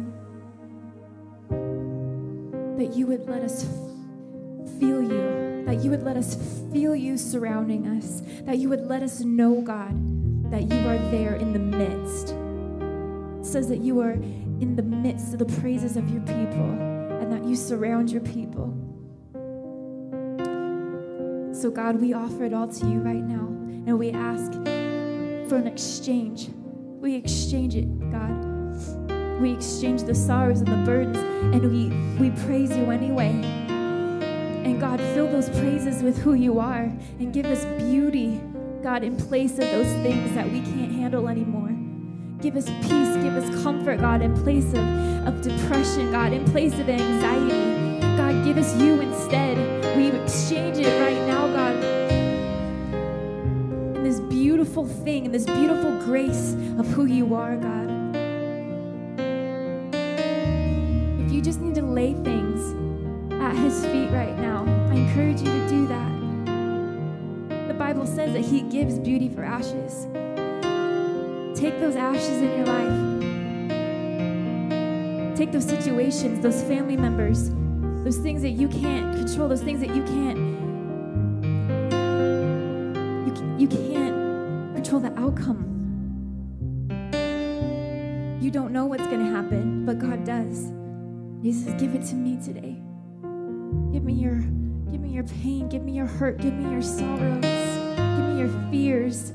that 2.75 2.95
you 2.95 3.05
would 3.05 3.29
let 3.29 3.43
us 3.43 3.61
feel 4.79 5.03
you, 5.03 5.63
that 5.67 5.83
you 5.83 5.91
would 5.91 6.01
let 6.01 6.17
us 6.17 6.35
feel 6.73 6.95
you 6.95 7.15
surrounding 7.15 7.85
us, 7.85 8.23
that 8.45 8.57
you 8.57 8.67
would 8.67 8.87
let 8.87 9.03
us 9.03 9.19
know, 9.19 9.61
God, 9.61 9.93
that 10.49 10.63
you 10.63 10.87
are 10.87 10.97
there 11.11 11.35
in 11.35 11.53
the 11.53 11.59
midst. 11.59 12.29
It 13.39 13.45
says 13.45 13.67
that 13.67 13.77
you 13.77 13.99
are 13.99 14.13
in 14.13 14.75
the 14.75 14.81
midst 14.81 15.33
of 15.33 15.39
the 15.39 15.61
praises 15.61 15.95
of 15.95 16.09
your 16.09 16.21
people 16.21 16.71
and 16.71 17.31
that 17.31 17.45
you 17.45 17.55
surround 17.55 18.09
your 18.09 18.21
people. 18.21 18.73
So, 21.53 21.69
God, 21.69 22.01
we 22.01 22.13
offer 22.13 22.43
it 22.43 22.55
all 22.55 22.67
to 22.67 22.85
you 22.87 23.01
right 23.01 23.23
now 23.23 23.45
and 23.85 23.99
we 23.99 24.09
ask 24.09 24.51
for 25.47 25.57
an 25.57 25.67
exchange. 25.67 26.49
We 26.99 27.13
exchange 27.13 27.75
it, 27.75 27.85
God. 28.09 28.48
We 29.39 29.53
exchange 29.53 30.03
the 30.03 30.15
sorrows 30.15 30.59
and 30.59 30.67
the 30.67 30.85
burdens 30.85 31.17
and 31.17 31.71
we, 31.71 31.89
we 32.19 32.35
praise 32.43 32.75
you 32.75 32.91
anyway. 32.91 33.29
And 33.29 34.79
God, 34.79 34.99
fill 34.99 35.27
those 35.27 35.49
praises 35.49 36.03
with 36.03 36.17
who 36.17 36.33
you 36.33 36.59
are 36.59 36.91
and 37.19 37.33
give 37.33 37.45
us 37.45 37.63
beauty, 37.81 38.41
God, 38.83 39.03
in 39.03 39.15
place 39.15 39.53
of 39.53 39.59
those 39.59 39.91
things 40.03 40.35
that 40.35 40.45
we 40.51 40.59
can't 40.59 40.91
handle 40.91 41.29
anymore. 41.29 41.69
Give 42.41 42.57
us 42.57 42.65
peace, 42.65 43.15
give 43.23 43.35
us 43.35 43.63
comfort, 43.63 43.99
God, 43.99 44.21
in 44.21 44.33
place 44.43 44.67
of, 44.73 45.27
of 45.27 45.41
depression, 45.41 46.11
God, 46.11 46.33
in 46.33 46.43
place 46.45 46.73
of 46.73 46.89
anxiety. 46.89 47.99
God, 48.17 48.43
give 48.43 48.57
us 48.57 48.75
you 48.79 48.99
instead. 48.99 49.57
We 49.97 50.07
exchange 50.07 50.77
it 50.77 51.01
right 51.01 51.25
now, 51.27 51.47
God. 51.47 51.75
In 53.95 54.03
this 54.03 54.19
beautiful 54.19 54.85
thing, 54.85 55.25
in 55.25 55.31
this 55.31 55.45
beautiful 55.45 55.97
grace 55.99 56.53
of 56.77 56.87
who 56.87 57.05
you 57.05 57.33
are, 57.35 57.55
God. 57.55 57.78
That 68.39 68.47
he 68.47 68.61
gives 68.61 68.97
beauty 68.97 69.27
for 69.27 69.43
ashes. 69.43 70.07
Take 71.59 71.77
those 71.81 71.97
ashes 71.97 72.41
in 72.41 72.49
your 72.55 72.65
life. 72.65 73.09
Take 75.35 75.51
those 75.51 75.65
situations, 75.65 76.39
those 76.41 76.63
family 76.63 76.95
members, 76.95 77.49
those 78.05 78.17
things 78.17 78.41
that 78.43 78.51
you 78.51 78.69
can't 78.69 79.13
control, 79.13 79.49
those 79.49 79.61
things 79.61 79.81
that 79.81 79.93
you 79.93 80.03
can't 80.03 80.37
you, 83.27 83.33
you 83.57 83.67
can't 83.67 84.73
control 84.73 85.01
the 85.01 85.11
outcome. 85.19 85.65
You 88.39 88.51
don't 88.51 88.71
know 88.71 88.85
what's 88.85 89.05
going 89.07 89.19
to 89.19 89.31
happen, 89.35 89.85
but 89.85 89.99
God 89.99 90.23
does. 90.23 90.71
He 91.41 91.51
says, 91.51 91.73
"Give 91.73 91.93
it 91.93 92.05
to 92.05 92.15
me 92.15 92.37
today. 92.41 92.81
Give 93.91 94.05
me 94.05 94.13
your 94.13 94.35
give 94.91 95.01
me 95.01 95.09
your 95.09 95.25
pain, 95.25 95.67
give 95.67 95.83
me 95.83 95.91
your 95.91 96.07
hurt, 96.07 96.37
give 96.37 96.53
me 96.53 96.71
your 96.71 96.81
sorrows, 96.81 97.78
your 98.39 98.49
fears. 98.71 99.33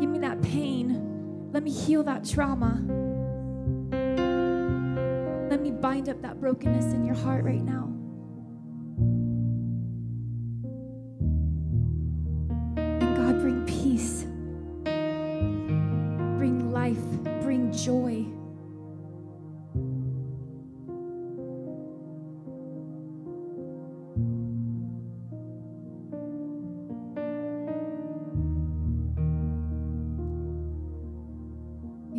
Give 0.00 0.10
me 0.10 0.18
that 0.18 0.42
pain. 0.42 1.50
Let 1.52 1.62
me 1.62 1.70
heal 1.70 2.02
that 2.02 2.24
trauma. 2.24 2.82
Let 5.48 5.62
me 5.62 5.70
bind 5.70 6.08
up 6.08 6.20
that 6.22 6.40
brokenness 6.40 6.92
in 6.94 7.04
your 7.04 7.14
heart 7.14 7.44
right 7.44 7.62
now. 7.62 7.92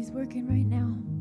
He's 0.06 0.12
working 0.12 0.48
right 0.48 0.68
now. 0.68 1.15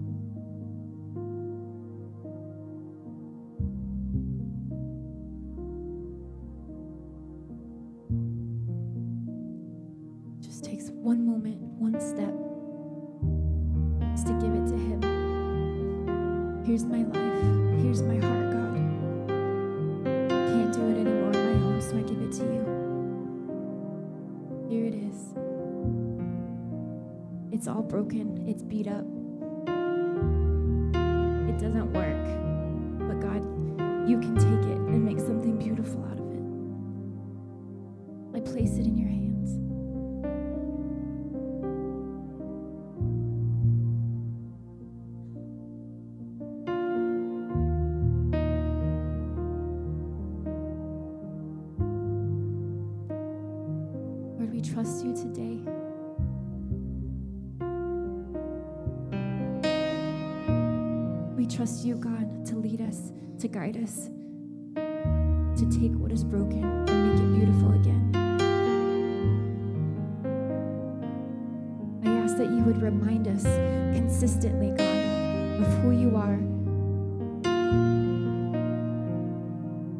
Consistently, 74.14 74.68
God, 74.68 75.60
of 75.60 75.66
who 75.82 75.90
you 75.90 76.14
are 76.14 76.36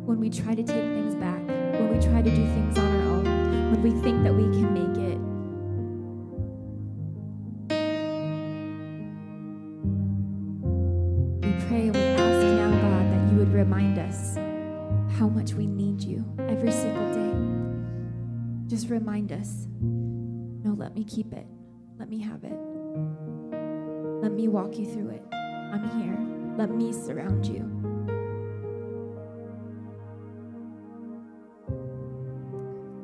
when 0.07 0.21
we 0.21 0.31
try 0.31 0.55
to 0.55 0.63
take 0.63 0.85
things 0.85 1.17
back, 1.17 1.45
when 1.49 1.91
we 1.93 1.99
try 2.01 2.23
to 2.23 2.31
do 2.31 2.37
things 2.37 2.79
on 2.79 2.85
our 2.85 3.03
own, 3.11 3.25
when 3.73 3.83
we 3.83 3.91
think 4.03 4.23
that 4.23 4.33
we 4.33 4.45
can 4.45 4.73
make 4.73 4.97
it. 5.03 5.19
We 11.45 11.67
pray 11.67 11.89
and 11.89 11.97
we 11.97 12.03
ask 12.03 12.47
now, 12.55 12.71
God, 12.71 13.11
that 13.11 13.33
you 13.33 13.39
would 13.39 13.53
remind 13.53 13.99
us 13.99 14.37
how 15.19 15.27
much 15.27 15.55
we 15.55 15.67
need 15.67 16.01
you 16.01 16.25
every 16.39 16.71
single 16.71 17.13
day. 17.13 18.69
Just 18.69 18.91
remind 18.91 19.33
us. 19.33 19.67
No, 19.81 20.73
let 20.73 20.95
me 20.95 21.03
keep 21.03 21.33
it. 21.33 21.49
Let 21.99 22.09
me 22.09 22.21
have 22.21 22.45
it. 22.45 22.74
Let 24.25 24.33
me 24.33 24.49
walk 24.49 24.79
you 24.79 24.87
through 24.87 25.11
it. 25.11 25.23
I'm 25.35 26.01
here. 26.01 26.19
Let 26.57 26.71
me 26.71 26.95
surround 26.95 27.45
you. 27.45 27.61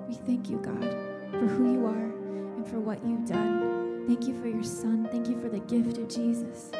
We 0.09 0.15
thank 0.15 0.49
you, 0.49 0.57
God, 0.57 0.83
for 1.31 1.47
who 1.47 1.75
you 1.75 1.85
are 1.85 2.11
and 2.57 2.67
for 2.67 2.81
what 2.81 3.05
you've 3.05 3.27
done. 3.27 4.07
Thank 4.07 4.29
you 4.29 4.41
for 4.41 4.49
your 4.49 4.63
son. 4.63 5.09
Thank 5.13 5.29
you 5.29 5.39
for 5.39 5.51
the 5.51 5.59
gift 5.59 5.99
of 5.99 6.09
Jesus. 6.09 6.71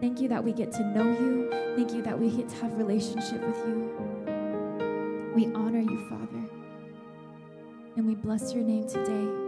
Thank 0.00 0.20
you 0.20 0.28
that 0.28 0.44
we 0.44 0.52
get 0.52 0.70
to 0.74 0.84
know 0.84 1.10
you. 1.10 1.50
Thank 1.74 1.94
you 1.94 2.02
that 2.02 2.16
we 2.16 2.30
get 2.30 2.48
to 2.50 2.56
have 2.58 2.78
relationship 2.78 3.44
with 3.44 3.58
you. 3.66 5.32
We 5.34 5.46
honor 5.46 5.80
you, 5.80 5.98
Father. 6.08 6.48
And 7.96 8.06
we 8.06 8.14
bless 8.14 8.54
your 8.54 8.62
name 8.62 8.86
today. 8.86 9.45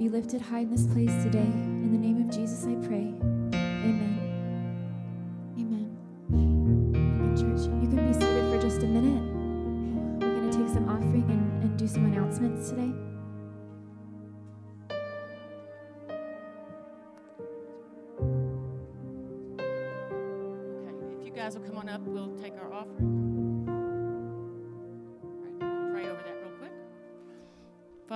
Be 0.00 0.08
lifted 0.08 0.40
high 0.40 0.60
in 0.60 0.70
this 0.70 0.86
place 0.86 1.12
today. 1.22 1.40
In 1.40 1.92
the 1.92 1.98
name 1.98 2.26
of 2.26 2.34
Jesus, 2.34 2.64
I 2.64 2.74
pray. 2.86 3.29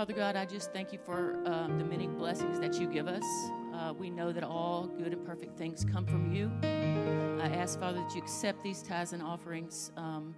Father 0.05 0.21
God, 0.21 0.37
I 0.37 0.45
just 0.45 0.71
thank 0.71 0.93
you 0.93 0.99
for 1.03 1.41
um, 1.47 1.79
the 1.79 1.85
many 1.85 2.07
blessings 2.07 2.61
that 2.61 2.75
you 2.75 2.87
give 2.87 3.09
us. 3.09 3.25
Uh, 3.73 3.95
we 3.99 4.11
know 4.11 4.33
that 4.33 4.45
all 4.45 4.87
good 4.99 5.15
and 5.15 5.25
perfect 5.25 5.57
things 5.57 5.83
come 5.83 6.05
from 6.05 6.31
you. 6.31 6.53
I 6.63 7.49
ask, 7.49 7.81
Father, 7.81 8.01
that 8.01 8.15
you 8.15 8.21
accept 8.21 8.63
these 8.63 8.83
tithes 8.83 9.15
and 9.15 9.23
offerings 9.23 9.93
um, 9.97 10.35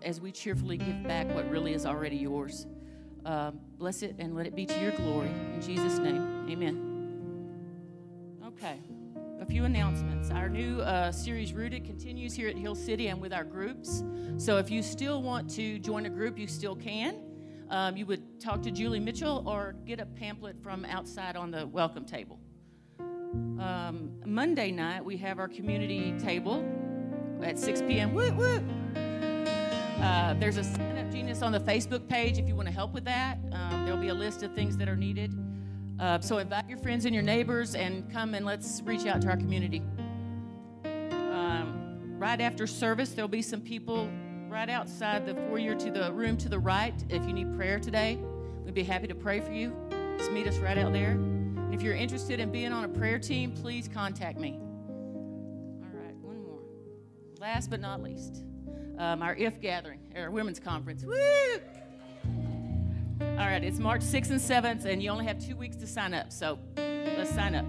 as 0.00 0.18
we 0.18 0.32
cheerfully 0.32 0.78
give 0.78 1.02
back 1.02 1.28
what 1.34 1.46
really 1.50 1.74
is 1.74 1.84
already 1.84 2.16
yours. 2.16 2.66
Um, 3.26 3.60
bless 3.76 4.00
it 4.00 4.16
and 4.18 4.34
let 4.34 4.46
it 4.46 4.56
be 4.56 4.64
to 4.64 4.80
your 4.80 4.92
glory. 4.92 5.28
In 5.28 5.60
Jesus' 5.60 5.98
name, 5.98 6.46
amen. 6.48 6.88
Okay 8.46 8.78
a 9.42 9.44
few 9.44 9.64
announcements. 9.64 10.30
Our 10.30 10.48
new 10.48 10.80
uh, 10.80 11.10
series, 11.10 11.52
Rooted, 11.52 11.84
continues 11.84 12.32
here 12.32 12.48
at 12.48 12.56
Hill 12.56 12.76
City 12.76 13.08
and 13.08 13.20
with 13.20 13.32
our 13.32 13.42
groups. 13.42 14.04
So 14.36 14.56
if 14.58 14.70
you 14.70 14.82
still 14.82 15.20
want 15.20 15.50
to 15.56 15.80
join 15.80 16.06
a 16.06 16.10
group, 16.10 16.38
you 16.38 16.46
still 16.46 16.76
can. 16.76 17.31
Um, 17.70 17.96
you 17.96 18.06
would 18.06 18.40
talk 18.40 18.62
to 18.62 18.70
Julie 18.70 19.00
Mitchell 19.00 19.42
or 19.46 19.74
get 19.86 20.00
a 20.00 20.06
pamphlet 20.06 20.62
from 20.62 20.84
outside 20.84 21.36
on 21.36 21.50
the 21.50 21.66
welcome 21.66 22.04
table. 22.04 22.38
Um, 23.00 24.12
Monday 24.26 24.70
night, 24.70 25.04
we 25.04 25.16
have 25.18 25.38
our 25.38 25.48
community 25.48 26.14
table 26.18 26.64
at 27.42 27.58
6 27.58 27.82
p.m. 27.82 28.12
Woo, 28.12 28.32
woo. 28.32 28.62
Uh, 30.02 30.34
there's 30.34 30.56
a 30.56 30.64
sign 30.64 30.98
up 30.98 31.10
genius 31.12 31.42
on 31.42 31.52
the 31.52 31.60
Facebook 31.60 32.08
page 32.08 32.38
if 32.38 32.48
you 32.48 32.56
want 32.56 32.66
to 32.66 32.74
help 32.74 32.92
with 32.92 33.04
that. 33.04 33.38
Um, 33.52 33.84
there'll 33.84 34.00
be 34.00 34.08
a 34.08 34.14
list 34.14 34.42
of 34.42 34.52
things 34.54 34.76
that 34.76 34.88
are 34.88 34.96
needed. 34.96 35.32
Uh, 36.00 36.20
so 36.20 36.38
invite 36.38 36.68
your 36.68 36.78
friends 36.78 37.04
and 37.04 37.14
your 37.14 37.22
neighbors 37.22 37.74
and 37.74 38.10
come 38.12 38.34
and 38.34 38.44
let's 38.44 38.82
reach 38.84 39.06
out 39.06 39.22
to 39.22 39.28
our 39.28 39.36
community. 39.36 39.80
Um, 40.84 42.16
right 42.18 42.40
after 42.40 42.66
service, 42.66 43.12
there'll 43.12 43.28
be 43.28 43.42
some 43.42 43.60
people 43.60 44.10
right 44.52 44.68
outside 44.68 45.24
the 45.24 45.34
foyer 45.34 45.74
to 45.74 45.90
the 45.90 46.12
room 46.12 46.36
to 46.36 46.46
the 46.46 46.58
right. 46.58 46.94
If 47.08 47.26
you 47.26 47.32
need 47.32 47.56
prayer 47.56 47.80
today, 47.80 48.18
we'd 48.64 48.74
be 48.74 48.82
happy 48.82 49.06
to 49.06 49.14
pray 49.14 49.40
for 49.40 49.50
you. 49.50 49.74
Just 50.18 50.30
meet 50.30 50.46
us 50.46 50.58
right 50.58 50.76
out 50.76 50.92
there. 50.92 51.12
And 51.12 51.72
if 51.72 51.80
you're 51.80 51.94
interested 51.94 52.38
in 52.38 52.52
being 52.52 52.70
on 52.70 52.84
a 52.84 52.88
prayer 52.88 53.18
team, 53.18 53.52
please 53.52 53.88
contact 53.88 54.38
me. 54.38 54.60
All 54.60 55.98
right, 55.98 56.14
one 56.20 56.42
more. 56.42 56.60
Last 57.40 57.70
but 57.70 57.80
not 57.80 58.02
least, 58.02 58.44
um, 58.98 59.22
our 59.22 59.34
IF 59.34 59.58
gathering, 59.58 60.00
our 60.14 60.30
women's 60.30 60.60
conference. 60.60 61.02
Woo! 61.02 61.14
All 63.22 63.46
right, 63.46 63.64
it's 63.64 63.78
March 63.78 64.02
6th 64.02 64.30
and 64.30 64.40
7th, 64.40 64.84
and 64.84 65.02
you 65.02 65.08
only 65.08 65.24
have 65.24 65.42
two 65.42 65.56
weeks 65.56 65.76
to 65.76 65.86
sign 65.86 66.12
up, 66.12 66.30
so 66.30 66.58
let's 66.76 67.30
sign 67.30 67.54
up. 67.54 67.64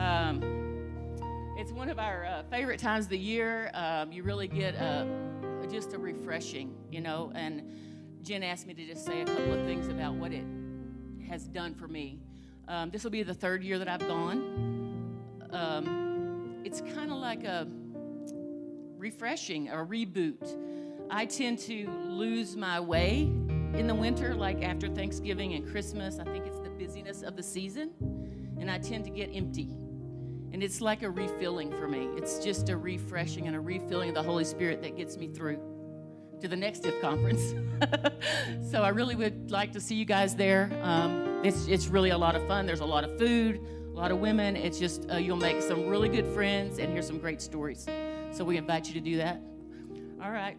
Um, 0.00 0.58
it's 1.56 1.72
one 1.72 1.90
of 1.90 1.98
our 1.98 2.24
uh, 2.24 2.44
favorite 2.50 2.78
times 2.78 3.06
of 3.06 3.10
the 3.10 3.18
year. 3.18 3.72
Um, 3.74 4.12
you 4.12 4.22
really 4.22 4.46
get 4.46 4.76
a, 4.76 5.08
just 5.70 5.92
a 5.92 5.98
refreshing, 5.98 6.74
you 6.90 7.00
know, 7.00 7.32
and 7.34 7.62
Jen 8.22 8.42
asked 8.42 8.66
me 8.66 8.74
to 8.74 8.86
just 8.86 9.04
say 9.04 9.22
a 9.22 9.24
couple 9.24 9.54
of 9.54 9.64
things 9.64 9.88
about 9.88 10.14
what 10.14 10.32
it 10.32 10.44
has 11.28 11.46
done 11.46 11.74
for 11.74 11.88
me. 11.88 12.20
Um, 12.66 12.90
this 12.90 13.04
will 13.04 13.10
be 13.10 13.22
the 13.22 13.34
third 13.34 13.62
year 13.62 13.78
that 13.78 13.88
I've 13.88 14.06
gone. 14.06 15.48
Um, 15.50 16.60
it's 16.64 16.80
kind 16.80 17.10
of 17.10 17.18
like 17.18 17.44
a 17.44 17.66
refreshing, 18.98 19.68
a 19.68 19.76
reboot. 19.76 20.56
I 21.10 21.24
tend 21.24 21.58
to 21.60 21.88
lose 22.06 22.56
my 22.56 22.80
way 22.80 23.22
in 23.74 23.86
the 23.86 23.94
winter, 23.94 24.34
like 24.34 24.62
after 24.62 24.88
Thanksgiving 24.88 25.54
and 25.54 25.66
Christmas. 25.66 26.18
I 26.18 26.24
think 26.24 26.46
it's 26.46 26.58
the 26.58 26.70
busyness 26.70 27.22
of 27.22 27.36
the 27.36 27.42
season, 27.42 27.90
and 28.60 28.70
I 28.70 28.78
tend 28.78 29.04
to 29.04 29.10
get 29.10 29.30
empty. 29.32 29.68
And 30.52 30.62
it's 30.62 30.80
like 30.80 31.02
a 31.02 31.10
refilling 31.10 31.70
for 31.72 31.88
me. 31.88 32.08
It's 32.16 32.42
just 32.42 32.68
a 32.68 32.76
refreshing 32.76 33.46
and 33.46 33.54
a 33.54 33.60
refilling 33.60 34.08
of 34.10 34.14
the 34.14 34.22
Holy 34.22 34.44
Spirit 34.44 34.82
that 34.82 34.96
gets 34.96 35.16
me 35.16 35.28
through 35.28 35.58
to 36.40 36.48
the 36.48 36.56
next 36.56 36.86
IF 36.86 37.00
conference. 37.00 37.54
so 38.70 38.82
I 38.82 38.90
really 38.90 39.14
would 39.14 39.50
like 39.50 39.72
to 39.72 39.80
see 39.80 39.94
you 39.94 40.04
guys 40.04 40.34
there. 40.36 40.70
Um, 40.82 41.40
it's, 41.44 41.66
it's 41.66 41.88
really 41.88 42.10
a 42.10 42.18
lot 42.18 42.34
of 42.34 42.46
fun. 42.46 42.66
There's 42.66 42.80
a 42.80 42.86
lot 42.86 43.04
of 43.04 43.18
food, 43.18 43.60
a 43.86 43.96
lot 43.96 44.10
of 44.10 44.18
women. 44.18 44.56
It's 44.56 44.78
just, 44.78 45.10
uh, 45.10 45.16
you'll 45.16 45.36
make 45.36 45.60
some 45.62 45.86
really 45.88 46.08
good 46.08 46.26
friends 46.26 46.78
and 46.78 46.92
hear 46.92 47.02
some 47.02 47.18
great 47.18 47.42
stories. 47.42 47.86
So 48.30 48.44
we 48.44 48.56
invite 48.56 48.86
you 48.86 48.94
to 48.94 49.00
do 49.00 49.16
that. 49.18 49.42
All 50.22 50.30
right. 50.30 50.56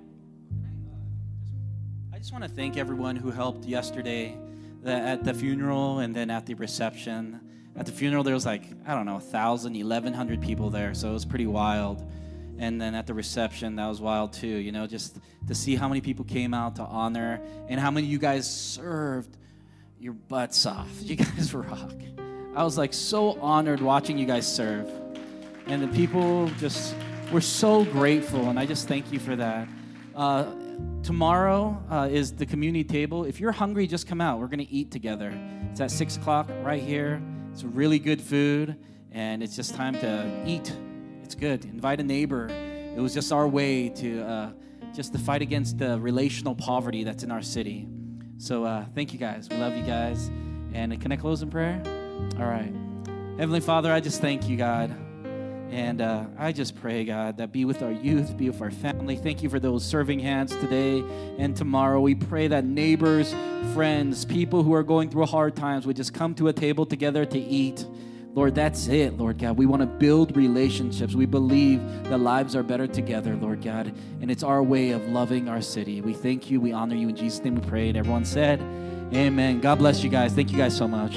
I 2.14 2.18
just 2.18 2.32
want 2.32 2.44
to 2.44 2.50
thank 2.50 2.78
everyone 2.78 3.16
who 3.16 3.32
helped 3.32 3.66
yesterday 3.66 4.38
at 4.86 5.24
the 5.24 5.34
funeral 5.34 6.00
and 6.00 6.16
then 6.16 6.30
at 6.30 6.46
the 6.46 6.54
reception. 6.56 7.40
At 7.80 7.86
the 7.86 7.94
funeral, 7.94 8.24
there 8.26 8.34
was 8.34 8.46
like, 8.46 8.64
I 8.86 8.94
don't 8.94 9.06
know, 9.06 9.14
1,000, 9.14 9.74
1,100 9.74 10.42
people 10.42 10.70
there, 10.70 10.94
so 10.94 11.10
it 11.10 11.14
was 11.14 11.24
pretty 11.24 11.48
wild. 11.48 12.06
And 12.58 12.80
then 12.80 12.94
at 12.94 13.08
the 13.08 13.14
reception, 13.14 13.78
that 13.78 13.88
was 13.88 14.02
wild 14.02 14.34
too, 14.34 14.48
you 14.48 14.74
know, 14.74 14.86
just 14.86 15.18
to 15.48 15.56
see 15.56 15.76
how 15.78 15.88
many 15.88 16.02
people 16.02 16.26
came 16.26 16.54
out 16.54 16.76
to 16.76 16.82
honor 16.82 17.40
and 17.70 17.80
how 17.80 17.90
many 17.90 18.06
of 18.06 18.12
you 18.12 18.20
guys 18.20 18.54
served 18.54 19.38
your 19.98 20.12
butts 20.12 20.66
off. 20.66 20.90
You 21.02 21.16
guys 21.16 21.54
rock. 21.54 21.94
I 22.54 22.66
was 22.66 22.78
like 22.78 22.94
so 22.94 23.40
honored 23.40 23.80
watching 23.80 24.18
you 24.18 24.26
guys 24.26 24.54
serve. 24.54 24.92
And 25.68 25.82
the 25.82 25.88
people 25.88 26.50
just 26.60 26.94
were 27.32 27.40
so 27.40 27.86
grateful, 27.86 28.50
and 28.50 28.60
I 28.60 28.66
just 28.66 28.90
thank 28.90 29.14
you 29.14 29.20
for 29.20 29.38
that. 29.38 29.70
Uh, 30.16 30.52
tomorrow 31.02 31.82
uh, 31.90 32.10
is 32.12 32.34
the 32.34 32.46
community 32.46 32.84
table. 32.84 33.24
If 33.24 33.40
you're 33.40 33.54
hungry, 33.54 33.88
just 33.88 34.06
come 34.06 34.20
out. 34.20 34.40
We're 34.40 34.48
going 34.48 34.66
to 34.66 34.72
eat 34.72 34.92
together. 34.92 35.32
It's 35.72 35.80
at 35.80 35.92
6 35.92 36.18
o'clock 36.18 36.50
right 36.62 36.82
here. 36.82 37.22
It's 37.60 37.66
really 37.66 38.00
good 38.00 38.22
food, 38.22 38.78
and 39.12 39.44
it's 39.44 39.54
just 39.54 39.76
time 39.76 39.94
to 39.96 40.44
eat. 40.48 40.74
It's 41.26 41.36
good. 41.36 41.66
Invite 41.66 42.00
a 42.00 42.04
neighbor. 42.04 42.48
It 42.48 43.02
was 43.02 43.14
just 43.14 43.34
our 43.34 43.50
way 43.50 43.90
to 43.90 44.24
uh, 44.24 44.52
just 44.96 45.12
to 45.12 45.20
fight 45.20 45.42
against 45.42 45.78
the 45.78 46.00
relational 46.00 46.56
poverty 46.56 47.04
that's 47.04 47.24
in 47.24 47.32
our 47.32 47.42
city. 47.42 47.86
So 48.38 48.64
uh, 48.64 48.86
thank 48.96 49.12
you 49.12 49.20
guys. 49.20 49.50
We 49.50 49.58
love 49.58 49.76
you 49.76 49.84
guys. 49.84 50.32
And 50.72 51.02
can 51.02 51.12
I 51.12 51.18
close 51.18 51.42
in 51.42 51.50
prayer? 51.50 51.82
All 52.40 52.46
right. 52.46 52.74
Heavenly 53.38 53.60
Father, 53.60 53.92
I 53.92 54.00
just 54.00 54.22
thank 54.22 54.48
you, 54.48 54.56
God. 54.56 54.96
And 55.72 56.02
uh, 56.02 56.26
I 56.38 56.52
just 56.52 56.76
pray, 56.82 57.06
God, 57.06 57.38
that 57.38 57.52
be 57.52 57.64
with 57.64 57.84
our 57.84 57.92
youth, 57.92 58.36
be 58.36 58.50
with 58.50 58.62
our 58.62 58.72
family. 58.72 59.16
Thank 59.16 59.44
you 59.44 59.50
for 59.50 59.60
those 59.60 59.86
serving 59.86 60.20
hands 60.20 60.56
today 60.56 61.04
and 61.38 61.56
tomorrow. 61.56 62.00
We 62.02 62.16
pray 62.16 62.48
that 62.48 62.66
neighbors, 62.66 63.36
friends, 63.74 64.26
people 64.26 64.64
who 64.64 64.74
are 64.74 64.84
going 64.84 65.10
through 65.10 65.28
hard 65.28 65.56
times 65.56 65.86
would 65.86 65.96
just 65.96 66.14
come 66.14 66.34
to 66.36 66.48
a 66.48 66.54
table 66.54 66.86
together 66.86 67.24
to 67.26 67.40
eat. 67.40 67.86
Lord, 68.34 68.56
that's 68.56 68.88
it, 68.88 69.18
Lord 69.18 69.38
God. 69.38 69.58
We 69.58 69.66
want 69.66 69.82
to 69.82 69.88
build 69.88 70.36
relationships. 70.36 71.14
We 71.14 71.26
believe 71.26 71.82
that 72.06 72.20
lives 72.20 72.56
are 72.56 72.64
better 72.64 72.88
together, 72.88 73.36
Lord 73.36 73.62
God. 73.62 73.94
And 74.22 74.32
it's 74.32 74.44
our 74.44 74.64
way 74.64 74.92
of 74.92 75.08
loving 75.10 75.50
our 75.50 75.62
city. 75.62 76.02
We 76.02 76.14
thank 76.14 76.50
you. 76.50 76.62
We 76.62 76.72
honor 76.72 76.96
you. 76.96 77.10
In 77.10 77.16
Jesus' 77.16 77.44
name 77.44 77.56
we 77.56 77.68
pray. 77.68 77.90
And 77.90 77.98
everyone 77.98 78.26
said, 78.26 78.62
Amen. 79.14 79.60
God 79.60 79.80
bless 79.80 80.04
you 80.04 80.10
guys. 80.10 80.34
Thank 80.34 80.52
you 80.52 80.58
guys 80.58 80.78
so 80.78 80.88
much. 80.88 81.16